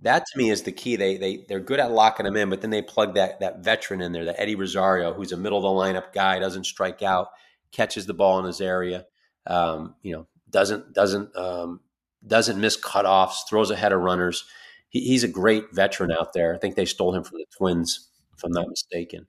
That 0.00 0.24
to 0.26 0.38
me 0.38 0.50
is 0.50 0.62
the 0.62 0.72
key. 0.72 0.96
They 0.96 1.16
they 1.16 1.44
they're 1.48 1.60
good 1.60 1.80
at 1.80 1.92
locking 1.92 2.26
him 2.26 2.36
in, 2.36 2.50
but 2.50 2.60
then 2.60 2.70
they 2.70 2.82
plug 2.82 3.14
that 3.14 3.40
that 3.40 3.60
veteran 3.60 4.00
in 4.00 4.12
there, 4.12 4.24
that 4.24 4.40
Eddie 4.40 4.56
Rosario, 4.56 5.14
who's 5.14 5.32
a 5.32 5.36
middle 5.36 5.58
of 5.58 5.62
the 5.62 5.68
lineup 5.68 6.12
guy, 6.12 6.38
doesn't 6.38 6.64
strike 6.64 7.02
out, 7.02 7.28
catches 7.72 8.06
the 8.06 8.14
ball 8.14 8.38
in 8.38 8.44
his 8.44 8.60
area, 8.60 9.06
um, 9.46 9.94
you 10.02 10.12
know, 10.12 10.26
doesn't 10.50 10.92
doesn't 10.92 11.34
um, 11.36 11.80
doesn't 12.26 12.60
miss 12.60 12.78
cutoffs, 12.78 13.48
throws 13.48 13.70
ahead 13.70 13.92
of 13.92 14.00
runners. 14.00 14.44
He, 14.88 15.00
he's 15.00 15.24
a 15.24 15.28
great 15.28 15.72
veteran 15.72 16.10
out 16.10 16.32
there. 16.32 16.54
I 16.54 16.58
think 16.58 16.74
they 16.74 16.84
stole 16.86 17.14
him 17.14 17.24
from 17.24 17.38
the 17.38 17.46
Twins, 17.56 18.08
if 18.36 18.44
I'm 18.44 18.52
not 18.52 18.68
mistaken. 18.68 19.26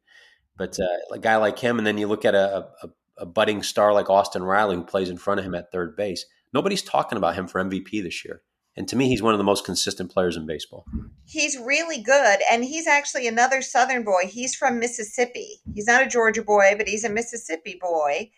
But 0.57 0.79
uh, 0.79 1.13
a 1.13 1.19
guy 1.19 1.35
like 1.37 1.59
him, 1.59 1.77
and 1.77 1.85
then 1.85 1.97
you 1.97 2.07
look 2.07 2.25
at 2.25 2.35
a, 2.35 2.67
a, 2.83 2.89
a 3.19 3.25
budding 3.25 3.61
star 3.61 3.93
like 3.93 4.09
Austin 4.09 4.43
Riley, 4.43 4.75
who 4.75 4.83
plays 4.83 5.09
in 5.09 5.17
front 5.17 5.39
of 5.39 5.45
him 5.45 5.55
at 5.55 5.71
third 5.71 5.95
base 5.95 6.25
Nobody's 6.55 6.81
talking 6.81 7.17
about 7.17 7.35
him 7.35 7.47
for 7.47 7.61
MVP 7.61 8.01
this 8.01 8.23
year. 8.23 8.41
And 8.77 8.87
to 8.87 8.95
me, 8.95 9.09
he's 9.09 9.21
one 9.21 9.33
of 9.33 9.37
the 9.37 9.43
most 9.43 9.65
consistent 9.65 10.09
players 10.09 10.37
in 10.37 10.45
baseball. 10.45 10.85
He's 11.25 11.57
really 11.57 12.01
good. 12.01 12.39
And 12.49 12.63
he's 12.63 12.87
actually 12.87 13.27
another 13.27 13.61
Southern 13.61 14.05
boy. 14.05 14.21
He's 14.29 14.55
from 14.55 14.79
Mississippi. 14.79 15.59
He's 15.73 15.85
not 15.85 16.01
a 16.01 16.07
Georgia 16.07 16.43
boy, 16.43 16.75
but 16.77 16.87
he's 16.87 17.03
a 17.03 17.09
Mississippi 17.09 17.77
boy. 17.81 18.31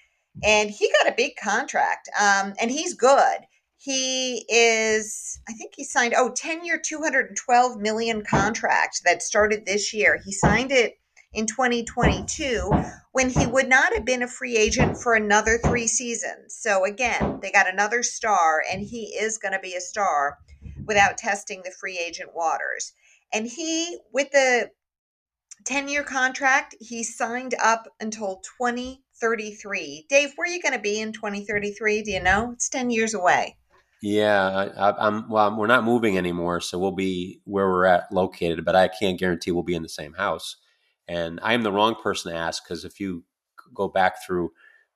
And 0.43 0.71
he 0.71 0.91
got 0.99 1.11
a 1.11 1.15
big 1.15 1.33
contract. 1.41 2.09
Um, 2.19 2.55
and 2.59 2.71
he's 2.71 2.95
good. 2.95 3.37
He 3.77 4.45
is, 4.49 5.39
I 5.47 5.53
think 5.53 5.73
he 5.75 5.83
signed, 5.83 6.15
oh, 6.17 6.31
10 6.35 6.65
year, 6.65 6.81
212 6.83 7.77
million 7.77 8.23
contract 8.23 9.01
that 9.05 9.21
started 9.21 9.67
this 9.67 9.93
year. 9.93 10.19
He 10.25 10.31
signed 10.31 10.71
it 10.71 10.97
in 11.33 11.45
2022 11.45 12.71
when 13.11 13.29
he 13.29 13.45
would 13.45 13.67
not 13.67 13.93
have 13.93 14.05
been 14.05 14.23
a 14.23 14.27
free 14.27 14.57
agent 14.57 14.97
for 14.97 15.13
another 15.13 15.57
three 15.57 15.87
seasons. 15.87 16.55
So 16.59 16.85
again, 16.85 17.39
they 17.41 17.51
got 17.51 17.71
another 17.71 18.03
star, 18.03 18.63
and 18.71 18.81
he 18.81 19.15
is 19.19 19.37
going 19.37 19.53
to 19.53 19.59
be 19.59 19.75
a 19.75 19.81
star 19.81 20.37
without 20.85 21.17
testing 21.17 21.61
the 21.63 21.71
free 21.71 21.99
agent 21.99 22.31
waters. 22.33 22.93
And 23.33 23.45
he, 23.45 23.97
with 24.13 24.31
the 24.31 24.71
10 25.65 25.89
year 25.89 26.03
contract, 26.03 26.75
he 26.79 27.03
signed 27.03 27.55
up 27.61 27.87
until 27.99 28.41
2033. 28.59 30.05
Dave, 30.09 30.33
where 30.35 30.49
are 30.49 30.53
you 30.53 30.61
going 30.61 30.73
to 30.73 30.79
be 30.79 30.99
in 30.99 31.11
2033? 31.11 32.03
Do 32.03 32.11
you 32.11 32.23
know? 32.23 32.51
It's 32.53 32.69
10 32.69 32.89
years 32.89 33.13
away. 33.13 33.57
Yeah, 34.01 34.69
I, 34.77 35.07
am 35.07 35.29
Well, 35.29 35.57
we're 35.57 35.67
not 35.67 35.83
moving 35.83 36.17
anymore, 36.17 36.61
so 36.61 36.77
we'll 36.77 36.91
be 36.91 37.41
where 37.45 37.67
we're 37.67 37.85
at 37.85 38.11
located. 38.11 38.63
But 38.63 38.75
I 38.75 38.87
can't 38.87 39.19
guarantee 39.19 39.51
we'll 39.51 39.63
be 39.63 39.75
in 39.75 39.83
the 39.83 39.89
same 39.89 40.13
house. 40.13 40.55
And 41.07 41.39
I 41.41 41.53
am 41.53 41.63
the 41.63 41.71
wrong 41.71 41.95
person 41.95 42.31
to 42.31 42.37
ask 42.37 42.63
because 42.63 42.83
if 42.83 42.99
you 42.99 43.23
go 43.73 43.87
back 43.87 44.25
through 44.25 44.51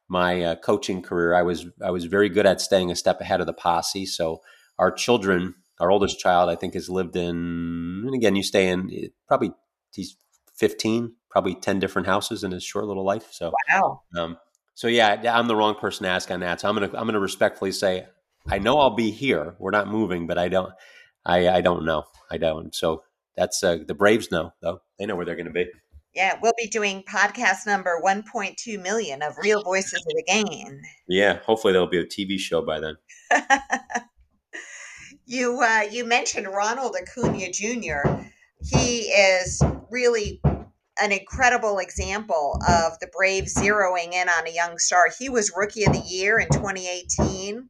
my 0.08 0.44
uh, 0.44 0.56
coaching 0.56 1.02
career, 1.02 1.34
I 1.34 1.42
was 1.42 1.66
I 1.82 1.92
was 1.92 2.06
very 2.06 2.30
good 2.30 2.46
at 2.46 2.62
staying 2.62 2.92
a 2.92 2.96
step 2.96 3.22
ahead 3.22 3.40
of 3.40 3.48
the 3.48 3.54
posse. 3.54 4.06
So 4.06 4.42
our 4.78 4.92
children, 4.92 5.56
our 5.80 5.90
oldest 5.90 6.20
child, 6.20 6.50
I 6.50 6.56
think 6.56 6.74
has 6.74 6.90
lived 6.90 7.16
in, 7.16 8.04
and 8.06 8.14
again, 8.14 8.36
you 8.36 8.44
stay 8.44 8.70
in 8.70 9.10
probably 9.28 9.54
he's 9.94 10.18
15, 10.56 11.14
probably 11.30 11.56
10 11.56 11.80
different 11.80 12.08
houses 12.08 12.44
in 12.44 12.52
his 12.52 12.64
short 12.64 12.86
little 12.86 13.06
life. 13.06 13.30
So 13.32 13.54
wow. 13.72 14.02
Um, 14.18 14.38
So 14.74 14.88
yeah, 14.88 15.22
I'm 15.34 15.48
the 15.48 15.56
wrong 15.56 15.76
person 15.76 16.04
to 16.04 16.10
ask 16.10 16.30
on 16.30 16.42
that. 16.42 16.60
So 16.62 16.68
I'm 16.68 16.76
gonna 16.76 16.92
I'm 16.94 17.06
gonna 17.06 17.20
respectfully 17.20 17.72
say 17.72 18.06
I 18.50 18.58
know 18.60 18.80
I'll 18.80 18.96
be 18.96 19.12
here. 19.12 19.56
We're 19.60 19.72
not 19.72 19.88
moving, 19.88 20.28
but 20.28 20.38
I 20.38 20.50
don't 20.50 20.74
I 21.26 21.48
I 21.48 21.62
don't 21.62 21.86
know. 21.86 22.04
I 22.30 22.38
don't. 22.38 22.74
So 22.76 23.04
that's 23.36 23.64
uh, 23.64 23.78
the 23.88 23.96
Braves 23.96 24.32
know 24.32 24.54
though. 24.62 24.82
They 25.00 25.06
know 25.06 25.16
where 25.16 25.26
they're 25.26 25.36
going 25.36 25.46
to 25.46 25.52
be. 25.52 25.68
Yeah, 26.14 26.38
we'll 26.42 26.54
be 26.58 26.68
doing 26.68 27.04
podcast 27.04 27.66
number 27.66 28.02
1.2 28.04 28.82
million 28.82 29.22
of 29.22 29.38
Real 29.38 29.64
Voices 29.64 30.04
of 30.06 30.14
the 30.14 30.24
Game. 30.28 30.82
Yeah, 31.08 31.40
hopefully 31.46 31.72
there'll 31.72 31.88
be 31.88 32.00
a 32.00 32.06
TV 32.06 32.38
show 32.38 32.62
by 32.62 32.82
then. 32.82 32.98
you 35.26 35.62
uh, 35.62 35.84
you 35.90 36.06
mentioned 36.06 36.48
Ronald 36.48 36.98
Acuna 37.02 37.50
Jr. 37.52 38.24
He 38.62 39.04
is 39.04 39.62
really 39.90 40.42
an 41.02 41.14
incredible 41.14 41.80
example 41.80 42.60
of 42.68 43.00
the 43.00 43.10
Braves 43.16 43.56
zeroing 43.56 44.14
in 44.14 44.28
on 44.28 44.48
a 44.48 44.52
young 44.52 44.78
star. 44.78 45.08
He 45.18 45.30
was 45.30 45.54
Rookie 45.56 45.86
of 45.86 45.94
the 45.94 46.04
Year 46.06 46.40
in 46.40 46.48
2018, 46.50 47.70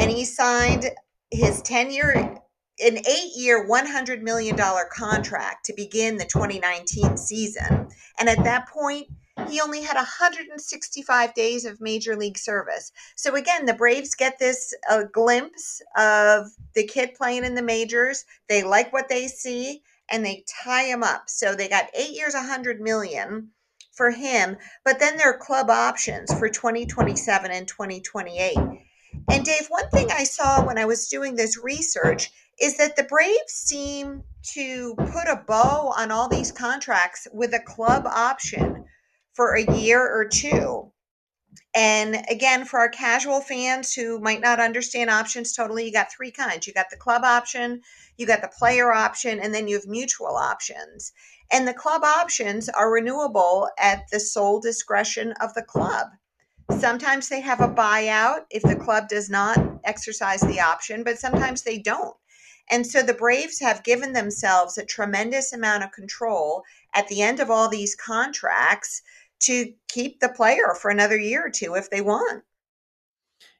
and 0.00 0.10
he 0.10 0.24
signed 0.24 0.90
his 1.30 1.62
10 1.62 1.92
year 1.92 2.38
an 2.80 2.98
eight 2.98 3.36
year, 3.36 3.68
$100 3.68 4.22
million 4.22 4.56
contract 4.92 5.66
to 5.66 5.72
begin 5.74 6.16
the 6.16 6.24
2019 6.24 7.16
season. 7.16 7.88
And 8.18 8.28
at 8.28 8.44
that 8.44 8.68
point, 8.68 9.08
he 9.48 9.60
only 9.60 9.82
had 9.82 9.96
165 9.96 11.34
days 11.34 11.64
of 11.64 11.80
major 11.80 12.16
league 12.16 12.38
service. 12.38 12.92
So 13.16 13.36
again, 13.36 13.66
the 13.66 13.74
Braves 13.74 14.14
get 14.14 14.38
this 14.38 14.74
a 14.90 15.04
glimpse 15.04 15.80
of 15.96 16.48
the 16.74 16.84
kid 16.84 17.14
playing 17.14 17.44
in 17.44 17.54
the 17.54 17.62
majors. 17.62 18.24
They 18.48 18.62
like 18.64 18.92
what 18.92 19.08
they 19.08 19.28
see 19.28 19.82
and 20.10 20.24
they 20.24 20.44
tie 20.64 20.84
him 20.84 21.02
up. 21.02 21.24
So 21.28 21.54
they 21.54 21.68
got 21.68 21.90
8 21.94 22.10
years 22.10 22.34
100 22.34 22.80
million 22.80 23.50
for 23.92 24.10
him, 24.10 24.56
but 24.84 25.00
then 25.00 25.16
there 25.16 25.30
are 25.30 25.38
club 25.38 25.70
options 25.70 26.32
for 26.38 26.48
2027 26.48 27.50
and 27.50 27.66
2028. 27.66 28.56
And 29.30 29.44
Dave, 29.44 29.66
one 29.68 29.88
thing 29.90 30.10
I 30.10 30.24
saw 30.24 30.64
when 30.64 30.78
I 30.78 30.84
was 30.84 31.08
doing 31.08 31.34
this 31.34 31.58
research 31.62 32.30
is 32.60 32.76
that 32.76 32.96
the 32.96 33.04
Braves 33.04 33.52
seem 33.52 34.22
to 34.54 34.94
put 34.96 35.28
a 35.28 35.42
bow 35.46 35.92
on 35.96 36.10
all 36.10 36.28
these 36.28 36.52
contracts 36.52 37.26
with 37.32 37.54
a 37.54 37.60
club 37.60 38.04
option 38.06 38.84
for 39.34 39.54
a 39.54 39.76
year 39.76 40.00
or 40.00 40.26
two. 40.26 40.90
And 41.74 42.24
again, 42.28 42.64
for 42.64 42.80
our 42.80 42.88
casual 42.88 43.40
fans 43.40 43.94
who 43.94 44.18
might 44.18 44.40
not 44.40 44.58
understand 44.58 45.10
options 45.10 45.52
totally, 45.52 45.86
you 45.86 45.92
got 45.92 46.12
three 46.12 46.30
kinds. 46.30 46.66
You 46.66 46.72
got 46.72 46.90
the 46.90 46.96
club 46.96 47.22
option, 47.24 47.82
you 48.16 48.26
got 48.26 48.42
the 48.42 48.50
player 48.58 48.92
option, 48.92 49.38
and 49.38 49.54
then 49.54 49.68
you 49.68 49.76
have 49.76 49.86
mutual 49.86 50.36
options. 50.36 51.12
And 51.52 51.68
the 51.68 51.74
club 51.74 52.02
options 52.02 52.68
are 52.68 52.90
renewable 52.90 53.68
at 53.78 54.04
the 54.10 54.20
sole 54.20 54.60
discretion 54.60 55.32
of 55.40 55.54
the 55.54 55.62
club. 55.62 56.08
Sometimes 56.78 57.28
they 57.28 57.40
have 57.40 57.60
a 57.60 57.68
buyout 57.68 58.44
if 58.50 58.62
the 58.62 58.76
club 58.76 59.08
does 59.08 59.30
not 59.30 59.58
exercise 59.84 60.40
the 60.40 60.60
option, 60.60 61.04
but 61.04 61.18
sometimes 61.18 61.62
they 61.62 61.78
don't. 61.78 62.16
And 62.70 62.86
so 62.86 63.02
the 63.02 63.14
Braves 63.14 63.60
have 63.60 63.84
given 63.84 64.12
themselves 64.12 64.76
a 64.76 64.84
tremendous 64.84 65.52
amount 65.52 65.84
of 65.84 65.92
control 65.92 66.62
at 66.94 67.08
the 67.08 67.22
end 67.22 67.40
of 67.40 67.50
all 67.50 67.68
these 67.68 67.94
contracts 67.94 69.02
to 69.40 69.72
keep 69.88 70.20
the 70.20 70.28
player 70.28 70.74
for 70.80 70.90
another 70.90 71.18
year 71.18 71.46
or 71.46 71.50
two 71.50 71.74
if 71.74 71.90
they 71.90 72.00
want. 72.00 72.44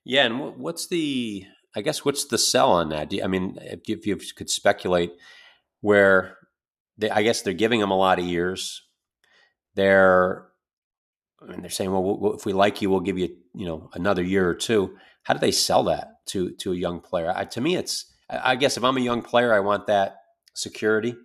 Yeah, 0.05 0.25
and 0.25 0.57
what's 0.57 0.89
the 0.89 1.45
I 1.77 1.83
guess 1.83 2.05
what's 2.05 2.25
the 2.25 2.39
sell 2.39 2.73
on 2.73 2.89
that? 2.91 3.13
You, 3.13 3.23
I 3.23 3.27
mean, 3.27 3.59
if 3.61 4.07
you 4.07 4.17
could 4.17 4.51
speculate 4.51 5.13
where 5.81 6.37
they, 6.97 7.11
I 7.11 7.23
guess 7.23 7.43
they're 7.43 7.53
giving 7.53 7.81
them 7.81 7.91
a 7.91 7.97
lot 7.97 8.19
of 8.19 8.25
years. 8.25 8.83
They're 9.75 10.49
I 11.41 11.47
mean, 11.47 11.61
they're 11.61 11.71
saying, 11.71 11.93
well, 11.93 12.35
if 12.35 12.45
we 12.45 12.53
like 12.53 12.83
you, 12.83 12.91
we'll 12.91 13.01
give 13.01 13.19
you, 13.19 13.29
you 13.55 13.67
know, 13.67 13.91
another 13.95 14.23
year 14.23 14.49
or 14.49 14.55
two. 14.55 14.97
How 15.23 15.35
do 15.35 15.41
they 15.41 15.53
sell 15.53 15.85
that 15.85 16.27
to 16.27 16.51
to 16.53 16.73
a 16.73 16.77
young 16.77 17.01
player? 17.01 17.33
I, 17.35 17.45
to 17.45 17.61
me, 17.61 17.77
it's 17.77 18.13
I 18.31 18.57
guess 18.57 18.77
if 18.77 18.85
I'm 18.85 18.97
a 18.97 19.01
young 19.01 19.23
player, 19.23 19.55
I 19.55 19.61
want 19.61 19.87
that 19.87 20.21
security 20.55 21.17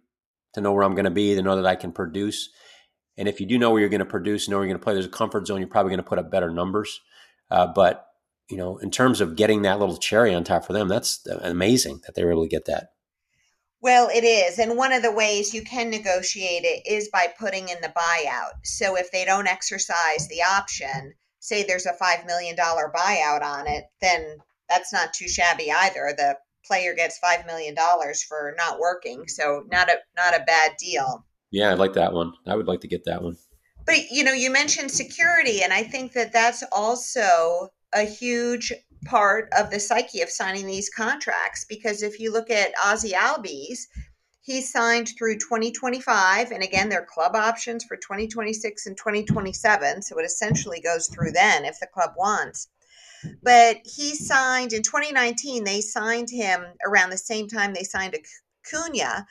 to 0.54 0.62
know 0.62 0.72
where 0.72 0.84
I'm 0.84 0.96
going 0.96 1.06
to 1.06 1.12
be, 1.12 1.36
to 1.36 1.42
know 1.42 1.56
that 1.56 1.66
I 1.66 1.76
can 1.76 1.92
produce. 1.92 2.50
And 3.18 3.28
if 3.28 3.40
you 3.40 3.46
do 3.46 3.58
know 3.58 3.72
where 3.72 3.82
you're 3.82 3.90
going 3.90 4.00
to 4.00 4.06
produce, 4.06 4.48
know 4.48 4.58
where 4.58 4.66
you're 4.66 4.74
going 4.74 4.80
to 4.80 4.84
play, 4.84 4.94
there's 4.94 5.06
a 5.06 5.10
comfort 5.10 5.48
zone. 5.48 5.60
You're 5.60 5.68
probably 5.68 5.92
going 5.92 6.04
to 6.04 6.10
put 6.10 6.20
up 6.20 6.32
better 6.32 6.50
numbers. 6.50 7.02
Uh, 7.52 7.68
but 7.68 8.08
you 8.50 8.58
know, 8.58 8.78
in 8.78 8.92
terms 8.92 9.22
of 9.22 9.36
getting 9.36 9.62
that 9.64 9.80
little 9.80 9.98
cherry 9.98 10.34
on 10.34 10.44
top 10.44 10.66
for 10.66 10.74
them, 10.74 10.88
that's 10.88 11.26
amazing 11.42 12.02
that 12.06 12.16
they 12.16 12.24
were 12.24 12.32
able 12.32 12.44
to 12.44 12.50
get 12.50 12.66
that. 12.66 12.90
Well, 13.82 14.10
it 14.14 14.24
is. 14.24 14.60
And 14.60 14.78
one 14.78 14.94
of 14.94 15.02
the 15.02 15.12
ways 15.12 15.54
you 15.54 15.62
can 15.62 15.90
negotiate 15.90 16.64
it 16.64 16.88
is 16.90 17.10
by 17.10 17.34
putting 17.38 17.68
in 17.68 17.82
the 17.82 17.94
buyout. 17.98 18.54
So 18.64 18.96
if 18.96 19.12
they 19.12 19.26
don't 19.26 19.48
exercise 19.48 20.28
the 20.30 20.42
option, 20.42 21.16
say 21.40 21.64
there's 21.64 21.86
a 21.86 21.94
$5 22.02 22.26
million 22.26 22.56
buyout 22.56 23.42
on 23.42 23.68
it, 23.68 23.86
then 24.02 24.38
that's 24.70 24.94
not 24.94 25.14
too 25.14 25.28
shabby 25.28 25.70
either. 25.70 26.14
The 26.16 26.38
player 26.66 26.94
gets 26.94 27.20
$5 27.20 27.46
million 27.46 27.76
for 28.28 28.54
not 28.58 28.80
working. 28.80 29.28
So 29.28 29.64
not 29.72 29.90
a, 29.90 29.98
not 30.16 30.36
a 30.36 30.44
bad 30.46 30.74
deal. 30.80 31.26
Yeah, 31.52 31.70
I 31.70 31.74
like 31.76 31.94
that 31.94 32.14
one. 32.14 32.34
I 32.48 32.56
would 32.56 32.68
like 32.68 32.82
to 32.82 32.88
get 32.88 33.06
that 33.06 33.22
one. 33.22 33.38
But, 33.86 34.10
you 34.10 34.24
know, 34.24 34.34
you 34.34 34.50
mentioned 34.50 34.92
security, 34.92 35.62
and 35.62 35.74
I 35.74 35.84
think 35.84 36.14
that 36.14 36.32
that's 36.32 36.64
also 36.72 37.70
a 37.94 38.04
huge 38.04 38.72
part 39.06 39.50
of 39.58 39.70
the 39.70 39.80
psyche 39.80 40.22
of 40.22 40.30
signing 40.30 40.66
these 40.66 40.90
contracts 40.90 41.66
because 41.68 42.02
if 42.02 42.20
you 42.20 42.32
look 42.32 42.50
at 42.50 42.74
Ozzie 42.84 43.12
Albies, 43.12 43.88
he 44.42 44.62
signed 44.62 45.10
through 45.18 45.36
2025 45.36 46.52
and 46.52 46.64
again 46.64 46.90
there 46.90 47.02
are 47.02 47.06
club 47.06 47.36
options 47.36 47.84
for 47.84 47.96
2026 47.96 48.86
and 48.86 48.98
2027 48.98 50.02
so 50.02 50.18
it 50.20 50.24
essentially 50.24 50.82
goes 50.82 51.08
through 51.08 51.32
then 51.32 51.66
if 51.66 51.80
the 51.80 51.88
club 51.88 52.12
wants 52.18 52.68
but 53.42 53.78
he 53.86 54.16
signed 54.16 54.74
in 54.74 54.84
2019 54.84 55.64
they 55.64 55.82
signed 55.82 56.30
him 56.30 56.66
around 56.86 57.10
the 57.10 57.18
same 57.18 57.48
time 57.48 57.74
they 57.74 57.84
signed 57.84 58.16
Acuna 58.16 59.26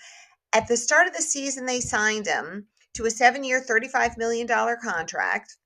at 0.52 0.68
the 0.68 0.76
start 0.76 1.06
of 1.06 1.14
the 1.14 1.22
season 1.22 1.66
they 1.66 1.80
signed 1.80 2.26
him 2.26 2.66
to 2.94 3.04
a 3.04 3.08
7-year 3.08 3.60
35 3.60 4.18
million 4.18 4.46
dollar 4.46 4.76
contract 4.76 5.56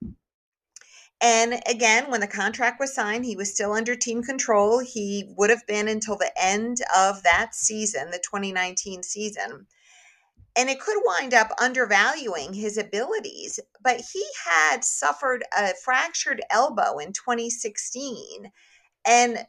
and 1.20 1.62
again, 1.66 2.10
when 2.10 2.20
the 2.20 2.26
contract 2.26 2.78
was 2.78 2.94
signed, 2.94 3.24
he 3.24 3.36
was 3.36 3.52
still 3.52 3.72
under 3.72 3.96
team 3.96 4.22
control. 4.22 4.80
He 4.80 5.32
would 5.36 5.48
have 5.48 5.66
been 5.66 5.88
until 5.88 6.16
the 6.16 6.30
end 6.38 6.78
of 6.94 7.22
that 7.22 7.54
season, 7.54 8.10
the 8.10 8.18
2019 8.18 9.02
season. 9.02 9.66
And 10.56 10.70
it 10.70 10.80
could 10.80 11.02
wind 11.04 11.34
up 11.34 11.52
undervaluing 11.60 12.54
his 12.54 12.78
abilities. 12.78 13.60
But 13.82 14.00
he 14.12 14.24
had 14.44 14.84
suffered 14.84 15.44
a 15.56 15.74
fractured 15.84 16.42
elbow 16.50 16.98
in 16.98 17.12
2016. 17.12 18.50
And 19.06 19.46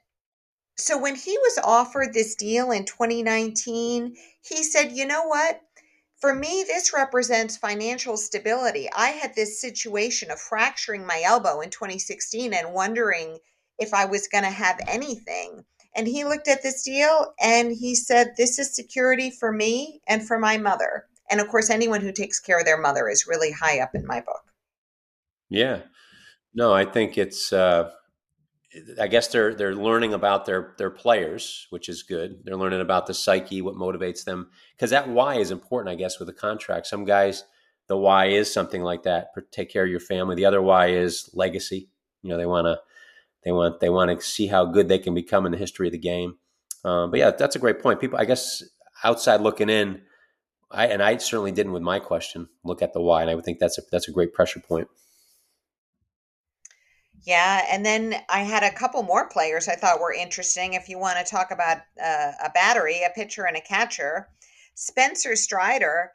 so 0.78 0.98
when 0.98 1.16
he 1.16 1.38
was 1.38 1.60
offered 1.64 2.14
this 2.14 2.36
deal 2.36 2.72
in 2.72 2.86
2019, 2.86 4.16
he 4.42 4.64
said, 4.64 4.92
you 4.92 5.06
know 5.06 5.24
what? 5.24 5.62
For 6.20 6.34
me, 6.34 6.64
this 6.68 6.94
represents 6.94 7.58
financial 7.58 8.18
stability. 8.18 8.90
I 8.96 9.10
had 9.10 9.36
this 9.36 9.62
situation 9.62 10.32
of 10.32 10.40
fracturing 10.40 11.06
my 11.06 11.22
elbow 11.24 11.62
in 11.62 11.70
2016 11.70 12.54
and 12.54 12.74
wondering 12.74 13.38
if 13.80 13.94
I 13.94 14.06
was 14.06 14.28
going 14.28 14.44
to 14.44 14.50
have 14.50 14.80
anything. 14.88 15.64
And 15.98 16.08
he 16.08 16.24
looked 16.24 16.48
at 16.48 16.62
this 16.62 16.84
deal 16.84 17.34
and 17.42 17.72
he 17.72 17.96
said, 17.96 18.34
This 18.38 18.60
is 18.60 18.74
security 18.74 19.32
for 19.32 19.52
me 19.52 20.02
and 20.08 20.26
for 20.26 20.38
my 20.38 20.58
mother. 20.58 21.06
And 21.30 21.42
of 21.42 21.48
course, 21.48 21.70
anyone 21.70 22.02
who 22.02 22.12
takes 22.12 22.40
care 22.40 22.60
of 22.60 22.66
their 22.66 22.80
mother 22.80 23.10
is 23.10 23.28
really 23.28 23.52
high 23.52 23.80
up 23.80 23.96
in 23.96 24.06
my 24.06 24.22
book. 24.22 24.44
Yeah. 25.50 25.82
No, 26.54 26.72
I 26.72 26.86
think 26.86 27.18
it's, 27.18 27.52
uh, 27.52 27.92
I 29.00 29.08
guess 29.08 29.30
they're 29.30 29.56
they're 29.56 29.76
learning 29.76 30.14
about 30.14 30.46
their 30.46 30.76
their 30.78 30.90
players, 30.90 31.68
which 31.70 31.90
is 31.90 32.04
good. 32.04 32.44
They're 32.44 32.58
learning 32.58 32.82
about 32.82 33.08
the 33.08 33.14
psyche, 33.14 33.62
what 33.62 33.76
motivates 33.76 34.24
them, 34.24 34.50
because 34.76 34.92
that 34.92 35.10
why 35.10 35.36
is 35.36 35.52
important, 35.52 35.92
I 35.92 35.96
guess, 35.96 36.20
with 36.20 36.30
a 36.30 36.34
contract. 36.34 36.86
Some 36.86 37.06
guys, 37.06 37.44
the 37.88 37.98
why 37.98 38.28
is 38.28 38.54
something 38.54 38.84
like 38.84 39.04
that: 39.04 39.30
take 39.52 39.72
care 39.72 39.86
of 39.86 39.90
your 39.90 40.02
family. 40.02 40.36
The 40.36 40.46
other 40.46 40.62
why 40.62 40.90
is 40.90 41.30
legacy. 41.34 41.90
You 42.22 42.30
know, 42.30 42.38
they 42.38 42.46
want 42.46 42.66
to 42.66 42.80
they 43.44 43.52
want 43.52 43.80
they 43.80 43.90
want 43.90 44.12
to 44.12 44.26
see 44.26 44.48
how 44.48 44.66
good 44.66 44.88
they 44.88 45.00
can 45.00 45.14
become 45.14 45.46
in 45.46 45.52
the 45.52 45.58
history 45.58 45.88
of 45.88 45.94
the 45.94 46.00
game. 46.00 46.36
Um, 46.84 47.12
but 47.12 47.20
yeah, 47.20 47.32
that's 47.32 47.56
a 47.56 47.60
great 47.60 47.82
point. 47.82 48.00
People, 48.00 48.20
I 48.20 48.26
guess, 48.26 48.64
outside 49.04 49.42
looking 49.42 49.70
in, 49.70 50.02
I 50.72 50.88
and 50.88 51.02
I 51.02 51.18
certainly 51.18 51.52
didn't 51.52 51.74
with 51.74 51.84
my 51.84 52.00
question 52.00 52.48
look 52.64 52.82
at 52.82 52.94
the 52.94 53.02
why, 53.02 53.22
and 53.22 53.32
I 53.32 53.36
would 53.36 53.46
think 53.46 53.60
that's 53.60 53.78
a 53.78 53.82
that's 53.92 54.08
a 54.08 54.12
great 54.12 54.34
pressure 54.34 54.60
point. 54.60 54.88
Yeah, 57.24 57.66
and 57.70 57.86
then 57.86 58.16
I 58.30 58.40
had 58.44 58.64
a 58.64 58.72
couple 58.72 59.04
more 59.04 59.28
players 59.28 59.68
I 59.68 59.76
thought 59.76 60.00
were 60.00 60.14
interesting. 60.14 60.74
If 60.74 60.88
you 60.88 60.98
want 60.98 61.18
to 61.18 61.30
talk 61.30 61.52
about 61.52 61.78
uh, 62.02 62.32
a 62.44 62.50
battery, 62.54 63.02
a 63.04 63.10
pitcher, 63.14 63.46
and 63.46 63.58
a 63.58 63.62
catcher, 63.62 64.30
Spencer 64.76 65.36
Strider. 65.36 66.12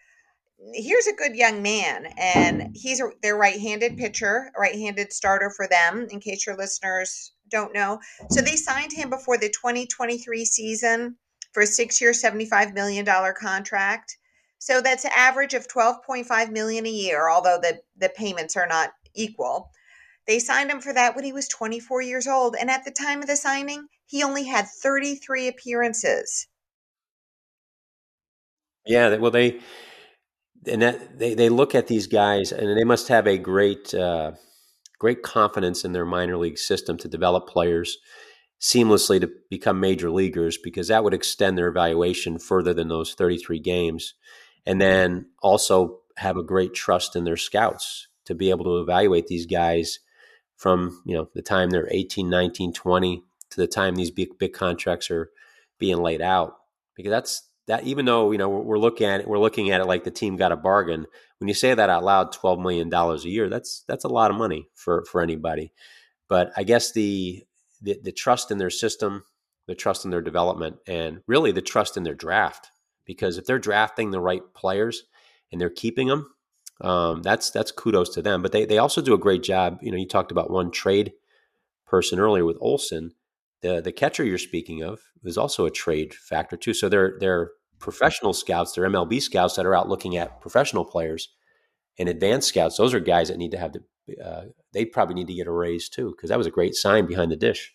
Here's 0.74 1.06
a 1.06 1.14
good 1.14 1.34
young 1.34 1.60
man, 1.60 2.06
and 2.16 2.70
he's 2.74 3.00
a, 3.00 3.10
their 3.22 3.36
right-handed 3.36 3.96
pitcher, 3.96 4.52
right-handed 4.56 5.12
starter 5.12 5.50
for 5.50 5.66
them. 5.66 6.06
In 6.10 6.20
case 6.20 6.46
your 6.46 6.56
listeners 6.56 7.32
don't 7.50 7.74
know, 7.74 8.00
so 8.30 8.40
they 8.40 8.56
signed 8.56 8.92
him 8.92 9.10
before 9.10 9.38
the 9.38 9.48
2023 9.48 10.44
season 10.44 11.16
for 11.52 11.62
a 11.62 11.66
six-year, 11.66 12.12
75 12.12 12.74
million 12.74 13.04
dollar 13.04 13.32
contract. 13.32 14.16
So 14.58 14.80
that's 14.80 15.04
an 15.04 15.10
average 15.16 15.54
of 15.54 15.66
12.5 15.66 16.52
million 16.52 16.86
a 16.86 16.90
year, 16.90 17.28
although 17.28 17.58
the 17.60 17.80
the 17.96 18.10
payments 18.10 18.56
are 18.56 18.66
not 18.66 18.92
equal. 19.14 19.70
They 20.26 20.38
signed 20.38 20.70
him 20.70 20.80
for 20.80 20.92
that 20.92 21.16
when 21.16 21.24
he 21.24 21.32
was 21.32 21.48
24 21.48 22.02
years 22.02 22.28
old. 22.28 22.54
And 22.58 22.70
at 22.70 22.84
the 22.84 22.92
time 22.92 23.20
of 23.20 23.26
the 23.26 23.36
signing, 23.36 23.88
he 24.06 24.22
only 24.22 24.44
had 24.44 24.68
33 24.68 25.48
appearances. 25.48 26.46
Yeah, 28.86 29.16
well, 29.16 29.30
they 29.30 29.60
and 30.66 30.82
that 30.82 31.18
they, 31.18 31.34
they 31.34 31.48
look 31.48 31.74
at 31.74 31.88
these 31.88 32.06
guys 32.06 32.52
and 32.52 32.78
they 32.78 32.84
must 32.84 33.08
have 33.08 33.26
a 33.26 33.38
great 33.38 33.92
uh, 33.94 34.32
great 34.98 35.22
confidence 35.22 35.84
in 35.84 35.92
their 35.92 36.04
minor 36.04 36.36
league 36.36 36.58
system 36.58 36.96
to 36.98 37.08
develop 37.08 37.48
players 37.48 37.98
seamlessly 38.60 39.20
to 39.20 39.30
become 39.50 39.80
major 39.80 40.10
leaguers 40.10 40.56
because 40.56 40.88
that 40.88 41.02
would 41.02 41.14
extend 41.14 41.58
their 41.58 41.66
evaluation 41.66 42.38
further 42.38 42.72
than 42.72 42.88
those 42.88 43.14
33 43.14 43.58
games 43.58 44.14
and 44.64 44.80
then 44.80 45.26
also 45.42 45.98
have 46.16 46.36
a 46.36 46.44
great 46.44 46.72
trust 46.72 47.16
in 47.16 47.24
their 47.24 47.36
scouts 47.36 48.06
to 48.24 48.34
be 48.34 48.50
able 48.50 48.64
to 48.64 48.78
evaluate 48.78 49.26
these 49.26 49.46
guys 49.46 49.98
from 50.56 51.02
you 51.04 51.14
know 51.14 51.28
the 51.34 51.42
time 51.42 51.70
they're 51.70 51.88
18 51.90 52.30
19 52.30 52.72
20 52.72 53.24
to 53.50 53.60
the 53.60 53.66
time 53.66 53.96
these 53.96 54.12
big 54.12 54.38
big 54.38 54.52
contracts 54.52 55.10
are 55.10 55.30
being 55.78 55.98
laid 55.98 56.22
out 56.22 56.54
because 56.94 57.10
that's 57.10 57.48
that 57.66 57.84
even 57.84 58.04
though 58.04 58.32
you 58.32 58.38
know 58.38 58.48
we're 58.48 58.78
looking 58.78 59.06
at 59.06 59.20
it, 59.20 59.28
we're 59.28 59.38
looking 59.38 59.70
at 59.70 59.80
it 59.80 59.86
like 59.86 60.04
the 60.04 60.10
team 60.10 60.36
got 60.36 60.52
a 60.52 60.56
bargain. 60.56 61.06
When 61.38 61.48
you 61.48 61.54
say 61.54 61.74
that 61.74 61.90
out 61.90 62.04
loud, 62.04 62.32
twelve 62.32 62.58
million 62.58 62.88
dollars 62.88 63.24
a 63.24 63.28
year, 63.28 63.48
that's 63.48 63.84
that's 63.86 64.04
a 64.04 64.08
lot 64.08 64.30
of 64.30 64.36
money 64.36 64.68
for 64.74 65.04
for 65.04 65.20
anybody. 65.20 65.72
But 66.28 66.52
I 66.56 66.64
guess 66.64 66.92
the, 66.92 67.44
the 67.80 67.98
the 68.02 68.12
trust 68.12 68.50
in 68.50 68.58
their 68.58 68.70
system, 68.70 69.24
the 69.66 69.74
trust 69.74 70.04
in 70.04 70.10
their 70.10 70.22
development, 70.22 70.76
and 70.86 71.20
really 71.26 71.52
the 71.52 71.62
trust 71.62 71.96
in 71.96 72.02
their 72.02 72.14
draft, 72.14 72.70
because 73.04 73.38
if 73.38 73.46
they're 73.46 73.58
drafting 73.58 74.10
the 74.10 74.20
right 74.20 74.42
players 74.54 75.04
and 75.50 75.60
they're 75.60 75.70
keeping 75.70 76.08
them, 76.08 76.34
um, 76.80 77.22
that's 77.22 77.50
that's 77.50 77.70
kudos 77.70 78.10
to 78.10 78.22
them. 78.22 78.42
But 78.42 78.52
they 78.52 78.64
they 78.64 78.78
also 78.78 79.00
do 79.00 79.14
a 79.14 79.18
great 79.18 79.42
job. 79.42 79.78
You 79.82 79.90
know, 79.90 79.98
you 79.98 80.06
talked 80.06 80.32
about 80.32 80.50
one 80.50 80.70
trade 80.70 81.12
person 81.86 82.18
earlier 82.18 82.44
with 82.44 82.56
Olson 82.60 83.12
the 83.62 83.80
the 83.80 83.92
catcher 83.92 84.24
you're 84.24 84.38
speaking 84.38 84.82
of 84.82 85.00
is 85.24 85.38
also 85.38 85.64
a 85.64 85.70
trade 85.70 86.14
factor 86.14 86.56
too. 86.56 86.74
So 86.74 86.88
they're 86.88 87.16
they're 87.18 87.52
professional 87.78 88.32
scouts, 88.32 88.72
they're 88.72 88.88
MLB 88.88 89.20
scouts 89.22 89.56
that 89.56 89.66
are 89.66 89.74
out 89.74 89.88
looking 89.88 90.16
at 90.16 90.40
professional 90.40 90.84
players 90.84 91.30
and 91.98 92.08
advanced 92.08 92.48
scouts. 92.48 92.76
Those 92.76 92.94
are 92.94 93.00
guys 93.00 93.28
that 93.28 93.38
need 93.38 93.52
to 93.52 93.58
have 93.58 93.72
the 93.72 93.82
Uh, 94.22 94.46
they 94.72 94.84
probably 94.84 95.14
need 95.14 95.28
to 95.28 95.34
get 95.34 95.46
a 95.46 95.52
raise 95.52 95.88
too 95.88 96.10
because 96.10 96.28
that 96.28 96.38
was 96.38 96.46
a 96.46 96.50
great 96.58 96.74
sign 96.74 97.06
behind 97.06 97.30
the 97.30 97.36
dish. 97.36 97.72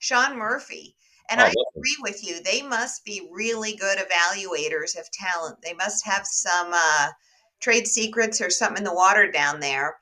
Sean 0.00 0.36
Murphy. 0.36 0.96
And 1.30 1.40
oh, 1.40 1.44
I 1.44 1.48
agree 1.48 1.96
with 2.02 2.24
you. 2.24 2.40
They 2.42 2.62
must 2.62 3.04
be 3.04 3.28
really 3.32 3.74
good 3.74 3.98
evaluators 3.98 4.96
of 4.98 5.10
talent. 5.10 5.60
They 5.62 5.74
must 5.74 6.06
have 6.06 6.24
some 6.24 6.70
uh, 6.72 7.08
trade 7.60 7.88
secrets 7.88 8.40
or 8.40 8.50
something 8.50 8.78
in 8.78 8.84
the 8.84 8.94
water 8.94 9.30
down 9.30 9.58
there 9.60 9.96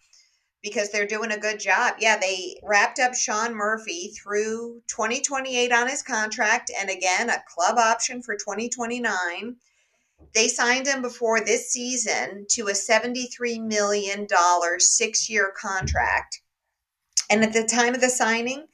because 0.65 0.91
they're 0.91 1.07
doing 1.07 1.31
a 1.31 1.39
good 1.39 1.61
job. 1.61 1.95
Yeah, 2.01 2.19
they 2.19 2.59
wrapped 2.63 2.99
up 2.99 3.15
Sean 3.15 3.55
Murphy 3.55 4.09
through 4.09 4.81
2028 4.89 5.71
on 5.71 5.89
his 5.89 6.03
contract 6.03 6.73
and 6.81 6.89
again 6.89 7.29
a 7.29 7.45
club 7.47 7.77
option 7.77 8.23
for 8.23 8.35
2029. 8.35 9.57
They 10.35 10.49
signed 10.49 10.87
him 10.87 11.03
before 11.03 11.41
this 11.41 11.71
season 11.71 12.47
to 12.53 12.69
a 12.69 12.73
$73 12.73 13.63
million 13.63 14.27
six 14.79 15.29
year 15.29 15.53
contract. 15.55 16.41
And 17.29 17.45
at 17.45 17.53
the 17.53 17.65
time 17.65 17.95
of 17.95 18.01
the 18.01 18.09
signing, 18.09 18.67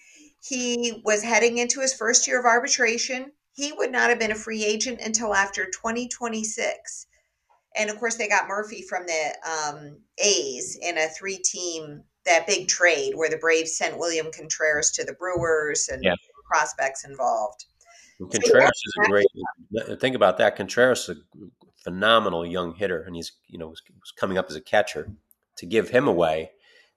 he 0.43 1.03
was 1.05 1.23
heading 1.25 1.59
into 1.59 1.81
his 1.81 1.93
first 1.93 2.27
year 2.29 2.39
of 2.39 2.47
arbitration. 2.47 3.33
He 3.53 3.73
would 3.73 3.91
not 3.91 4.11
have 4.11 4.19
been 4.21 4.31
a 4.31 4.37
free 4.37 4.65
agent 4.65 5.01
until 5.05 5.35
after 5.35 5.65
2026 5.67 7.07
and 7.77 7.91
of 7.91 7.99
course 7.99 8.17
they 8.17 8.29
got 8.29 8.49
Murphy 8.49 8.83
from 8.83 9.07
the 9.07 9.35
um, 9.49 9.99
A's 10.19 10.79
in 10.81 10.99
a 10.99 11.09
three-team 11.09 12.03
that 12.27 12.47
big 12.47 12.69
trade 12.69 13.13
where 13.15 13.31
the 13.31 13.39
Braves 13.39 13.77
sent 13.77 13.99
William 13.99 14.31
Contreras 14.33 14.91
to 14.93 15.05
the 15.05 15.15
Brewers 15.15 15.89
and 15.91 16.03
yeah. 16.05 16.15
prospects 16.51 17.05
involved. 17.05 17.65
Contreras 18.19 18.71
so, 18.75 19.03
is 19.03 19.07
a 19.07 19.11
great. 19.11 20.01
Think 20.01 20.15
about 20.15 20.37
that. 20.39 20.57
Contreras 20.57 21.09
is 21.09 21.17
a 21.17 21.47
phenomenal 21.83 22.45
young 22.45 22.75
hitter, 22.75 23.03
and 23.03 23.17
he's 23.17 23.33
you 23.47 23.59
know 23.59 23.69
was, 23.69 23.83
was 23.89 24.13
coming 24.17 24.37
up 24.37 24.47
as 24.51 24.57
a 24.57 24.61
catcher. 24.61 25.11
To 25.57 25.67
give 25.67 25.91
him 25.91 26.09
away, 26.09 26.53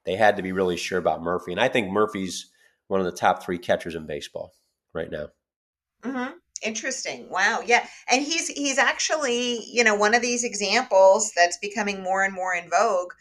they 0.06 0.16
had 0.16 0.38
to 0.38 0.44
be 0.44 0.52
really 0.52 0.78
sure 0.78 1.00
about 1.00 1.22
Murphy, 1.22 1.52
and 1.52 1.62
I 1.62 1.70
think 1.70 1.90
Murphy's 1.90 2.50
one 2.88 3.00
of 3.00 3.06
the 3.06 3.12
top 3.12 3.44
three 3.44 3.58
catchers 3.58 3.96
in 3.96 4.06
baseball 4.06 4.54
right 4.94 5.10
now. 5.10 5.28
Mm-hmm. 6.04 6.34
Interesting. 6.64 7.30
Wow. 7.30 7.62
Yeah. 7.66 7.86
And 8.10 8.24
he's 8.24 8.48
he's 8.48 8.78
actually, 8.78 9.66
you 9.66 9.84
know, 9.84 9.96
one 9.96 10.16
of 10.16 10.22
these 10.22 10.44
examples 10.44 11.32
that's 11.36 11.58
becoming 11.58 12.02
more 12.02 12.24
and 12.24 12.34
more 12.34 12.56
in 12.56 12.70
vogue 12.70 13.12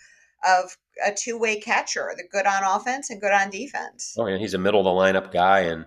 of 0.47 0.76
a 1.07 1.12
two-way 1.12 1.61
catcher, 1.61 2.12
the 2.16 2.24
good 2.30 2.47
on 2.47 2.62
offense 2.64 3.11
and 3.11 3.20
good 3.20 3.32
on 3.32 3.51
defense. 3.51 4.14
Oh, 4.18 4.26
yeah, 4.26 4.38
he's 4.38 4.55
a 4.55 4.59
middle 4.59 4.80
of 4.80 4.84
the 4.84 4.90
lineup 4.90 5.32
guy 5.32 5.61
and 5.61 5.86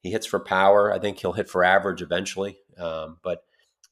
he 0.00 0.10
hits 0.10 0.26
for 0.26 0.40
power. 0.40 0.92
I 0.92 0.98
think 0.98 1.18
he'll 1.18 1.34
hit 1.34 1.48
for 1.48 1.62
average 1.62 2.02
eventually. 2.02 2.58
Um, 2.78 3.18
but 3.22 3.42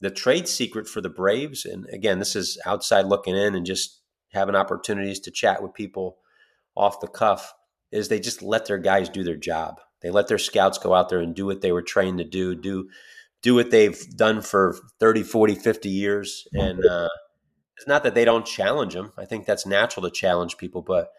the 0.01 0.11
trade 0.11 0.49
secret 0.49 0.89
for 0.89 1.01
the 1.01 1.11
Braves, 1.11 1.65
and 1.65 1.87
again, 1.93 2.19
this 2.19 2.37
is 2.37 2.61
outside 2.65 3.07
looking 3.07 3.37
in 3.37 3.55
and 3.55 3.67
just 3.67 4.01
having 4.33 4.55
opportunities 4.55 5.21
to 5.21 5.31
chat 5.31 5.63
with 5.63 5.75
people 5.75 6.19
off 6.77 7.01
the 7.01 7.09
cuff, 7.09 7.53
is 7.91 8.09
they 8.09 8.21
just 8.21 8.43
let 8.43 8.67
their 8.67 8.79
guys 8.79 9.09
do 9.09 9.25
their 9.25 9.37
job. 9.37 9.81
They 10.01 10.11
let 10.11 10.29
their 10.29 10.39
scouts 10.39 10.79
go 10.79 10.95
out 10.95 11.09
there 11.09 11.21
and 11.21 11.35
do 11.35 11.47
what 11.47 11.61
they 11.61 11.73
were 11.73 11.83
trained 11.83 12.19
to 12.19 12.25
do, 12.25 12.55
do 12.55 12.89
do 13.43 13.55
what 13.55 13.71
they've 13.71 13.99
done 14.17 14.43
for 14.43 14.77
30, 14.99 15.23
40, 15.23 15.55
50 15.55 15.89
years. 15.89 16.49
And 16.53 16.85
uh, 16.85 17.09
it's 17.77 17.87
not 17.87 18.03
that 18.03 18.15
they 18.15 18.25
don't 18.25 18.47
challenge 18.47 18.95
them. 18.95 19.13
I 19.17 19.25
think 19.25 19.47
that's 19.47 19.67
natural 19.67 20.05
to 20.05 20.11
challenge 20.11 20.57
people. 20.57 20.83
But 20.83 21.11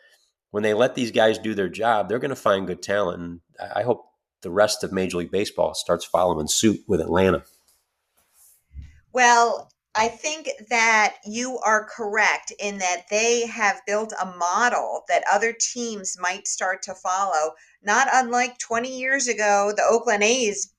when 0.51 0.63
they 0.63 0.73
let 0.73 0.95
these 0.95 1.11
guys 1.11 1.37
do 1.37 1.53
their 1.53 1.69
job, 1.69 2.09
they're 2.09 2.19
going 2.19 2.29
to 2.29 2.35
find 2.35 2.67
good 2.67 2.81
talent. 2.81 3.21
And 3.21 3.39
I 3.73 3.83
hope 3.83 4.05
the 4.41 4.51
rest 4.51 4.83
of 4.83 4.91
Major 4.91 5.17
League 5.17 5.31
Baseball 5.31 5.73
starts 5.73 6.05
following 6.05 6.47
suit 6.47 6.81
with 6.87 7.01
Atlanta. 7.01 7.43
Well, 9.13 9.71
I 9.99 10.07
think 10.07 10.49
that 10.69 11.15
you 11.25 11.59
are 11.65 11.89
correct 11.93 12.53
in 12.57 12.77
that 12.77 13.07
they 13.09 13.45
have 13.47 13.81
built 13.85 14.13
a 14.13 14.33
model 14.37 15.03
that 15.09 15.25
other 15.29 15.53
teams 15.53 16.15
might 16.17 16.47
start 16.47 16.81
to 16.83 16.95
follow. 16.95 17.51
Not 17.83 18.07
unlike 18.13 18.57
20 18.59 18.97
years 18.97 19.27
ago, 19.27 19.73
the 19.75 19.83
Oakland 19.83 20.23
A's 20.23 20.73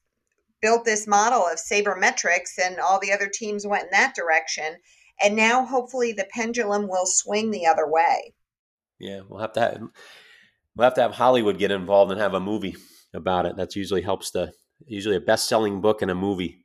built 0.63 0.87
this 0.87 1.07
model 1.07 1.47
of 1.47 1.59
sabermetrics 1.59 2.59
and 2.59 2.81
all 2.81 2.99
the 2.99 3.13
other 3.13 3.29
teams 3.29 3.67
went 3.67 3.85
in 3.85 3.91
that 3.93 4.15
direction. 4.15 4.77
And 5.23 5.37
now 5.37 5.67
hopefully 5.67 6.15
the 6.15 6.27
pendulum 6.33 6.89
will 6.89 7.05
swing 7.05 7.51
the 7.51 7.67
other 7.67 7.87
way. 7.87 8.33
Yeah, 8.99 9.21
we'll 9.29 9.43
have 9.43 9.53
to 9.53 9.61
have, 9.61 9.83
we'll 10.75 10.85
have 10.85 10.95
to 10.95 11.03
have 11.03 11.13
Hollywood 11.13 11.59
get 11.59 11.71
involved 11.71 12.11
and 12.11 12.19
have 12.19 12.33
a 12.33 12.41
movie 12.41 12.75
about 13.13 13.45
it. 13.45 13.55
That's 13.55 13.77
usually 13.77 14.01
helps 14.01 14.31
the 14.31 14.55
usually 14.87 15.17
a 15.17 15.21
best 15.21 15.47
selling 15.47 15.83
book 15.83 16.01
and 16.01 16.11
a 16.11 16.15
movie 16.15 16.60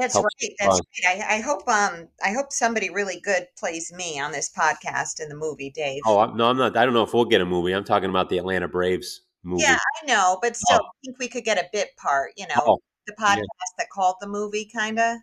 that's 0.00 0.16
right. 0.16 0.54
That's 0.58 0.80
right. 1.04 1.20
I, 1.20 1.36
I, 1.36 1.40
hope 1.40 1.68
um 1.68 2.08
I 2.24 2.32
hope 2.32 2.52
somebody 2.52 2.90
really 2.90 3.20
good 3.20 3.46
plays 3.58 3.92
me 3.92 4.18
on 4.18 4.32
this 4.32 4.50
podcast 4.50 5.20
in 5.20 5.28
the 5.28 5.36
movie, 5.36 5.70
Dave. 5.70 6.02
Oh 6.06 6.24
no, 6.26 6.48
I'm 6.48 6.56
not. 6.56 6.76
I 6.76 6.84
don't 6.84 6.94
know 6.94 7.02
if 7.02 7.12
we'll 7.12 7.24
get 7.24 7.40
a 7.40 7.46
movie. 7.46 7.72
I'm 7.72 7.84
talking 7.84 8.10
about 8.10 8.28
the 8.30 8.38
Atlanta 8.38 8.68
Braves 8.68 9.22
movie. 9.42 9.62
Yeah, 9.62 9.78
I 10.02 10.06
know, 10.06 10.38
but 10.40 10.56
still, 10.56 10.80
oh. 10.82 10.86
I 10.86 10.96
think 11.04 11.18
we 11.18 11.28
could 11.28 11.44
get 11.44 11.58
a 11.58 11.68
bit 11.72 11.90
part. 11.96 12.32
You 12.36 12.46
know, 12.48 12.62
oh, 12.66 12.78
the 13.06 13.12
podcast 13.12 13.36
yeah. 13.36 13.76
that 13.78 13.90
called 13.90 14.16
the 14.20 14.28
movie, 14.28 14.68
kind 14.74 14.98
of. 14.98 15.18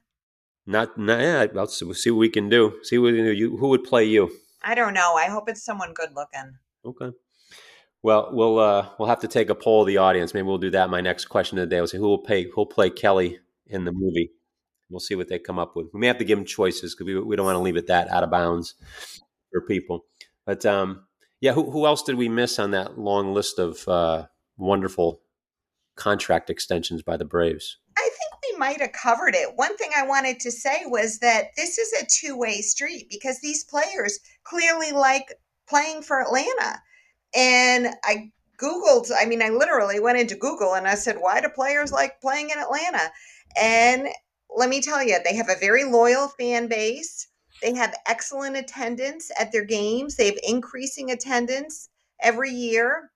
Not, 0.65 0.97
not 0.97 1.21
yeah. 1.21 1.47
Let's 1.53 1.79
see 1.79 2.11
what 2.11 2.19
we 2.19 2.29
can 2.29 2.49
do. 2.49 2.73
See 2.83 2.97
what 2.97 3.13
you 3.13 3.57
who 3.57 3.69
would 3.69 3.83
play 3.83 4.03
you. 4.05 4.31
I 4.63 4.75
don't 4.75 4.93
know. 4.93 5.15
I 5.15 5.25
hope 5.27 5.49
it's 5.49 5.63
someone 5.63 5.93
good 5.93 6.09
looking. 6.13 6.57
Okay. 6.85 7.15
Well, 8.03 8.29
we'll 8.31 8.59
uh, 8.59 8.89
we'll 8.99 9.07
have 9.07 9.21
to 9.21 9.27
take 9.27 9.49
a 9.49 9.55
poll 9.55 9.81
of 9.81 9.87
the 9.87 9.97
audience. 9.97 10.33
Maybe 10.33 10.45
we'll 10.45 10.57
do 10.57 10.71
that. 10.71 10.89
My 10.89 11.01
next 11.01 11.25
question 11.25 11.57
of 11.57 11.67
the 11.67 11.75
day 11.75 11.79
will 11.79 11.87
say 11.87 11.97
who 11.97 12.07
will 12.07 12.19
pay 12.19 12.49
who'll 12.49 12.65
play 12.65 12.89
Kelley 12.89 13.39
in 13.65 13.85
the 13.85 13.91
movie. 13.91 14.31
We'll 14.89 14.99
see 14.99 15.15
what 15.15 15.27
they 15.27 15.39
come 15.39 15.59
up 15.59 15.75
with. 15.75 15.87
We 15.93 15.99
may 15.99 16.07
have 16.07 16.17
to 16.19 16.25
give 16.25 16.37
them 16.37 16.45
choices 16.45 16.95
because 16.95 17.05
we, 17.05 17.19
we 17.19 17.35
don't 17.35 17.45
want 17.45 17.57
to 17.57 17.61
leave 17.61 17.77
it 17.77 17.87
that 17.87 18.09
out 18.09 18.23
of 18.23 18.31
bounds 18.31 18.75
for 19.51 19.61
people. 19.61 20.05
But 20.45 20.65
um, 20.65 21.07
yeah, 21.41 21.53
who, 21.53 21.69
who 21.69 21.85
else 21.85 22.03
did 22.03 22.15
we 22.15 22.29
miss 22.29 22.57
on 22.59 22.71
that 22.71 22.97
long 22.97 23.33
list 23.33 23.59
of 23.59 23.87
uh, 23.87 24.27
wonderful 24.57 25.21
contract 25.95 26.49
extensions 26.49 27.03
by 27.03 27.17
the 27.17 27.25
Braves? 27.25 27.77
I 27.97 28.01
think 28.01 28.53
we 28.53 28.57
might 28.57 28.81
have 28.81 28.93
covered 28.93 29.35
it. 29.35 29.55
One 29.55 29.75
thing 29.77 29.91
I 29.95 30.05
wanted 30.05 30.39
to 30.41 30.51
say 30.51 30.83
was 30.85 31.19
that 31.19 31.47
this 31.57 31.77
is 31.77 31.93
a 31.93 32.05
two 32.05 32.37
way 32.37 32.61
street 32.61 33.07
because 33.09 33.39
these 33.41 33.63
players 33.65 34.19
clearly 34.43 34.91
like 34.91 35.33
playing 35.67 36.01
for 36.01 36.21
Atlanta. 36.21 36.81
And 37.35 37.87
I 38.03 38.31
Googled, 38.59 39.11
I 39.15 39.25
mean, 39.25 39.41
I 39.41 39.49
literally 39.49 39.99
went 39.99 40.17
into 40.17 40.35
Google 40.35 40.73
and 40.73 40.87
I 40.87 40.95
said, 40.95 41.17
why 41.19 41.41
do 41.41 41.49
players 41.49 41.91
like 41.91 42.21
playing 42.21 42.49
in 42.49 42.57
Atlanta? 42.57 43.11
And 43.59 44.07
let 44.55 44.69
me 44.69 44.81
tell 44.81 45.03
you, 45.03 45.17
they 45.23 45.35
have 45.35 45.49
a 45.49 45.59
very 45.59 45.83
loyal 45.83 46.27
fan 46.27 46.67
base. 46.67 47.27
They 47.61 47.73
have 47.75 47.95
excellent 48.05 48.55
attendance 48.55 49.31
at 49.39 49.51
their 49.51 49.65
games. 49.65 50.15
They 50.15 50.27
have 50.27 50.39
increasing 50.43 51.11
attendance 51.11 51.89
every 52.21 52.51
year. 52.51 53.11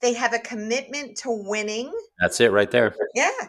They 0.00 0.12
have 0.12 0.34
a 0.34 0.38
commitment 0.38 1.16
to 1.18 1.30
winning. 1.30 1.92
That's 2.20 2.40
it 2.40 2.52
right 2.52 2.70
there. 2.70 2.94
Yeah. 3.14 3.48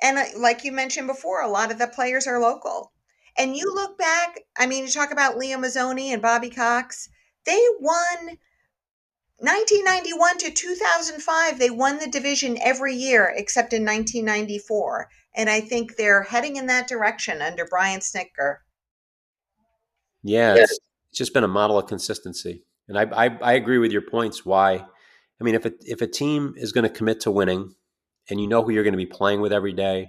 And 0.00 0.18
uh, 0.18 0.24
like 0.36 0.64
you 0.64 0.72
mentioned 0.72 1.06
before, 1.06 1.42
a 1.42 1.48
lot 1.48 1.72
of 1.72 1.78
the 1.78 1.88
players 1.88 2.26
are 2.26 2.40
local. 2.40 2.92
And 3.36 3.56
you 3.56 3.72
look 3.74 3.98
back, 3.98 4.40
I 4.56 4.66
mean, 4.66 4.84
you 4.84 4.90
talk 4.90 5.10
about 5.10 5.38
Leo 5.38 5.58
Mazzone 5.58 6.12
and 6.12 6.20
Bobby 6.20 6.50
Cox, 6.50 7.08
they 7.46 7.60
won 7.80 8.38
1991 9.38 10.38
to 10.38 10.50
2005, 10.50 11.58
they 11.58 11.70
won 11.70 11.98
the 11.98 12.06
division 12.06 12.58
every 12.62 12.94
year 12.94 13.32
except 13.34 13.72
in 13.72 13.84
1994. 13.84 15.08
And 15.34 15.48
I 15.48 15.60
think 15.60 15.96
they're 15.96 16.22
heading 16.22 16.56
in 16.56 16.66
that 16.66 16.88
direction 16.88 17.40
under 17.40 17.66
Brian 17.66 18.00
Snitker. 18.00 18.56
Yeah, 20.22 20.54
it's, 20.54 20.78
it's 21.10 21.18
just 21.18 21.34
been 21.34 21.44
a 21.44 21.48
model 21.48 21.78
of 21.78 21.86
consistency. 21.86 22.64
And 22.88 22.98
I, 22.98 23.26
I, 23.26 23.38
I 23.40 23.52
agree 23.54 23.78
with 23.78 23.92
your 23.92 24.02
points. 24.02 24.44
Why? 24.44 24.74
I 24.74 25.44
mean, 25.44 25.54
if 25.54 25.64
a, 25.64 25.72
if 25.80 26.02
a 26.02 26.06
team 26.06 26.54
is 26.56 26.72
going 26.72 26.84
to 26.84 26.90
commit 26.90 27.20
to 27.20 27.30
winning 27.30 27.74
and 28.28 28.40
you 28.40 28.46
know 28.46 28.62
who 28.62 28.72
you're 28.72 28.84
going 28.84 28.92
to 28.92 28.98
be 28.98 29.06
playing 29.06 29.40
with 29.40 29.52
every 29.52 29.72
day 29.72 30.08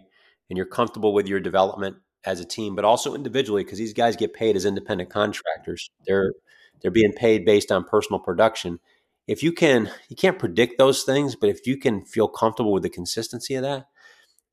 and 0.50 0.58
you're 0.58 0.66
comfortable 0.66 1.14
with 1.14 1.28
your 1.28 1.40
development 1.40 1.98
as 2.26 2.40
a 2.40 2.46
team, 2.46 2.76
but 2.76 2.86
also 2.86 3.16
individually, 3.16 3.64
because 3.64 3.80
these 3.80 3.94
guys 3.94 4.16
get 4.16 4.34
paid 4.34 4.56
as 4.56 4.66
independent 4.66 5.10
contractors. 5.10 5.90
They're 6.06 6.34
they're 6.82 6.92
being 6.92 7.14
paid 7.14 7.46
based 7.46 7.72
on 7.72 7.86
personal 7.86 8.20
production. 8.20 8.80
If 9.26 9.42
you 9.42 9.54
can, 9.54 9.90
you 10.10 10.16
can't 10.16 10.38
predict 10.38 10.78
those 10.78 11.04
things, 11.04 11.36
but 11.36 11.50
if 11.50 11.66
you 11.66 11.78
can 11.78 12.06
feel 12.06 12.28
comfortable 12.28 12.74
with 12.74 12.84
the 12.84 12.90
consistency 12.90 13.56
of 13.56 13.64
that, 13.64 13.86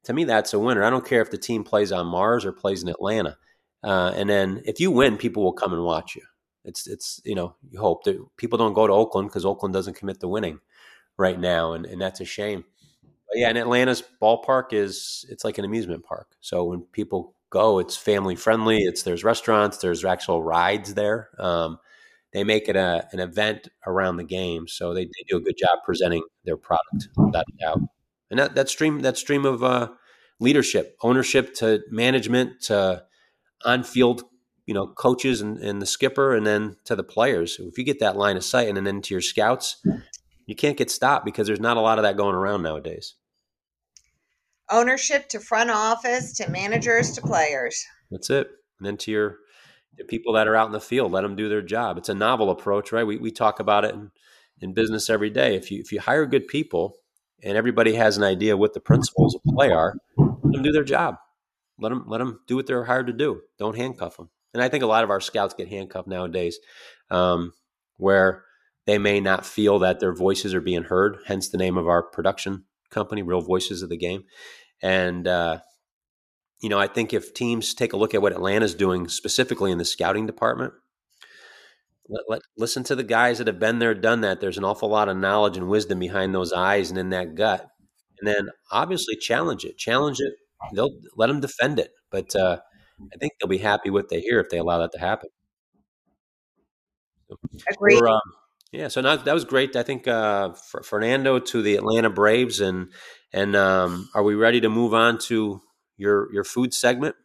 to 0.05 0.13
me, 0.13 0.25
that's 0.25 0.55
a 0.55 0.59
winner. 0.59 0.83
I 0.83 0.91
don't 0.91 1.07
care 1.07 1.23
if 1.23 1.31
the 1.31 1.39
team 1.39 1.65
plays 1.65 1.93
on 1.93 2.07
Mars 2.07 2.45
or 2.45 2.53
plays 2.53 2.83
in 2.83 2.89
Atlanta. 2.89 3.37
Uh, 3.83 4.13
and 4.15 4.29
then 4.29 4.63
if 4.65 4.81
you 4.81 4.91
win, 4.91 5.17
people 5.17 5.43
will 5.43 5.53
come 5.53 5.73
and 5.73 5.85
watch 5.85 6.17
you. 6.17 6.23
It's 6.65 6.87
it's 6.87 7.21
you 7.25 7.35
know 7.35 7.55
you 7.71 7.81
hope 7.81 8.05
that 8.05 8.19
people 8.37 8.59
don't 8.59 8.75
go 8.75 8.87
to 8.87 8.93
Oakland 8.93 9.29
because 9.29 9.47
Oakland 9.47 9.73
doesn't 9.73 9.97
commit 9.97 10.21
to 10.21 10.29
winning 10.29 10.61
right 11.17 11.39
now, 11.39 11.73
and, 11.73 11.87
and 11.87 12.01
that's 12.01 12.21
a 12.21 12.25
shame. 12.25 12.65
But 13.03 13.39
yeah, 13.39 13.49
and 13.49 13.59
Atlanta's 13.59 14.03
ballpark 14.21 14.73
is 14.73 15.25
it's 15.31 15.45
like 15.45 15.59
an 15.59 15.65
amusement 15.65 16.05
park. 16.05 16.29
So 16.41 16.65
when 16.65 16.83
people 16.83 17.35
go, 17.49 17.79
it's 17.79 17.97
family 17.97 18.37
friendly. 18.37 18.79
It's 18.79 19.03
there's 19.03 19.25
restaurants, 19.25 19.79
there's 19.79 20.05
actual 20.05 20.43
rides 20.43 20.95
there. 20.95 21.31
Um, 21.39 21.79
they 22.33 22.45
make 22.45 22.69
it 22.69 22.77
a, 22.77 23.09
an 23.13 23.21
event 23.21 23.69
around 23.87 24.17
the 24.17 24.25
game, 24.25 24.69
so 24.69 24.95
they, 24.95 25.05
they 25.05 25.25
do 25.29 25.37
a 25.37 25.41
good 25.41 25.57
job 25.59 25.79
presenting 25.85 26.23
their 26.45 26.57
product, 26.57 27.09
without 27.17 27.45
a 27.49 27.57
doubt. 27.59 27.81
And 28.31 28.39
that 28.39 28.55
that 28.55 28.69
stream 28.69 29.01
that 29.01 29.17
stream 29.17 29.45
of 29.45 29.63
uh, 29.63 29.89
leadership, 30.39 30.97
ownership 31.03 31.55
to 31.57 31.81
management 31.91 32.61
to 32.63 33.05
on 33.65 33.83
field 33.83 34.25
you 34.67 34.75
know 34.75 34.87
coaches 34.87 35.41
and, 35.41 35.59
and 35.59 35.83
the 35.83 35.87
skipper 35.87 36.35
and 36.35 36.47
then 36.47 36.77
to 36.85 36.97
the 36.97 37.03
players. 37.03 37.59
If 37.59 37.77
you 37.77 37.85
get 37.85 38.01
that 38.01 38.17
line 38.17 38.37
of 38.37 38.45
sight 38.45 38.69
and 38.69 38.87
then 38.87 39.03
to 39.03 39.15
your 39.15 39.21
scouts 39.21 39.83
you 40.51 40.57
can't 40.57 40.77
get 40.77 40.91
stopped 40.91 41.25
because 41.25 41.47
there's 41.47 41.61
not 41.61 41.77
a 41.77 41.81
lot 41.81 42.01
of 42.01 42.03
that 42.03 42.17
going 42.17 42.35
around 42.35 42.63
nowadays. 42.63 43.15
Ownership 44.69 45.29
to 45.29 45.39
front 45.39 45.71
office 45.71 46.33
to 46.39 46.51
managers 46.51 47.13
to 47.13 47.21
players. 47.21 47.87
That's 48.11 48.31
it. 48.31 48.49
And 48.79 48.87
then 48.87 48.97
to 48.99 49.13
your 49.13 49.37
the 49.97 50.03
people 50.03 50.33
that 50.33 50.49
are 50.49 50.57
out 50.57 50.67
in 50.67 50.73
the 50.73 50.81
field 50.81 51.13
let 51.13 51.23
them 51.23 51.37
do 51.37 51.49
their 51.49 51.63
job. 51.63 51.99
It's 51.99 52.09
a 52.09 52.15
novel 52.15 52.51
approach 52.51 52.91
right? 52.91 53.07
We, 53.07 53.17
we 53.17 53.31
talk 53.31 53.61
about 53.61 53.85
it 53.85 53.95
in, 53.95 54.11
in 54.61 54.75
business 54.75 55.09
every 55.09 55.31
day. 55.31 55.55
If 55.55 55.71
you 55.71 55.79
if 55.79 55.93
you 55.93 56.01
hire 56.01 56.27
good 56.27 56.49
people 56.49 56.97
and 57.43 57.57
everybody 57.57 57.95
has 57.95 58.17
an 58.17 58.23
idea 58.23 58.57
what 58.57 58.75
the 58.75 58.81
principles 58.81 59.35
of 59.35 59.43
play 59.45 59.71
are 59.71 59.95
let 60.17 60.53
them 60.53 60.63
do 60.63 60.73
their 60.73 60.85
job 60.85 61.17
let 61.79 61.89
them 61.91 62.05
let 62.07 62.19
them 62.19 62.41
do 62.47 62.57
what 62.57 62.67
they're 62.67 62.85
hired 62.85 63.07
to 63.07 63.13
do 63.13 63.41
don't 63.59 63.77
handcuff 63.77 64.17
them 64.17 64.31
and 64.53 64.63
I 64.63 64.69
think 64.69 64.83
a 64.83 64.89
lot 64.89 65.05
of 65.05 65.11
our 65.11 65.21
scouts 65.21 65.55
get 65.55 65.69
handcuffed 65.69 66.09
nowadays, 66.09 66.59
um, 67.11 67.53
where 67.97 68.45
they 68.87 68.99
may 68.99 69.21
not 69.21 69.47
feel 69.47 69.79
that 69.81 70.01
their 70.01 70.15
voices 70.15 70.55
are 70.55 70.61
being 70.61 70.85
heard. 70.85 71.19
Hence 71.27 71.49
the 71.49 71.59
name 71.59 71.77
of 71.77 71.87
our 71.87 72.03
production 72.03 72.65
company, 72.91 73.23
Real 73.23 73.41
Voices 73.41 73.83
of 73.83 73.89
the 73.89 73.97
Game. 73.97 74.25
And 74.83 75.29
uh, 75.29 75.61
you 76.61 76.69
know, 76.69 76.79
I 76.79 76.89
think 76.89 77.13
if 77.13 77.33
teams 77.33 77.75
take 77.75 77.93
a 77.93 77.97
look 77.97 78.15
at 78.15 78.23
what 78.23 78.33
Atlanta's 78.33 78.75
doing 78.75 79.09
specifically 79.09 79.71
in 79.71 79.79
the 79.79 79.85
scouting 79.85 80.27
department, 80.27 80.73
let, 82.11 82.23
let, 82.29 82.43
listen 82.57 82.83
to 82.85 82.97
the 82.97 83.05
guys 83.05 83.39
that 83.39 83.47
have 83.47 83.59
been 83.59 83.79
there, 83.79 83.95
done 83.95 84.21
that. 84.23 84.41
There's 84.41 84.59
an 84.59 84.65
awful 84.65 84.89
lot 84.89 85.09
of 85.09 85.17
knowledge 85.17 85.57
and 85.57 85.69
wisdom 85.69 85.99
behind 85.99 86.35
those 86.35 86.53
eyes 86.53 86.91
and 86.91 86.99
in 86.99 87.11
that 87.11 87.35
gut. 87.35 87.67
And 88.21 88.29
then 88.29 88.51
obviously 88.71 89.17
challenge 89.17 89.65
it, 89.65 89.79
challenge 89.79 90.19
it. 90.21 90.35
They'll 90.75 90.91
let 91.17 91.29
them 91.29 91.41
defend 91.41 91.79
it, 91.79 91.91
but 92.11 92.37
uh, 92.37 92.59
I 93.01 93.17
think 93.19 93.33
they'll 93.41 93.49
be 93.49 93.59
happy 93.59 93.89
what 93.89 94.11
they 94.11 94.21
hear 94.21 94.41
if 94.41 94.51
they 94.51 94.59
allow 94.59 94.79
that 94.79 94.93
to 94.93 94.99
happen. 94.99 95.31
Agreed. 97.73 98.03
Um, 98.03 98.21
yeah, 98.73 98.89
so 98.89 99.01
now, 99.01 99.17
that 99.17 99.33
was 99.33 99.45
great. 99.45 99.75
I 99.75 99.83
think 99.83 100.07
uh, 100.07 100.53
Fernando 100.85 101.39
to 101.39 101.63
the 101.63 101.77
Atlanta 101.77 102.11
Braves, 102.11 102.61
and 102.61 102.93
and 103.33 103.57
um, 103.57 104.09
are 104.15 104.23
we 104.23 104.35
ready 104.35 104.61
to 104.61 104.69
move 104.69 104.95
on 104.95 105.19
to 105.27 105.61
your 105.97 106.33
your 106.33 106.45
food 106.45 106.73
segment? 106.73 107.17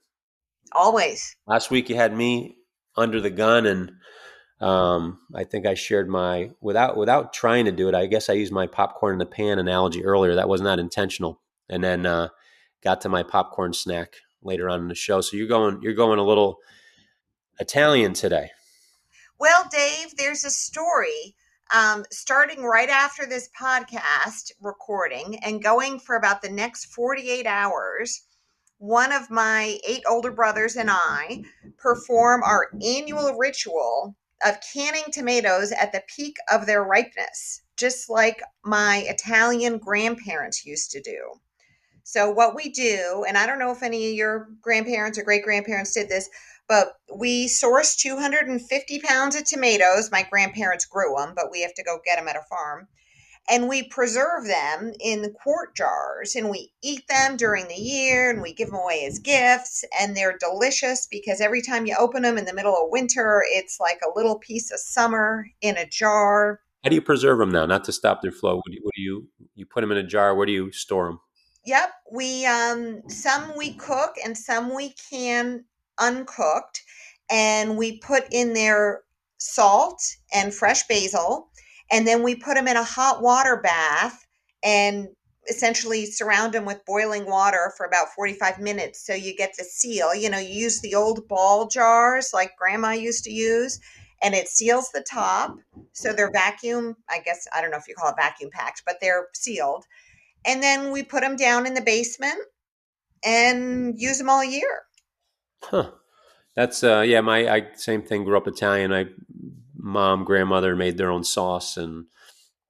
Always. 0.71 1.35
Last 1.45 1.69
week 1.69 1.89
you 1.89 1.95
had 1.95 2.15
me 2.15 2.57
under 2.95 3.21
the 3.21 3.29
gun, 3.29 3.65
and 3.65 3.91
um, 4.61 5.19
I 5.33 5.43
think 5.43 5.65
I 5.65 5.73
shared 5.73 6.07
my 6.07 6.51
without 6.61 6.95
without 6.95 7.33
trying 7.33 7.65
to 7.65 7.71
do 7.71 7.89
it. 7.89 7.95
I 7.95 8.05
guess 8.05 8.29
I 8.29 8.33
used 8.33 8.53
my 8.53 8.67
popcorn 8.67 9.13
in 9.13 9.19
the 9.19 9.25
pan 9.25 9.59
analogy 9.59 10.03
earlier. 10.03 10.35
That 10.35 10.49
was 10.49 10.61
not 10.61 10.79
intentional, 10.79 11.41
and 11.69 11.83
then 11.83 12.05
uh, 12.05 12.29
got 12.83 13.01
to 13.01 13.09
my 13.09 13.23
popcorn 13.23 13.73
snack 13.73 14.15
later 14.41 14.69
on 14.69 14.79
in 14.81 14.87
the 14.87 14.95
show. 14.95 15.21
So 15.21 15.35
you're 15.35 15.47
going 15.47 15.81
you're 15.81 15.93
going 15.93 16.19
a 16.19 16.23
little 16.23 16.59
Italian 17.59 18.13
today. 18.13 18.51
Well, 19.37 19.67
Dave, 19.69 20.15
there's 20.17 20.45
a 20.45 20.49
story 20.49 21.35
um, 21.73 22.05
starting 22.11 22.63
right 22.63 22.89
after 22.89 23.25
this 23.25 23.49
podcast 23.59 24.51
recording 24.61 25.39
and 25.43 25.61
going 25.61 25.99
for 25.99 26.15
about 26.15 26.41
the 26.41 26.49
next 26.49 26.85
48 26.93 27.45
hours. 27.45 28.21
One 28.77 29.11
of 29.11 29.29
my 29.29 29.79
eight 29.87 30.03
older 30.09 30.31
brothers 30.31 30.75
and 30.77 30.89
I 30.89 31.43
perform 31.77 32.43
our 32.43 32.69
annual 32.81 33.33
ritual 33.37 34.15
of 34.43 34.57
canning 34.73 35.05
tomatoes 35.11 35.71
at 35.71 35.91
the 35.91 36.03
peak 36.07 36.37
of 36.51 36.65
their 36.65 36.83
ripeness, 36.83 37.61
just 37.77 38.09
like 38.09 38.41
my 38.63 39.05
Italian 39.07 39.77
grandparents 39.77 40.65
used 40.65 40.91
to 40.91 41.01
do. 41.01 41.39
So 42.03 42.29
what 42.29 42.55
we 42.55 42.69
do, 42.69 43.25
and 43.27 43.37
I 43.37 43.47
don't 43.47 43.59
know 43.59 43.71
if 43.71 43.81
any 43.81 44.09
of 44.09 44.15
your 44.15 44.49
grandparents 44.61 45.17
or 45.17 45.23
great 45.23 45.43
grandparents 45.43 45.93
did 45.93 46.07
this, 46.07 46.29
but 46.67 46.93
we 47.15 47.47
source 47.47 47.95
250 47.95 48.99
pounds 48.99 49.35
of 49.35 49.45
tomatoes. 49.45 50.11
My 50.11 50.23
grandparents 50.29 50.85
grew 50.85 51.15
them, 51.17 51.33
but 51.35 51.51
we 51.51 51.61
have 51.61 51.73
to 51.75 51.83
go 51.83 51.99
get 52.05 52.17
them 52.17 52.27
at 52.27 52.35
a 52.35 52.43
farm. 52.49 52.87
And 53.49 53.69
we 53.69 53.83
preserve 53.83 54.47
them 54.47 54.93
in 54.99 55.33
quart 55.43 55.75
jars 55.75 56.35
and 56.35 56.49
we 56.49 56.71
eat 56.83 57.07
them 57.07 57.37
during 57.37 57.67
the 57.67 57.75
year 57.75 58.31
and 58.31 58.41
we 58.41 58.53
give 58.53 58.69
them 58.69 58.79
away 58.79 59.05
as 59.05 59.19
gifts. 59.19 59.83
And 59.99 60.17
they're 60.17 60.37
delicious 60.39 61.07
because 61.09 61.41
every 61.41 61.61
time 61.61 61.85
you 61.85 61.95
open 61.99 62.23
them 62.23 62.37
in 62.37 62.45
the 62.45 62.53
middle 62.53 62.75
of 62.75 62.89
winter, 62.89 63.43
it's 63.47 63.79
like 63.79 63.99
a 64.03 64.17
little 64.17 64.39
piece 64.39 64.71
of 64.71 64.79
summer 64.79 65.47
in 65.61 65.77
a 65.77 65.87
jar. 65.87 66.59
How 66.83 66.89
do 66.89 66.95
you 66.95 67.01
preserve 67.01 67.39
them 67.39 67.51
now? 67.51 67.65
Not 67.65 67.83
to 67.85 67.91
stop 67.91 68.21
their 68.21 68.31
flow. 68.31 68.55
What 68.55 68.65
do 68.67 68.73
you, 68.73 68.81
what 68.83 68.93
do 68.95 69.01
you, 69.01 69.27
you 69.55 69.65
put 69.65 69.81
them 69.81 69.91
in 69.91 69.97
a 69.97 70.03
jar? 70.03 70.35
Where 70.35 70.45
do 70.45 70.51
you 70.51 70.71
store 70.71 71.05
them? 71.05 71.19
Yep, 71.65 71.93
we 72.11 72.45
um 72.45 73.01
some 73.09 73.57
we 73.57 73.73
cook 73.73 74.15
and 74.23 74.37
some 74.37 74.73
we 74.73 74.93
can 75.09 75.65
uncooked 75.99 76.83
and 77.31 77.75
we 77.75 77.97
put 77.97 78.25
in 78.31 78.53
there 78.53 79.01
salt 79.39 79.99
and 80.33 80.53
fresh 80.53 80.87
basil 80.87 81.49
and 81.91 82.07
then 82.07 82.23
we 82.23 82.35
put 82.35 82.55
them 82.55 82.67
in 82.67 82.77
a 82.77 82.83
hot 82.83 83.21
water 83.21 83.59
bath 83.61 84.25
and 84.63 85.07
essentially 85.47 86.05
surround 86.05 86.53
them 86.53 86.65
with 86.65 86.85
boiling 86.85 87.25
water 87.27 87.71
for 87.77 87.85
about 87.85 88.07
45 88.15 88.59
minutes 88.59 89.05
so 89.05 89.13
you 89.13 89.35
get 89.35 89.53
the 89.57 89.63
seal 89.63 90.15
you 90.15 90.29
know 90.29 90.39
you 90.39 90.53
use 90.53 90.81
the 90.81 90.95
old 90.95 91.27
ball 91.27 91.67
jars 91.67 92.31
like 92.33 92.55
grandma 92.57 92.91
used 92.91 93.23
to 93.23 93.31
use 93.31 93.79
and 94.23 94.33
it 94.33 94.47
seals 94.47 94.89
the 94.91 95.05
top 95.07 95.55
so 95.93 96.11
they're 96.11 96.31
vacuum 96.31 96.95
i 97.09 97.19
guess 97.19 97.47
i 97.53 97.61
don't 97.61 97.69
know 97.69 97.77
if 97.77 97.87
you 97.87 97.93
call 97.93 98.09
it 98.09 98.15
vacuum 98.17 98.49
packed 98.51 98.81
but 98.87 98.95
they're 99.01 99.27
sealed 99.35 99.85
and 100.45 100.61
then 100.61 100.91
we 100.91 101.03
put 101.03 101.21
them 101.21 101.35
down 101.35 101.65
in 101.65 101.73
the 101.73 101.81
basement 101.81 102.39
and 103.23 103.99
use 103.99 104.19
them 104.19 104.29
all 104.29 104.43
year. 104.43 104.83
Huh. 105.63 105.91
That's 106.55 106.83
uh 106.83 107.01
yeah, 107.01 107.21
my 107.21 107.49
I 107.49 107.67
same 107.75 108.03
thing 108.03 108.23
grew 108.23 108.37
up 108.37 108.47
Italian. 108.47 108.93
I 108.93 109.05
mom, 109.85 110.25
grandmother 110.25 110.75
made 110.75 110.97
their 110.97 111.11
own 111.11 111.23
sauce 111.23 111.77
and 111.77 112.07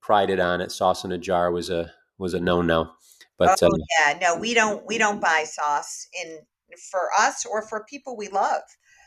prided 0.02 0.40
on 0.40 0.62
it. 0.62 0.72
Sauce 0.72 1.04
in 1.06 1.12
a 1.12 1.18
jar 1.18 1.50
was 1.52 1.70
a 1.70 1.92
was 2.18 2.34
a 2.34 2.40
no 2.40 2.62
no. 2.62 2.92
But 3.38 3.58
oh, 3.64 3.68
uh, 3.68 3.78
yeah, 4.00 4.20
no, 4.22 4.38
we 4.38 4.54
don't 4.54 4.86
we 4.86 4.98
don't 4.98 5.22
buy 5.22 5.46
sauce 5.48 6.08
in 6.24 6.40
for 6.92 7.10
us 7.18 7.46
or 7.46 7.68
for 7.68 7.86
people 7.90 8.18
we 8.18 8.28
love. 8.28 8.62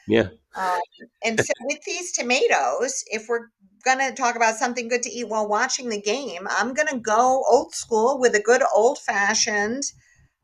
Yeah. 0.09 0.28
Um, 0.56 0.80
and 1.22 1.38
so 1.38 1.52
with 1.64 1.82
these 1.84 2.12
tomatoes, 2.12 3.04
if 3.09 3.26
we're 3.28 3.48
going 3.84 3.98
to 3.98 4.14
talk 4.14 4.36
about 4.36 4.54
something 4.54 4.88
good 4.88 5.02
to 5.02 5.11
eat 5.11 5.28
while 5.28 5.46
watching 5.46 5.90
the 5.90 6.00
game, 6.00 6.48
I'm 6.50 6.72
going 6.72 6.88
to 6.88 6.98
go 6.98 7.44
old 7.48 7.74
school 7.74 8.18
with 8.18 8.34
a 8.34 8.40
good 8.40 8.62
old 8.74 8.98
fashioned 8.98 9.82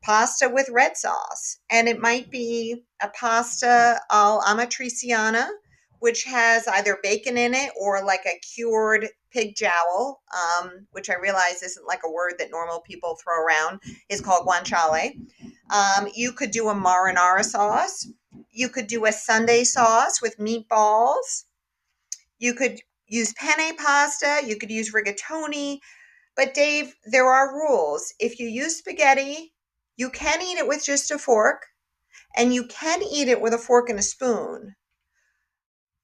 pasta 0.03 0.49
with 0.49 0.69
red 0.69 0.95
sauce. 0.95 1.57
And 1.71 1.87
it 1.87 1.99
might 1.99 2.29
be 2.29 2.83
a 3.01 3.09
pasta 3.09 3.99
al 4.11 4.41
amatriciana, 4.43 5.47
which 5.99 6.23
has 6.25 6.67
either 6.67 6.97
bacon 7.01 7.37
in 7.37 7.53
it 7.53 7.71
or 7.79 8.03
like 8.03 8.25
a 8.25 8.39
cured 8.39 9.07
pig 9.31 9.55
jowl, 9.55 10.21
um, 10.33 10.87
which 10.91 11.09
I 11.09 11.15
realize 11.15 11.63
isn't 11.63 11.87
like 11.87 12.01
a 12.05 12.11
word 12.11 12.35
that 12.39 12.51
normal 12.51 12.81
people 12.81 13.17
throw 13.23 13.43
around, 13.43 13.81
is 14.09 14.21
called 14.21 14.47
guanciale. 14.47 15.11
Um, 15.69 16.07
you 16.13 16.31
could 16.31 16.51
do 16.51 16.69
a 16.69 16.75
marinara 16.75 17.43
sauce. 17.43 18.07
You 18.51 18.69
could 18.69 18.87
do 18.87 19.05
a 19.05 19.11
Sunday 19.11 19.63
sauce 19.63 20.21
with 20.21 20.37
meatballs. 20.37 21.45
You 22.37 22.53
could 22.53 22.79
use 23.07 23.33
penne 23.33 23.75
pasta, 23.77 24.41
you 24.45 24.57
could 24.57 24.71
use 24.71 24.93
rigatoni. 24.93 25.79
But 26.35 26.53
Dave, 26.53 26.95
there 27.05 27.27
are 27.27 27.53
rules. 27.53 28.13
If 28.19 28.39
you 28.39 28.47
use 28.47 28.77
spaghetti, 28.77 29.53
you 29.95 30.09
can 30.09 30.41
eat 30.41 30.57
it 30.57 30.67
with 30.67 30.83
just 30.83 31.11
a 31.11 31.17
fork, 31.17 31.67
and 32.35 32.53
you 32.53 32.67
can 32.67 33.01
eat 33.01 33.29
it 33.29 33.39
with 33.39 33.53
a 33.53 33.57
fork 33.57 33.89
and 33.89 33.99
a 33.99 34.03
spoon. 34.03 34.75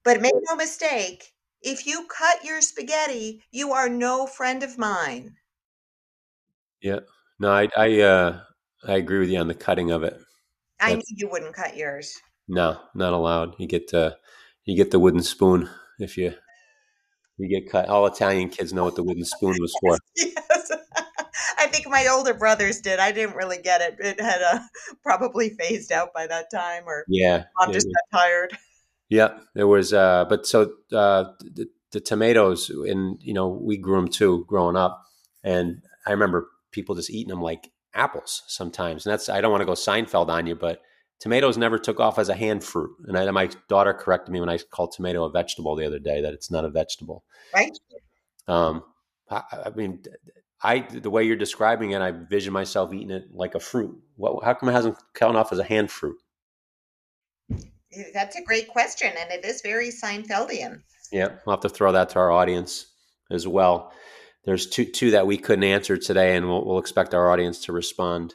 But 0.04 0.22
make 0.22 0.34
no 0.50 0.56
mistake, 0.56 1.34
if 1.62 1.86
you 1.86 2.08
cut 2.08 2.44
your 2.44 2.62
spaghetti, 2.62 3.44
you 3.52 3.72
are 3.72 3.90
no 3.90 4.26
friend 4.26 4.64
of 4.64 4.78
mine. 4.78 5.36
Yeah. 6.82 7.00
No, 7.40 7.52
I 7.52 7.68
I 7.78 8.02
uh 8.02 8.42
I 8.88 8.94
agree 8.94 9.20
with 9.20 9.30
you 9.30 9.40
on 9.40 9.48
the 9.48 9.54
cutting 9.54 9.92
of 9.92 10.04
it. 10.04 10.18
I 10.80 10.96
knew 10.96 11.04
you 11.08 11.30
wouldn't 11.30 11.54
cut 11.54 11.78
yours. 11.78 12.20
No, 12.48 12.80
not 12.96 13.14
allowed. 13.14 13.56
You 13.60 13.68
get 13.68 13.94
uh 13.94 14.12
you 14.66 14.76
get 14.76 14.92
the 14.92 15.00
wooden 15.00 15.22
spoon 15.22 15.70
if 16.00 16.18
you 16.18 16.34
you 17.38 17.48
get 17.48 17.72
cut. 17.72 17.88
All 17.88 18.06
Italian 18.08 18.50
kids 18.50 18.74
know 18.74 18.84
what 18.84 18.96
the 18.96 19.04
wooden 19.04 19.26
spoon 19.26 19.56
was 19.60 19.76
for. 19.82 19.98
yes. 20.16 20.72
I 21.58 21.68
think 21.68 21.88
my 21.88 22.08
older 22.08 22.34
brothers 22.34 22.82
did. 22.82 23.00
I 23.00 23.12
didn't 23.12 23.36
really 23.36 23.60
get 23.60 23.82
it. 23.82 23.96
It 24.00 24.20
had 24.20 24.42
uh, 24.42 24.60
probably 25.04 25.50
phased 25.50 25.92
out 25.92 26.14
by 26.14 26.28
that 26.28 26.52
time, 26.52 26.84
or 26.88 27.06
yeah, 27.08 27.46
mom 27.60 27.72
just 27.72 27.88
got 27.88 28.20
tired. 28.20 28.58
Yeah, 29.12 29.38
there 29.56 29.68
was. 29.68 29.92
Uh, 29.92 30.26
but 30.30 30.48
so 30.48 30.72
uh, 30.94 31.26
the, 31.42 31.68
the 31.92 32.00
tomatoes, 32.00 32.70
and 32.70 33.22
you 33.22 33.34
know, 33.34 33.50
we 33.50 33.76
grew 33.76 33.98
them 33.98 34.08
too 34.08 34.46
growing 34.48 34.78
up, 34.78 35.04
and 35.44 35.82
I 36.08 36.12
remember 36.12 36.48
people 36.72 36.96
just 36.96 37.10
eating 37.10 37.28
them 37.28 37.42
like 37.42 37.72
apples 37.94 38.44
sometimes. 38.48 39.06
And 39.06 39.12
that's 39.12 39.28
I 39.28 39.42
don't 39.42 39.52
want 39.52 39.62
to 39.62 39.66
go 39.66 39.74
Seinfeld 39.74 40.30
on 40.30 40.48
you, 40.48 40.56
but 40.56 40.82
tomatoes 41.20 41.58
never 41.58 41.78
took 41.78 42.00
off 42.00 42.20
as 42.20 42.30
a 42.30 42.36
hand 42.36 42.64
fruit. 42.64 42.92
And 43.06 43.18
I, 43.18 43.30
my 43.32 43.50
daughter 43.68 43.94
corrected 43.94 44.32
me 44.32 44.40
when 44.40 44.48
I 44.48 44.58
called 44.58 44.94
tomato 44.94 45.26
a 45.26 45.30
vegetable 45.30 45.76
the 45.76 45.86
other 45.86 46.00
day 46.00 46.22
that 46.22 46.34
it's 46.34 46.50
not 46.50 46.64
a 46.64 46.70
vegetable. 46.70 47.26
Right. 47.54 47.78
Um, 48.48 48.82
I, 49.30 49.44
I 49.66 49.70
mean, 49.72 50.04
I 50.64 50.80
the 50.80 51.10
way 51.10 51.26
you're 51.26 51.36
describing 51.36 51.92
it, 51.92 52.02
I 52.02 52.12
vision 52.12 52.54
myself 52.54 52.94
eating 52.94 53.12
it 53.12 53.26
like 53.34 53.56
a 53.56 53.60
fruit. 53.60 53.94
What? 54.16 54.42
How 54.46 54.54
come 54.54 54.70
it 54.70 54.72
hasn't 54.72 54.96
come 55.14 55.36
off 55.36 55.52
as 55.52 55.60
a 55.60 55.66
hand 55.66 55.92
fruit? 55.92 56.16
That's 58.14 58.36
a 58.36 58.44
great 58.44 58.68
question, 58.68 59.12
and 59.18 59.32
it 59.32 59.46
is 59.46 59.62
very 59.62 59.90
Seinfeldian. 59.90 60.82
Yeah, 61.12 61.36
we'll 61.46 61.56
have 61.56 61.62
to 61.62 61.70
throw 61.70 61.92
that 61.92 62.10
to 62.10 62.20
our 62.20 62.32
audience 62.32 62.86
as 63.30 63.48
well. 63.48 63.92
There's 64.46 64.68
two 64.68 64.86
two 64.86 65.12
that 65.12 65.28
we 65.28 65.38
couldn't 65.38 65.64
answer 65.64 65.98
today, 65.98 66.36
and 66.36 66.48
we'll, 66.48 66.66
we'll 66.66 66.80
expect 66.80 67.14
our 67.14 67.30
audience 67.30 67.66
to 67.66 67.74
respond 67.74 68.34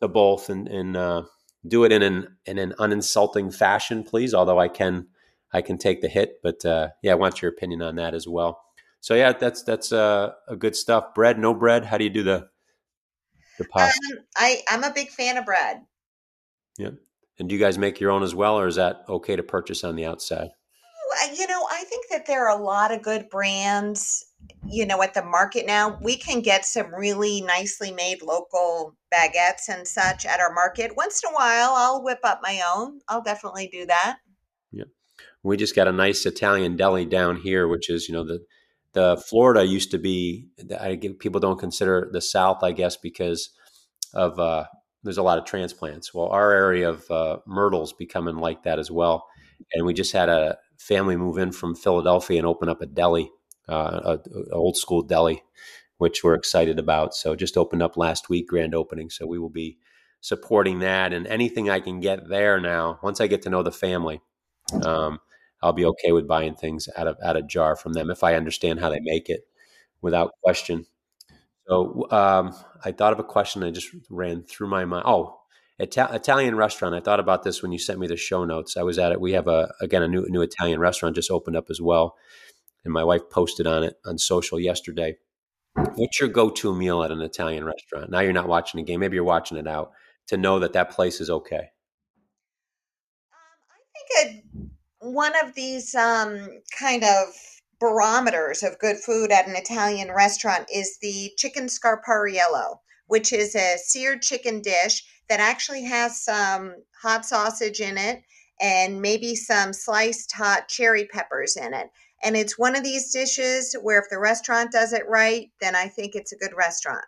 to 0.00 0.08
both 0.08 0.50
and, 0.50 0.68
and 0.68 0.96
uh, 0.96 1.22
do 1.66 1.84
it 1.84 1.92
in 1.92 2.02
an 2.02 2.36
in 2.46 2.58
an 2.58 2.74
uninsulting 2.78 3.50
fashion, 3.50 4.02
please. 4.02 4.34
Although 4.34 4.58
I 4.58 4.68
can 4.68 5.08
I 5.52 5.62
can 5.62 5.78
take 5.78 6.00
the 6.00 6.08
hit, 6.08 6.40
but 6.42 6.64
uh, 6.64 6.88
yeah, 7.02 7.12
I 7.12 7.16
want 7.16 7.42
your 7.42 7.50
opinion 7.50 7.82
on 7.82 7.96
that 7.96 8.14
as 8.14 8.26
well. 8.26 8.62
So 9.00 9.14
yeah, 9.14 9.32
that's 9.32 9.62
that's 9.62 9.92
uh, 9.92 10.32
a 10.48 10.56
good 10.56 10.76
stuff. 10.76 11.14
Bread, 11.14 11.38
no 11.38 11.54
bread. 11.54 11.84
How 11.84 11.96
do 11.96 12.04
you 12.04 12.10
do 12.10 12.22
the 12.22 12.48
the 13.58 13.64
pasta? 13.64 13.98
Um, 14.12 14.24
I 14.36 14.62
I'm 14.68 14.84
a 14.84 14.92
big 14.92 15.10
fan 15.10 15.36
of 15.36 15.44
bread. 15.44 15.82
Yeah. 16.78 16.90
And 17.40 17.48
do 17.48 17.54
you 17.54 17.60
guys 17.60 17.78
make 17.78 17.98
your 17.98 18.10
own 18.10 18.22
as 18.22 18.34
well, 18.34 18.58
or 18.58 18.66
is 18.66 18.76
that 18.76 19.02
okay 19.08 19.34
to 19.34 19.42
purchase 19.42 19.82
on 19.82 19.96
the 19.96 20.04
outside? 20.04 20.50
You 21.34 21.46
know, 21.46 21.66
I 21.70 21.84
think 21.84 22.06
that 22.10 22.26
there 22.26 22.46
are 22.46 22.56
a 22.56 22.62
lot 22.62 22.92
of 22.92 23.02
good 23.02 23.30
brands, 23.30 24.26
you 24.68 24.84
know, 24.84 25.02
at 25.02 25.14
the 25.14 25.24
market 25.24 25.66
now. 25.66 25.98
We 26.02 26.16
can 26.16 26.42
get 26.42 26.66
some 26.66 26.94
really 26.94 27.40
nicely 27.40 27.92
made 27.92 28.20
local 28.22 28.94
baguettes 29.12 29.68
and 29.70 29.88
such 29.88 30.26
at 30.26 30.38
our 30.38 30.52
market. 30.52 30.96
Once 30.96 31.22
in 31.24 31.32
a 31.32 31.34
while, 31.34 31.72
I'll 31.74 32.04
whip 32.04 32.20
up 32.24 32.40
my 32.42 32.60
own. 32.74 33.00
I'll 33.08 33.22
definitely 33.22 33.68
do 33.72 33.86
that. 33.86 34.18
Yeah. 34.70 34.84
We 35.42 35.56
just 35.56 35.74
got 35.74 35.88
a 35.88 35.92
nice 35.92 36.26
Italian 36.26 36.76
deli 36.76 37.06
down 37.06 37.36
here, 37.36 37.66
which 37.66 37.88
is, 37.88 38.06
you 38.06 38.14
know, 38.14 38.24
the 38.24 38.40
the 38.92 39.16
Florida 39.16 39.64
used 39.64 39.92
to 39.92 39.98
be 39.98 40.48
I 40.78 41.00
people 41.18 41.40
don't 41.40 41.58
consider 41.58 42.10
the 42.12 42.20
South, 42.20 42.62
I 42.62 42.72
guess, 42.72 42.96
because 42.98 43.50
of 44.12 44.38
uh, 44.38 44.64
there's 45.02 45.18
a 45.18 45.22
lot 45.22 45.38
of 45.38 45.44
transplants. 45.44 46.12
Well, 46.12 46.26
our 46.28 46.52
area 46.52 46.90
of 46.90 47.10
uh, 47.10 47.38
Myrtle's 47.46 47.92
becoming 47.92 48.36
like 48.36 48.64
that 48.64 48.78
as 48.78 48.90
well. 48.90 49.26
And 49.74 49.84
we 49.86 49.94
just 49.94 50.12
had 50.12 50.28
a 50.28 50.58
family 50.78 51.16
move 51.16 51.38
in 51.38 51.52
from 51.52 51.74
Philadelphia 51.74 52.38
and 52.38 52.46
open 52.46 52.68
up 52.68 52.80
a 52.80 52.86
deli, 52.86 53.30
uh, 53.68 54.00
a, 54.04 54.30
a 54.30 54.54
old 54.54 54.76
school 54.76 55.02
deli, 55.02 55.42
which 55.98 56.24
we're 56.24 56.34
excited 56.34 56.78
about. 56.78 57.14
So 57.14 57.36
just 57.36 57.56
opened 57.56 57.82
up 57.82 57.96
last 57.96 58.28
week, 58.28 58.48
grand 58.48 58.74
opening. 58.74 59.10
So 59.10 59.26
we 59.26 59.38
will 59.38 59.50
be 59.50 59.78
supporting 60.20 60.80
that 60.80 61.12
and 61.12 61.26
anything 61.26 61.70
I 61.70 61.80
can 61.80 62.00
get 62.00 62.28
there 62.28 62.60
now. 62.60 62.98
Once 63.02 63.20
I 63.20 63.26
get 63.26 63.42
to 63.42 63.50
know 63.50 63.62
the 63.62 63.72
family, 63.72 64.20
um, 64.84 65.18
I'll 65.62 65.72
be 65.72 65.84
okay 65.84 66.12
with 66.12 66.26
buying 66.28 66.54
things 66.54 66.88
out 66.96 67.06
of 67.06 67.16
out 67.22 67.36
of 67.36 67.46
jar 67.46 67.76
from 67.76 67.92
them 67.92 68.10
if 68.10 68.24
I 68.24 68.34
understand 68.34 68.80
how 68.80 68.90
they 68.90 69.00
make 69.00 69.28
it, 69.28 69.46
without 70.00 70.32
question. 70.42 70.86
So 71.70 72.08
um, 72.10 72.52
I 72.84 72.90
thought 72.90 73.12
of 73.12 73.20
a 73.20 73.24
question 73.24 73.62
that 73.62 73.70
just 73.70 73.94
ran 74.10 74.42
through 74.42 74.66
my 74.66 74.84
mind. 74.84 75.04
Oh, 75.06 75.38
Ita- 75.80 76.10
Italian 76.12 76.56
restaurant. 76.56 76.96
I 76.96 77.00
thought 77.00 77.20
about 77.20 77.44
this 77.44 77.62
when 77.62 77.70
you 77.70 77.78
sent 77.78 78.00
me 78.00 78.08
the 78.08 78.16
show 78.16 78.44
notes. 78.44 78.76
I 78.76 78.82
was 78.82 78.98
at 78.98 79.12
it. 79.12 79.20
We 79.20 79.32
have 79.32 79.46
a 79.46 79.72
again 79.80 80.02
a 80.02 80.08
new 80.08 80.26
new 80.28 80.42
Italian 80.42 80.80
restaurant 80.80 81.14
just 81.14 81.30
opened 81.30 81.56
up 81.56 81.70
as 81.70 81.80
well, 81.80 82.16
and 82.84 82.92
my 82.92 83.04
wife 83.04 83.22
posted 83.30 83.68
on 83.68 83.84
it 83.84 83.94
on 84.04 84.18
social 84.18 84.58
yesterday. 84.58 85.16
What's 85.94 86.18
your 86.18 86.28
go-to 86.28 86.74
meal 86.74 87.04
at 87.04 87.12
an 87.12 87.20
Italian 87.20 87.64
restaurant? 87.64 88.10
Now 88.10 88.18
you're 88.20 88.32
not 88.32 88.48
watching 88.48 88.80
a 88.80 88.82
game. 88.82 88.98
Maybe 88.98 89.14
you're 89.14 89.24
watching 89.24 89.56
it 89.56 89.68
out 89.68 89.92
to 90.26 90.36
know 90.36 90.58
that 90.58 90.72
that 90.72 90.90
place 90.90 91.20
is 91.20 91.30
okay. 91.30 91.70
Um, 93.32 93.60
I 93.70 94.24
think 94.24 94.42
a, 95.00 95.08
one 95.08 95.32
of 95.44 95.54
these 95.54 95.94
um, 95.94 96.48
kind 96.76 97.04
of 97.04 97.26
barometers 97.80 98.62
of 98.62 98.78
good 98.78 98.98
food 98.98 99.32
at 99.32 99.48
an 99.48 99.56
Italian 99.56 100.12
restaurant 100.12 100.68
is 100.72 100.98
the 101.00 101.32
chicken 101.36 101.66
scarpariello, 101.66 102.76
which 103.06 103.32
is 103.32 103.56
a 103.56 103.78
seared 103.78 104.22
chicken 104.22 104.60
dish 104.60 105.02
that 105.28 105.40
actually 105.40 105.84
has 105.84 106.22
some 106.22 106.74
hot 107.02 107.24
sausage 107.24 107.80
in 107.80 107.96
it 107.96 108.22
and 108.60 109.00
maybe 109.00 109.34
some 109.34 109.72
sliced 109.72 110.32
hot 110.32 110.68
cherry 110.68 111.06
peppers 111.06 111.56
in 111.56 111.72
it. 111.72 111.88
And 112.22 112.36
it's 112.36 112.58
one 112.58 112.76
of 112.76 112.84
these 112.84 113.10
dishes 113.10 113.74
where 113.80 113.98
if 113.98 114.10
the 114.10 114.18
restaurant 114.18 114.72
does 114.72 114.92
it 114.92 115.08
right, 115.08 115.48
then 115.60 115.74
I 115.74 115.88
think 115.88 116.14
it's 116.14 116.32
a 116.32 116.36
good 116.36 116.52
restaurant. 116.54 117.04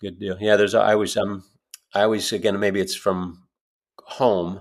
Good 0.00 0.20
deal. 0.20 0.36
Yeah, 0.40 0.56
there's 0.56 0.74
I 0.74 0.92
always 0.92 1.16
um 1.16 1.42
I 1.94 2.02
always 2.02 2.32
again 2.32 2.58
maybe 2.60 2.80
it's 2.80 2.94
from 2.94 3.42
home 3.98 4.60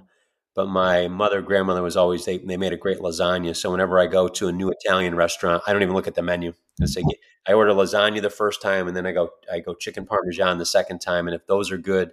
but 0.54 0.68
my 0.68 1.08
mother, 1.08 1.42
grandmother 1.42 1.82
was 1.82 1.96
always 1.96 2.26
they, 2.26 2.38
they 2.38 2.58
made 2.58 2.74
a 2.74 2.78
great 2.78 3.00
lasagna. 3.00 3.56
So 3.56 3.72
whenever 3.72 4.00
I 4.00 4.08
go 4.08 4.28
to 4.28 4.48
a 4.48 4.52
new 4.52 4.70
Italian 4.70 5.16
restaurant, 5.16 5.64
I 5.66 5.74
don't 5.74 5.82
even 5.82 5.96
look 5.96 6.08
at 6.08 6.16
the 6.16 6.22
menu. 6.22 6.54
I 6.82 6.86
say 6.86 7.04
I 7.48 7.54
order 7.54 7.72
lasagna 7.72 8.22
the 8.22 8.30
first 8.30 8.62
time, 8.62 8.88
and 8.88 8.96
then 8.96 9.06
I 9.06 9.12
go 9.12 9.30
I 9.52 9.60
go 9.60 9.74
chicken 9.74 10.06
parmesan 10.06 10.58
the 10.58 10.66
second 10.66 11.00
time, 11.00 11.28
and 11.28 11.36
if 11.36 11.48
those 11.48 11.72
are 11.72 11.78
good, 11.78 12.12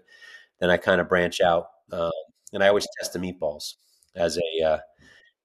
then 0.61 0.71
I 0.71 0.77
kind 0.77 1.01
of 1.01 1.09
branch 1.09 1.41
out. 1.41 1.67
Um, 1.93 2.11
and 2.53 2.63
I 2.63 2.69
always 2.69 2.87
test 2.99 3.13
the 3.13 3.19
meatballs 3.19 3.75
as 4.15 4.39
a 4.39 4.65
uh, 4.65 4.79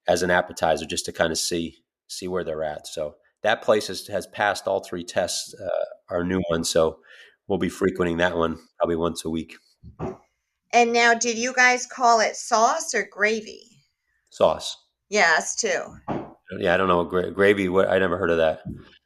as 0.08 0.24
an 0.24 0.32
appetizer 0.32 0.86
just 0.86 1.06
to 1.06 1.12
kind 1.12 1.32
of 1.32 1.38
see 1.38 1.78
see 2.08 2.28
where 2.28 2.44
they're 2.44 2.64
at. 2.64 2.88
So 2.88 3.16
that 3.41 3.62
place 3.62 3.88
has, 3.88 4.08
has 4.08 4.28
passed 4.28 4.68
all 4.68 4.82
three 4.82 5.04
tests. 5.04 5.54
Uh, 5.54 5.86
our 6.10 6.24
new 6.24 6.41
one, 6.50 6.64
so 6.64 7.00
we'll 7.48 7.60
be 7.60 7.70
frequenting 7.70 8.18
that 8.18 8.38
one 8.38 8.60
probably 8.78 8.96
once 8.96 9.26
a 9.26 9.30
week. 9.30 9.56
And 10.74 10.91
now, 10.91 11.13
did 11.13 11.38
you 11.38 11.53
guys 11.53 11.86
call 11.86 12.19
it 12.19 12.36
sauce 12.36 12.95
or 12.95 13.07
gravy? 13.09 13.61
Sauce. 14.32 14.76
Yes, 15.09 15.55
too. 15.55 15.95
Yeah, 16.57 16.74
I 16.74 16.78
don't 16.78 16.88
know 16.88 17.03
Gra- 17.03 17.32
gravy. 17.32 17.69
What 17.69 17.89
I 17.89 17.99
never 17.99 18.17
heard 18.17 18.32
of 18.32 18.38
that. 18.38 18.63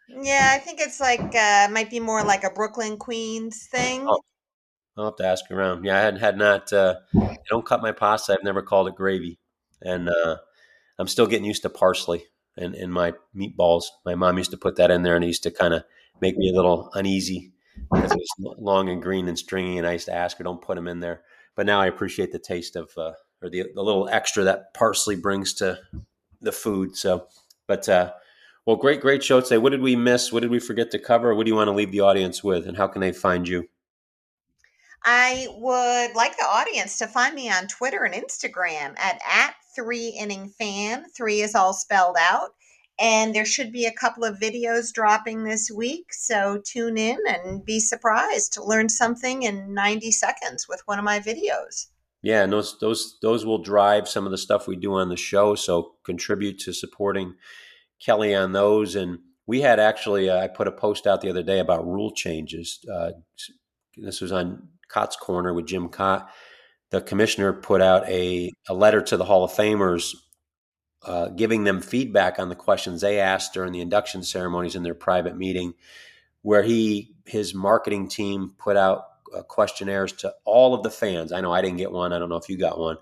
Yeah, 0.07 0.51
I 0.53 0.59
think 0.59 0.79
it's 0.79 1.01
like 1.01 1.35
uh, 1.35 1.67
might 1.69 1.89
be 1.89 1.99
more 1.99 2.23
like 2.23 2.45
a 2.45 2.49
Brooklyn 2.49 2.97
Queens 2.97 3.67
thing. 3.69 4.05
Oh, 4.07 4.21
I'll 4.95 5.05
have 5.05 5.15
to 5.17 5.27
ask 5.27 5.49
around. 5.51 5.83
Yeah, 5.83 5.97
I 5.97 6.01
had 6.01 6.17
had 6.17 6.37
not. 6.37 6.71
Uh, 6.71 6.95
I 7.15 7.37
don't 7.49 7.65
cut 7.65 7.81
my 7.81 7.91
pasta. 7.91 8.33
I've 8.33 8.43
never 8.43 8.61
called 8.61 8.87
it 8.87 8.95
gravy, 8.95 9.37
and 9.81 10.09
uh, 10.09 10.37
I'm 10.97 11.07
still 11.07 11.27
getting 11.27 11.45
used 11.45 11.63
to 11.63 11.69
parsley 11.69 12.23
in, 12.55 12.73
in 12.73 12.91
my 12.91 13.13
meatballs. 13.35 13.83
My 14.05 14.15
mom 14.15 14.37
used 14.37 14.51
to 14.51 14.57
put 14.57 14.77
that 14.77 14.91
in 14.91 15.03
there, 15.03 15.15
and 15.15 15.23
it 15.23 15.27
used 15.27 15.43
to 15.43 15.51
kind 15.51 15.73
of 15.73 15.83
make 16.21 16.37
me 16.37 16.49
a 16.49 16.55
little 16.55 16.89
uneasy 16.93 17.51
because 17.91 18.11
it 18.11 18.17
was 18.17 18.55
long 18.57 18.89
and 18.89 19.01
green 19.01 19.27
and 19.27 19.37
stringy. 19.37 19.77
And 19.77 19.85
I 19.85 19.93
used 19.93 20.07
to 20.07 20.15
ask 20.15 20.37
her, 20.37 20.43
"Don't 20.45 20.61
put 20.61 20.75
them 20.75 20.87
in 20.87 21.01
there." 21.01 21.23
But 21.57 21.65
now 21.65 21.81
I 21.81 21.87
appreciate 21.87 22.31
the 22.31 22.39
taste 22.39 22.77
of 22.77 22.91
uh, 22.97 23.11
or 23.41 23.49
the, 23.49 23.65
the 23.75 23.83
little 23.83 24.07
extra 24.07 24.43
that 24.45 24.73
parsley 24.73 25.17
brings 25.17 25.53
to 25.55 25.79
the 26.39 26.53
food. 26.53 26.95
So, 26.95 27.27
but 27.67 27.89
uh, 27.89 28.13
well, 28.65 28.77
great, 28.77 29.01
great 29.01 29.23
show 29.23 29.41
today. 29.41 29.57
What 29.57 29.71
did 29.71 29.81
we 29.81 29.95
miss? 29.95 30.31
What 30.31 30.41
did 30.41 30.51
we 30.51 30.59
forget 30.59 30.91
to 30.91 30.99
cover? 30.99 31.35
What 31.35 31.45
do 31.45 31.51
you 31.51 31.55
want 31.55 31.67
to 31.67 31.73
leave 31.73 31.91
the 31.91 32.01
audience 32.01 32.43
with, 32.43 32.67
and 32.67 32.77
how 32.77 32.87
can 32.87 33.01
they 33.01 33.11
find 33.11 33.47
you? 33.47 33.67
I 35.03 35.47
would 35.57 36.15
like 36.15 36.37
the 36.37 36.45
audience 36.47 36.97
to 36.99 37.07
find 37.07 37.33
me 37.33 37.49
on 37.49 37.67
Twitter 37.67 38.03
and 38.03 38.13
Instagram 38.13 38.97
at 38.97 39.19
at 39.27 39.55
three 39.75 40.09
inning 40.09 40.49
fan. 40.49 41.05
Three 41.15 41.41
is 41.41 41.55
all 41.55 41.73
spelled 41.73 42.17
out. 42.19 42.51
And 42.99 43.35
there 43.35 43.45
should 43.45 43.71
be 43.71 43.85
a 43.85 43.91
couple 43.91 44.23
of 44.23 44.39
videos 44.39 44.91
dropping 44.91 45.43
this 45.43 45.69
week. 45.69 46.13
So 46.13 46.61
tune 46.65 46.97
in 46.97 47.19
and 47.27 47.63
be 47.63 47.79
surprised 47.79 48.53
to 48.53 48.63
learn 48.63 48.89
something 48.89 49.43
in 49.43 49.73
90 49.73 50.11
seconds 50.11 50.67
with 50.67 50.81
one 50.85 50.97
of 50.97 51.05
my 51.05 51.19
videos. 51.19 51.87
Yeah, 52.23 52.43
and 52.43 52.51
those 52.51 52.79
those 52.79 53.19
those 53.21 53.45
will 53.45 53.61
drive 53.61 54.09
some 54.09 54.25
of 54.25 54.31
the 54.31 54.37
stuff 54.37 54.67
we 54.67 54.75
do 54.75 54.93
on 54.95 55.09
the 55.09 55.15
show. 55.15 55.53
So 55.53 55.93
contribute 56.03 56.57
to 56.59 56.73
supporting 56.73 57.35
Kelley 57.99 58.35
on 58.35 58.51
those. 58.53 58.95
And 58.95 59.19
we 59.45 59.61
had 59.61 59.79
actually, 59.79 60.29
uh, 60.29 60.39
I 60.39 60.47
put 60.47 60.67
a 60.67 60.71
post 60.71 61.07
out 61.07 61.21
the 61.21 61.29
other 61.29 61.43
day 61.43 61.59
about 61.59 61.87
rule 61.87 62.11
changes. 62.11 62.79
Uh, 62.91 63.11
this 63.95 64.19
was 64.19 64.31
on 64.31 64.67
Kaat's 64.91 65.15
Corner 65.15 65.53
with 65.53 65.67
Jim 65.67 65.89
Kaat. 65.89 66.27
The 66.89 67.01
commissioner 67.01 67.53
put 67.53 67.81
out 67.81 68.07
a, 68.09 68.51
a 68.69 68.73
letter 68.73 69.01
to 69.01 69.17
the 69.17 69.25
Hall 69.25 69.43
of 69.43 69.51
Famers 69.51 70.13
uh, 71.03 71.29
giving 71.29 71.63
them 71.63 71.81
feedback 71.81 72.39
on 72.39 72.49
the 72.49 72.55
questions 72.55 73.01
they 73.01 73.19
asked 73.19 73.53
during 73.53 73.71
the 73.71 73.81
induction 73.81 74.23
ceremonies 74.23 74.75
in 74.75 74.83
their 74.83 74.95
private 74.95 75.37
meeting, 75.37 75.73
where 76.41 76.63
he 76.63 77.15
his 77.25 77.53
marketing 77.53 78.07
team 78.07 78.53
put 78.57 78.77
out 78.77 79.03
uh, 79.35 79.41
questionnaires 79.43 80.13
to 80.13 80.33
all 80.45 80.73
of 80.73 80.83
the 80.83 80.91
fans. 80.91 81.31
I 81.31 81.41
know 81.41 81.53
I 81.53 81.61
didn't 81.61 81.77
get 81.77 81.91
one. 81.91 82.13
I 82.13 82.19
don't 82.19 82.29
know 82.29 82.37
if 82.37 82.49
you 82.49 82.57
got 82.57 82.79
one, 82.79 82.97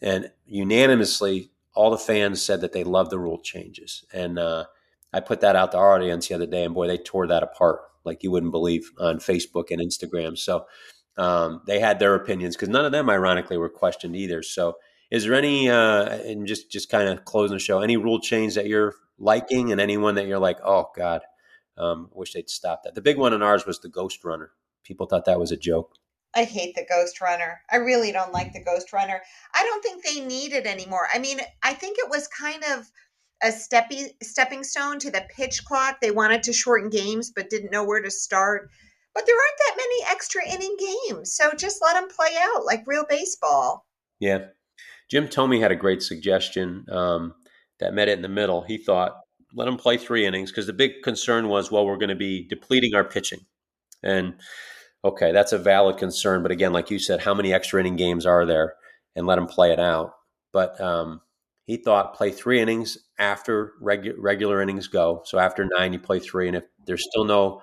and 0.00 0.30
unanimously, 0.46 1.50
all 1.74 1.90
the 1.90 1.98
fans 1.98 2.42
said 2.42 2.60
that 2.60 2.72
they 2.72 2.84
love 2.84 3.10
the 3.10 3.18
rule 3.18 3.40
changes. 3.40 4.04
And 4.12 4.38
uh, 4.38 4.66
I 5.12 5.20
put 5.20 5.40
that 5.40 5.56
out 5.56 5.72
to 5.72 5.78
our 5.78 5.94
audience 5.94 6.28
the 6.28 6.34
other 6.34 6.46
day, 6.46 6.64
and 6.64 6.74
boy, 6.74 6.86
they 6.86 6.98
tore 6.98 7.26
that 7.26 7.42
apart 7.42 7.80
like 8.04 8.22
you 8.22 8.30
wouldn't 8.30 8.52
believe 8.52 8.90
on 8.98 9.18
Facebook 9.18 9.70
and 9.70 9.80
Instagram. 9.80 10.36
So 10.36 10.66
um, 11.16 11.62
they 11.66 11.78
had 11.78 11.98
their 11.98 12.14
opinions 12.14 12.56
because 12.56 12.68
none 12.68 12.84
of 12.84 12.92
them, 12.92 13.10
ironically, 13.10 13.56
were 13.56 13.68
questioned 13.68 14.16
either. 14.16 14.42
So 14.42 14.76
is 15.12 15.24
there 15.24 15.34
any, 15.34 15.68
uh, 15.68 16.08
and 16.24 16.46
just 16.46 16.70
just 16.70 16.88
kind 16.88 17.06
of 17.06 17.26
closing 17.26 17.56
the 17.56 17.60
show, 17.60 17.80
any 17.80 17.98
rule 17.98 18.18
change 18.18 18.54
that 18.54 18.66
you're 18.66 18.94
liking, 19.18 19.70
and 19.70 19.78
anyone 19.78 20.14
that 20.14 20.26
you're 20.26 20.38
like, 20.38 20.56
oh 20.64 20.90
God, 20.96 21.20
um, 21.76 22.08
wish 22.14 22.32
they'd 22.32 22.48
stop 22.48 22.82
that. 22.82 22.94
The 22.94 23.02
big 23.02 23.18
one 23.18 23.34
in 23.34 23.42
ours 23.42 23.66
was 23.66 23.78
the 23.78 23.90
Ghost 23.90 24.24
Runner. 24.24 24.52
People 24.84 25.04
thought 25.06 25.26
that 25.26 25.38
was 25.38 25.52
a 25.52 25.56
joke. 25.56 25.96
I 26.34 26.44
hate 26.44 26.74
the 26.74 26.86
Ghost 26.88 27.20
Runner. 27.20 27.60
I 27.70 27.76
really 27.76 28.10
don't 28.10 28.32
like 28.32 28.54
the 28.54 28.64
Ghost 28.64 28.94
Runner. 28.94 29.20
I 29.54 29.62
don't 29.62 29.82
think 29.82 30.02
they 30.02 30.20
need 30.20 30.54
it 30.54 30.66
anymore. 30.66 31.06
I 31.12 31.18
mean, 31.18 31.40
I 31.62 31.74
think 31.74 31.98
it 31.98 32.08
was 32.08 32.26
kind 32.28 32.64
of 32.72 32.90
a 33.42 33.52
stepping 33.52 34.08
stepping 34.22 34.64
stone 34.64 34.98
to 35.00 35.10
the 35.10 35.26
pitch 35.36 35.62
clock. 35.66 36.00
They 36.00 36.10
wanted 36.10 36.42
to 36.44 36.54
shorten 36.54 36.88
games, 36.88 37.30
but 37.30 37.50
didn't 37.50 37.70
know 37.70 37.84
where 37.84 38.00
to 38.00 38.10
start. 38.10 38.70
But 39.14 39.26
there 39.26 39.36
aren't 39.36 39.58
that 39.58 39.76
many 39.76 40.04
extra 40.10 40.42
inning 40.48 40.76
games, 40.78 41.34
so 41.34 41.52
just 41.52 41.82
let 41.82 42.00
them 42.00 42.08
play 42.08 42.34
out 42.40 42.64
like 42.64 42.84
real 42.86 43.04
baseball. 43.06 43.84
Yeah, 44.18 44.46
Jim 45.12 45.28
Thome 45.28 45.60
had 45.60 45.70
a 45.70 45.76
great 45.76 46.02
suggestion 46.02 46.86
um, 46.90 47.34
that 47.80 47.92
met 47.92 48.08
it 48.08 48.16
in 48.16 48.22
the 48.22 48.30
middle. 48.30 48.62
He 48.62 48.78
thought, 48.78 49.14
let 49.52 49.66
them 49.66 49.76
play 49.76 49.98
three 49.98 50.24
innings 50.24 50.50
because 50.50 50.66
the 50.66 50.72
big 50.72 51.02
concern 51.04 51.48
was, 51.48 51.70
well, 51.70 51.84
we're 51.84 51.98
going 51.98 52.08
to 52.08 52.14
be 52.14 52.48
depleting 52.48 52.94
our 52.94 53.04
pitching. 53.04 53.40
And 54.02 54.36
okay, 55.04 55.30
that's 55.30 55.52
a 55.52 55.58
valid 55.58 55.98
concern. 55.98 56.42
But 56.42 56.50
again, 56.50 56.72
like 56.72 56.90
you 56.90 56.98
said, 56.98 57.20
how 57.20 57.34
many 57.34 57.52
extra 57.52 57.78
inning 57.78 57.96
games 57.96 58.24
are 58.24 58.46
there? 58.46 58.72
And 59.14 59.26
let 59.26 59.36
them 59.36 59.48
play 59.48 59.70
it 59.70 59.78
out. 59.78 60.14
But 60.50 60.80
um, 60.80 61.20
he 61.66 61.76
thought 61.76 62.14
play 62.14 62.30
three 62.30 62.62
innings 62.62 62.96
after 63.18 63.72
regu- 63.82 64.14
regular 64.16 64.62
innings 64.62 64.88
go. 64.88 65.20
So 65.26 65.38
after 65.38 65.68
nine, 65.76 65.92
you 65.92 65.98
play 65.98 66.20
three. 66.20 66.48
And 66.48 66.56
if 66.56 66.64
there's 66.86 67.04
still 67.10 67.26
no 67.26 67.62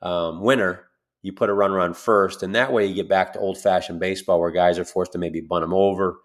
um, 0.00 0.42
winner, 0.42 0.84
you 1.22 1.32
put 1.32 1.50
a 1.50 1.54
runner 1.54 1.80
on 1.80 1.92
first. 1.92 2.44
And 2.44 2.54
that 2.54 2.72
way 2.72 2.86
you 2.86 2.94
get 2.94 3.08
back 3.08 3.32
to 3.32 3.40
old 3.40 3.58
fashioned 3.58 3.98
baseball 3.98 4.38
where 4.38 4.52
guys 4.52 4.78
are 4.78 4.84
forced 4.84 5.10
to 5.10 5.18
maybe 5.18 5.40
bunt 5.40 5.64
them 5.64 5.74
over 5.74 6.18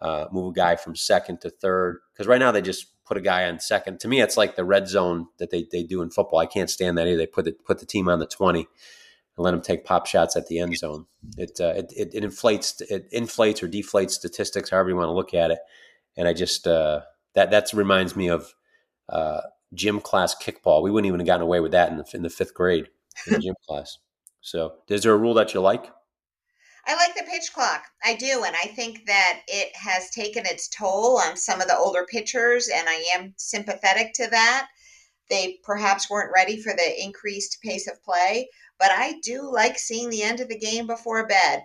uh, 0.00 0.26
move 0.32 0.50
a 0.50 0.54
guy 0.54 0.76
from 0.76 0.94
second 0.96 1.40
to 1.40 1.50
third. 1.50 1.98
Because 2.12 2.26
right 2.26 2.40
now 2.40 2.52
they 2.52 2.62
just 2.62 2.86
put 3.06 3.16
a 3.16 3.22
guy 3.22 3.48
on 3.48 3.60
second. 3.60 4.00
To 4.00 4.08
me, 4.08 4.20
it's 4.20 4.36
like 4.36 4.56
the 4.56 4.64
red 4.64 4.88
zone 4.88 5.28
that 5.38 5.50
they, 5.50 5.66
they 5.70 5.82
do 5.82 6.02
in 6.02 6.10
football. 6.10 6.38
I 6.38 6.46
can't 6.46 6.70
stand 6.70 6.98
that 6.98 7.06
either. 7.06 7.16
They 7.16 7.26
put 7.26 7.44
the, 7.44 7.52
put 7.52 7.78
the 7.78 7.86
team 7.86 8.08
on 8.08 8.18
the 8.18 8.26
20 8.26 8.60
and 9.36 9.44
let 9.44 9.52
them 9.52 9.60
take 9.60 9.84
pop 9.84 10.06
shots 10.06 10.36
at 10.36 10.46
the 10.46 10.58
end 10.58 10.76
zone. 10.76 11.06
It, 11.36 11.58
uh, 11.60 11.74
it, 11.76 11.92
it, 11.96 12.14
it, 12.14 12.24
inflates 12.24 12.80
it 12.80 13.06
inflates 13.12 13.62
or 13.62 13.68
deflates 13.68 14.12
statistics, 14.12 14.70
however 14.70 14.90
you 14.90 14.96
want 14.96 15.08
to 15.08 15.12
look 15.12 15.34
at 15.34 15.50
it. 15.50 15.58
And 16.16 16.26
I 16.26 16.32
just 16.32 16.66
uh, 16.66 17.02
that 17.34 17.50
that 17.50 17.72
reminds 17.72 18.16
me 18.16 18.28
of 18.28 18.54
uh, 19.08 19.42
gym 19.74 20.00
class 20.00 20.34
kickball. 20.34 20.82
We 20.82 20.90
wouldn't 20.90 21.06
even 21.06 21.20
have 21.20 21.26
gotten 21.26 21.42
away 21.42 21.60
with 21.60 21.72
that 21.72 21.90
in 21.90 21.98
the, 21.98 22.04
in 22.14 22.22
the 22.22 22.30
fifth 22.30 22.54
grade 22.54 22.88
in 23.26 23.40
gym 23.40 23.54
class. 23.68 23.98
So, 24.40 24.74
is 24.88 25.02
there 25.02 25.12
a 25.12 25.16
rule 25.16 25.34
that 25.34 25.54
you 25.54 25.60
like? 25.60 25.90
I 26.86 26.94
like 26.94 27.16
the 27.16 27.30
pitch 27.30 27.52
clock. 27.52 27.84
I 28.04 28.14
do. 28.14 28.44
And 28.44 28.54
I 28.54 28.68
think 28.68 29.06
that 29.06 29.40
it 29.48 29.74
has 29.74 30.10
taken 30.10 30.44
its 30.46 30.68
toll 30.68 31.18
on 31.18 31.36
some 31.36 31.60
of 31.60 31.66
the 31.66 31.76
older 31.76 32.06
pitchers, 32.08 32.68
and 32.72 32.88
I 32.88 33.04
am 33.14 33.34
sympathetic 33.36 34.12
to 34.14 34.28
that. 34.30 34.68
They 35.28 35.58
perhaps 35.64 36.08
weren't 36.08 36.32
ready 36.34 36.62
for 36.62 36.72
the 36.72 37.02
increased 37.02 37.58
pace 37.60 37.88
of 37.88 38.02
play, 38.04 38.48
but 38.78 38.90
I 38.92 39.14
do 39.22 39.50
like 39.52 39.78
seeing 39.78 40.10
the 40.10 40.22
end 40.22 40.40
of 40.40 40.48
the 40.48 40.58
game 40.58 40.86
before 40.86 41.26
bed. 41.26 41.64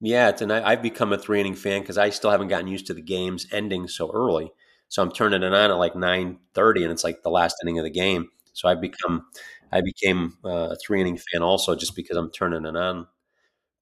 Yeah, 0.00 0.30
it's, 0.30 0.42
and 0.42 0.52
I, 0.52 0.70
have 0.70 0.82
become 0.82 1.12
a 1.12 1.18
three 1.18 1.38
inning 1.38 1.54
fan 1.54 1.82
because 1.82 1.98
I 1.98 2.10
still 2.10 2.30
haven't 2.30 2.48
gotten 2.48 2.66
used 2.66 2.86
to 2.86 2.94
the 2.94 3.02
games 3.02 3.46
ending 3.52 3.86
so 3.86 4.10
early. 4.10 4.50
So 4.88 5.02
I'm 5.02 5.12
turning 5.12 5.42
it 5.42 5.54
on 5.54 5.70
at 5.70 5.76
like 5.76 5.94
nine 5.94 6.38
thirty, 6.54 6.82
and 6.82 6.90
it's 6.90 7.04
like 7.04 7.22
the 7.22 7.30
last 7.30 7.56
inning 7.62 7.78
of 7.78 7.84
the 7.84 7.90
game. 7.90 8.28
So 8.52 8.68
I've 8.68 8.80
become, 8.80 9.26
I 9.70 9.80
became 9.80 10.38
uh, 10.44 10.70
a 10.70 10.76
three 10.76 11.00
inning 11.00 11.18
fan 11.18 11.42
also 11.42 11.74
just 11.74 11.94
because 11.94 12.16
I'm 12.16 12.30
turning 12.30 12.64
it 12.64 12.76
on 12.76 13.06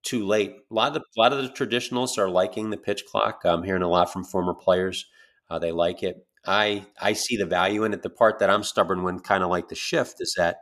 too 0.02 0.26
late. 0.26 0.56
A 0.70 0.74
lot 0.74 0.88
of 0.88 0.94
the, 0.94 1.00
a 1.00 1.20
lot 1.20 1.32
of 1.32 1.42
the 1.42 1.48
traditionalists 1.48 2.18
are 2.18 2.28
liking 2.30 2.70
the 2.70 2.76
pitch 2.76 3.04
clock. 3.06 3.42
I'm 3.44 3.62
hearing 3.62 3.82
a 3.82 3.88
lot 3.88 4.12
from 4.12 4.24
former 4.24 4.54
players. 4.54 5.06
Uh, 5.48 5.58
they 5.58 5.72
like 5.72 6.02
it. 6.02 6.26
I 6.46 6.86
I 7.00 7.12
see 7.12 7.36
the 7.36 7.46
value 7.46 7.84
in 7.84 7.92
it. 7.92 8.02
The 8.02 8.10
part 8.10 8.38
that 8.38 8.50
I'm 8.50 8.62
stubborn 8.62 9.02
when, 9.02 9.20
kind 9.20 9.44
of 9.44 9.50
like 9.50 9.68
the 9.68 9.74
shift, 9.74 10.16
is 10.20 10.34
that 10.36 10.56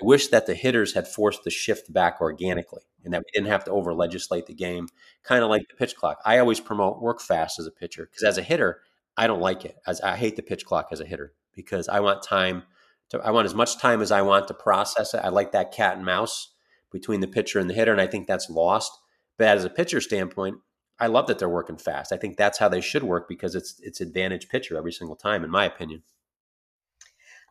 I 0.00 0.04
wish 0.04 0.28
that 0.28 0.46
the 0.46 0.54
hitters 0.54 0.94
had 0.94 1.08
forced 1.08 1.42
the 1.44 1.50
shift 1.50 1.92
back 1.92 2.20
organically, 2.20 2.82
and 3.04 3.12
that 3.12 3.20
we 3.20 3.30
didn't 3.32 3.50
have 3.50 3.64
to 3.64 3.72
over 3.72 3.92
legislate 3.94 4.46
the 4.46 4.54
game. 4.54 4.88
Kind 5.24 5.42
of 5.42 5.50
like 5.50 5.62
the 5.68 5.74
pitch 5.76 5.96
clock. 5.96 6.18
I 6.24 6.38
always 6.38 6.60
promote 6.60 7.02
work 7.02 7.20
fast 7.20 7.58
as 7.58 7.66
a 7.66 7.72
pitcher 7.72 8.08
because 8.10 8.22
as 8.22 8.38
a 8.38 8.42
hitter, 8.42 8.82
I 9.16 9.26
don't 9.26 9.40
like 9.40 9.64
it. 9.64 9.76
As 9.86 10.00
I 10.00 10.16
hate 10.16 10.36
the 10.36 10.42
pitch 10.42 10.64
clock 10.64 10.88
as 10.92 11.00
a 11.00 11.06
hitter 11.06 11.32
because 11.54 11.88
I 11.88 12.00
want 12.00 12.22
time. 12.22 12.64
To, 13.10 13.20
I 13.20 13.30
want 13.30 13.46
as 13.46 13.54
much 13.54 13.78
time 13.78 14.02
as 14.02 14.10
I 14.10 14.22
want 14.22 14.48
to 14.48 14.54
process 14.54 15.14
it. 15.14 15.20
I 15.22 15.28
like 15.28 15.52
that 15.52 15.72
cat 15.72 15.96
and 15.96 16.04
mouse 16.04 16.55
between 16.92 17.20
the 17.20 17.26
pitcher 17.26 17.58
and 17.58 17.68
the 17.68 17.74
hitter, 17.74 17.92
and 17.92 18.00
I 18.00 18.06
think 18.06 18.26
that's 18.26 18.50
lost. 18.50 18.92
But 19.38 19.48
as 19.48 19.64
a 19.64 19.70
pitcher 19.70 20.00
standpoint, 20.00 20.56
I 20.98 21.08
love 21.08 21.26
that 21.26 21.38
they're 21.38 21.48
working 21.48 21.76
fast. 21.76 22.12
I 22.12 22.16
think 22.16 22.36
that's 22.36 22.58
how 22.58 22.68
they 22.68 22.80
should 22.80 23.02
work 23.02 23.28
because 23.28 23.54
it's 23.54 23.78
it's 23.82 24.00
advantage 24.00 24.48
pitcher 24.48 24.76
every 24.76 24.92
single 24.92 25.16
time, 25.16 25.44
in 25.44 25.50
my 25.50 25.64
opinion. 25.64 26.02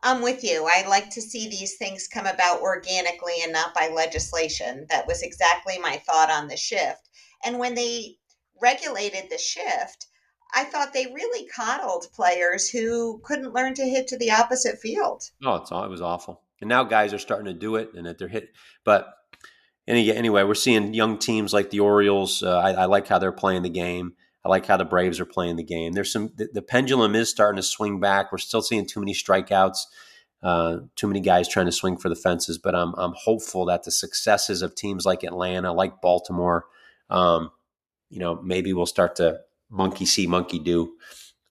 I'm 0.02 0.22
with 0.22 0.44
you. 0.44 0.68
I 0.70 0.86
like 0.86 1.10
to 1.10 1.22
see 1.22 1.48
these 1.48 1.76
things 1.76 2.06
come 2.06 2.26
about 2.26 2.60
organically 2.60 3.34
and 3.42 3.52
not 3.52 3.74
by 3.74 3.88
legislation. 3.88 4.86
That 4.90 5.06
was 5.06 5.22
exactly 5.22 5.78
my 5.78 5.96
thought 6.06 6.30
on 6.30 6.48
the 6.48 6.56
shift. 6.56 7.08
And 7.44 7.58
when 7.58 7.74
they 7.74 8.18
regulated 8.60 9.30
the 9.30 9.38
shift, 9.38 10.06
I 10.54 10.64
thought 10.64 10.92
they 10.92 11.06
really 11.06 11.48
coddled 11.48 12.06
players 12.14 12.68
who 12.68 13.20
couldn't 13.24 13.54
learn 13.54 13.74
to 13.74 13.84
hit 13.84 14.06
to 14.08 14.18
the 14.18 14.30
opposite 14.30 14.78
field. 14.78 15.24
Oh, 15.44 15.56
it's 15.56 15.72
all, 15.72 15.84
it 15.84 15.90
was 15.90 16.02
awful. 16.02 16.42
And 16.60 16.68
now 16.68 16.84
guys 16.84 17.12
are 17.12 17.18
starting 17.18 17.46
to 17.46 17.52
do 17.52 17.76
it, 17.76 17.90
and 17.94 18.06
that 18.06 18.18
they're 18.18 18.28
hit. 18.28 18.50
But 18.84 19.12
anyway, 19.86 20.42
we're 20.42 20.54
seeing 20.54 20.94
young 20.94 21.18
teams 21.18 21.52
like 21.52 21.70
the 21.70 21.80
Orioles. 21.80 22.42
Uh, 22.42 22.58
I, 22.58 22.70
I, 22.72 22.84
like 22.86 23.06
how 23.06 23.18
they're 23.18 23.32
playing 23.32 23.62
the 23.62 23.68
game. 23.68 24.14
I 24.44 24.48
like 24.48 24.66
how 24.66 24.76
the 24.76 24.84
Braves 24.84 25.20
are 25.20 25.26
playing 25.26 25.56
the 25.56 25.64
game. 25.64 25.92
There's 25.92 26.12
some 26.12 26.32
the, 26.36 26.48
the 26.52 26.62
pendulum 26.62 27.14
is 27.14 27.30
starting 27.30 27.56
to 27.56 27.62
swing 27.62 28.00
back. 28.00 28.30
We're 28.30 28.38
still 28.38 28.62
seeing 28.62 28.86
too 28.86 29.00
many 29.00 29.12
strikeouts, 29.12 29.78
uh, 30.42 30.78
too 30.94 31.06
many 31.08 31.20
guys 31.20 31.48
trying 31.48 31.66
to 31.66 31.72
swing 31.72 31.96
for 31.96 32.08
the 32.08 32.14
fences. 32.14 32.58
But 32.58 32.74
I'm 32.74 32.94
I'm 32.96 33.14
hopeful 33.16 33.64
that 33.66 33.84
the 33.84 33.90
successes 33.90 34.62
of 34.62 34.74
teams 34.74 35.04
like 35.04 35.24
Atlanta, 35.24 35.72
like 35.72 36.00
Baltimore, 36.00 36.66
um, 37.10 37.50
you 38.10 38.20
know, 38.20 38.40
maybe 38.42 38.72
we'll 38.72 38.86
start 38.86 39.16
to 39.16 39.40
monkey 39.70 40.06
see, 40.06 40.26
monkey 40.26 40.58
do 40.58 40.92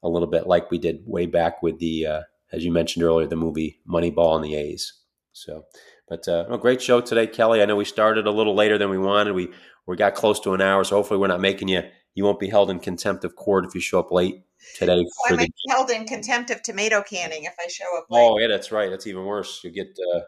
a 0.03 0.09
little 0.09 0.27
bit 0.27 0.47
like 0.47 0.71
we 0.71 0.77
did 0.77 1.03
way 1.05 1.25
back 1.25 1.61
with 1.61 1.79
the, 1.79 2.05
uh, 2.05 2.21
as 2.51 2.63
you 2.63 2.71
mentioned 2.71 3.03
earlier, 3.03 3.27
the 3.27 3.35
movie 3.35 3.79
Moneyball 3.87 4.35
and 4.35 4.43
the 4.43 4.55
A's. 4.55 4.93
So 5.33 5.65
but 6.07 6.27
uh, 6.27 6.45
a 6.49 6.57
great 6.57 6.81
show 6.81 7.01
today, 7.01 7.27
Kelley. 7.27 7.61
I 7.61 7.65
know 7.65 7.75
we 7.75 7.85
started 7.85 8.27
a 8.27 8.31
little 8.31 8.55
later 8.55 8.77
than 8.77 8.89
we 8.89 8.97
wanted. 8.97 9.33
We 9.33 9.49
we 9.87 9.95
got 9.95 10.15
close 10.15 10.39
to 10.41 10.53
an 10.53 10.61
hour, 10.61 10.83
so 10.83 10.95
hopefully 10.95 11.19
we're 11.19 11.27
not 11.27 11.41
making 11.41 11.67
you. 11.67 11.83
You 12.13 12.23
won't 12.23 12.39
be 12.39 12.47
held 12.47 12.69
in 12.69 12.79
contempt 12.79 13.23
of 13.25 13.35
court 13.35 13.65
if 13.65 13.75
you 13.75 13.81
show 13.81 13.99
up 13.99 14.11
late 14.11 14.43
today. 14.75 14.93
Oh, 14.93 15.33
I 15.33 15.35
might 15.35 15.47
the, 15.47 15.47
be 15.47 15.73
held 15.73 15.89
in 15.89 16.05
contempt 16.05 16.49
of 16.49 16.61
tomato 16.61 17.01
canning 17.01 17.43
if 17.43 17.55
I 17.59 17.67
show 17.67 17.85
up 17.97 18.05
late. 18.09 18.21
Oh 18.21 18.39
yeah, 18.39 18.47
that's 18.47 18.71
right. 18.71 18.89
That's 18.89 19.07
even 19.07 19.25
worse. 19.25 19.61
You 19.63 19.71
get 19.71 19.97
uh, 20.15 20.21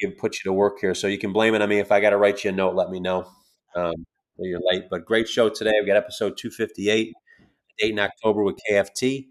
you 0.00 0.10
put 0.10 0.34
you 0.34 0.50
to 0.50 0.52
work 0.52 0.78
here, 0.80 0.94
so 0.94 1.06
you 1.06 1.18
can 1.18 1.32
blame 1.32 1.54
it 1.54 1.62
on 1.62 1.68
me. 1.68 1.78
If 1.78 1.92
I 1.92 2.00
got 2.00 2.10
to 2.10 2.16
write 2.16 2.44
you 2.44 2.50
a 2.50 2.52
note, 2.52 2.74
let 2.74 2.90
me 2.90 3.00
know 3.00 3.26
um, 3.76 3.94
that 4.38 4.46
you're 4.46 4.60
late. 4.72 4.84
But 4.90 5.04
great 5.04 5.28
show 5.28 5.48
today. 5.48 5.72
We 5.80 5.86
got 5.86 5.96
episode 5.96 6.36
258, 6.36 7.12
date 7.78 7.90
in 7.90 7.98
October 7.98 8.42
with 8.42 8.56
KFT 8.68 9.28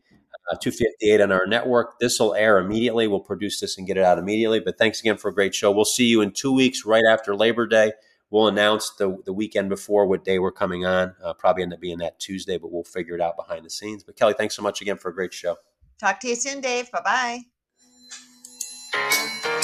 uh, 0.52 0.56
258 0.56 1.22
on 1.22 1.32
our 1.32 1.46
network. 1.46 2.00
This 2.00 2.20
will 2.20 2.34
air 2.34 2.58
immediately. 2.58 3.08
We'll 3.08 3.20
produce 3.20 3.60
this 3.60 3.78
and 3.78 3.86
get 3.86 3.98
it 3.98 4.04
out 4.04 4.18
immediately. 4.18 4.60
But 4.60 4.78
thanks 4.78 5.00
again 5.00 5.18
for 5.18 5.30
a 5.30 5.34
great 5.34 5.54
show. 5.54 5.72
We'll 5.72 5.86
see 5.86 6.06
you 6.06 6.22
in 6.22 6.32
two 6.32 6.54
weeks, 6.54 6.86
right 6.86 7.04
after 7.10 7.36
Labor 7.36 7.68
Day. 7.68 7.94
We'll 8.32 8.48
announce 8.48 8.92
the, 8.92 9.18
the 9.26 9.34
weekend 9.34 9.70
before 9.70 10.06
what 10.06 10.24
day 10.24 10.38
we're 10.38 10.52
coming 10.52 10.86
on. 10.86 11.16
Uh, 11.24 11.34
probably 11.34 11.64
end 11.64 11.74
up 11.74 11.80
being 11.80 11.98
that 12.00 12.20
Tuesday, 12.20 12.58
but 12.58 12.72
we'll 12.72 12.84
figure 12.84 13.16
it 13.16 13.22
out 13.22 13.36
behind 13.36 13.66
the 13.66 13.70
scenes. 13.70 14.04
But 14.04 14.18
Kelley, 14.18 14.36
thanks 14.38 14.56
so 14.56 14.62
much 14.62 14.82
again 14.82 14.98
for 14.98 15.10
a 15.10 15.14
great 15.14 15.34
show. 15.34 15.58
Talk 16.00 16.20
to 16.22 16.28
you 16.28 16.36
soon, 16.36 16.62
Dave. 16.62 16.92
Bye 16.92 17.42
bye. 18.94 19.60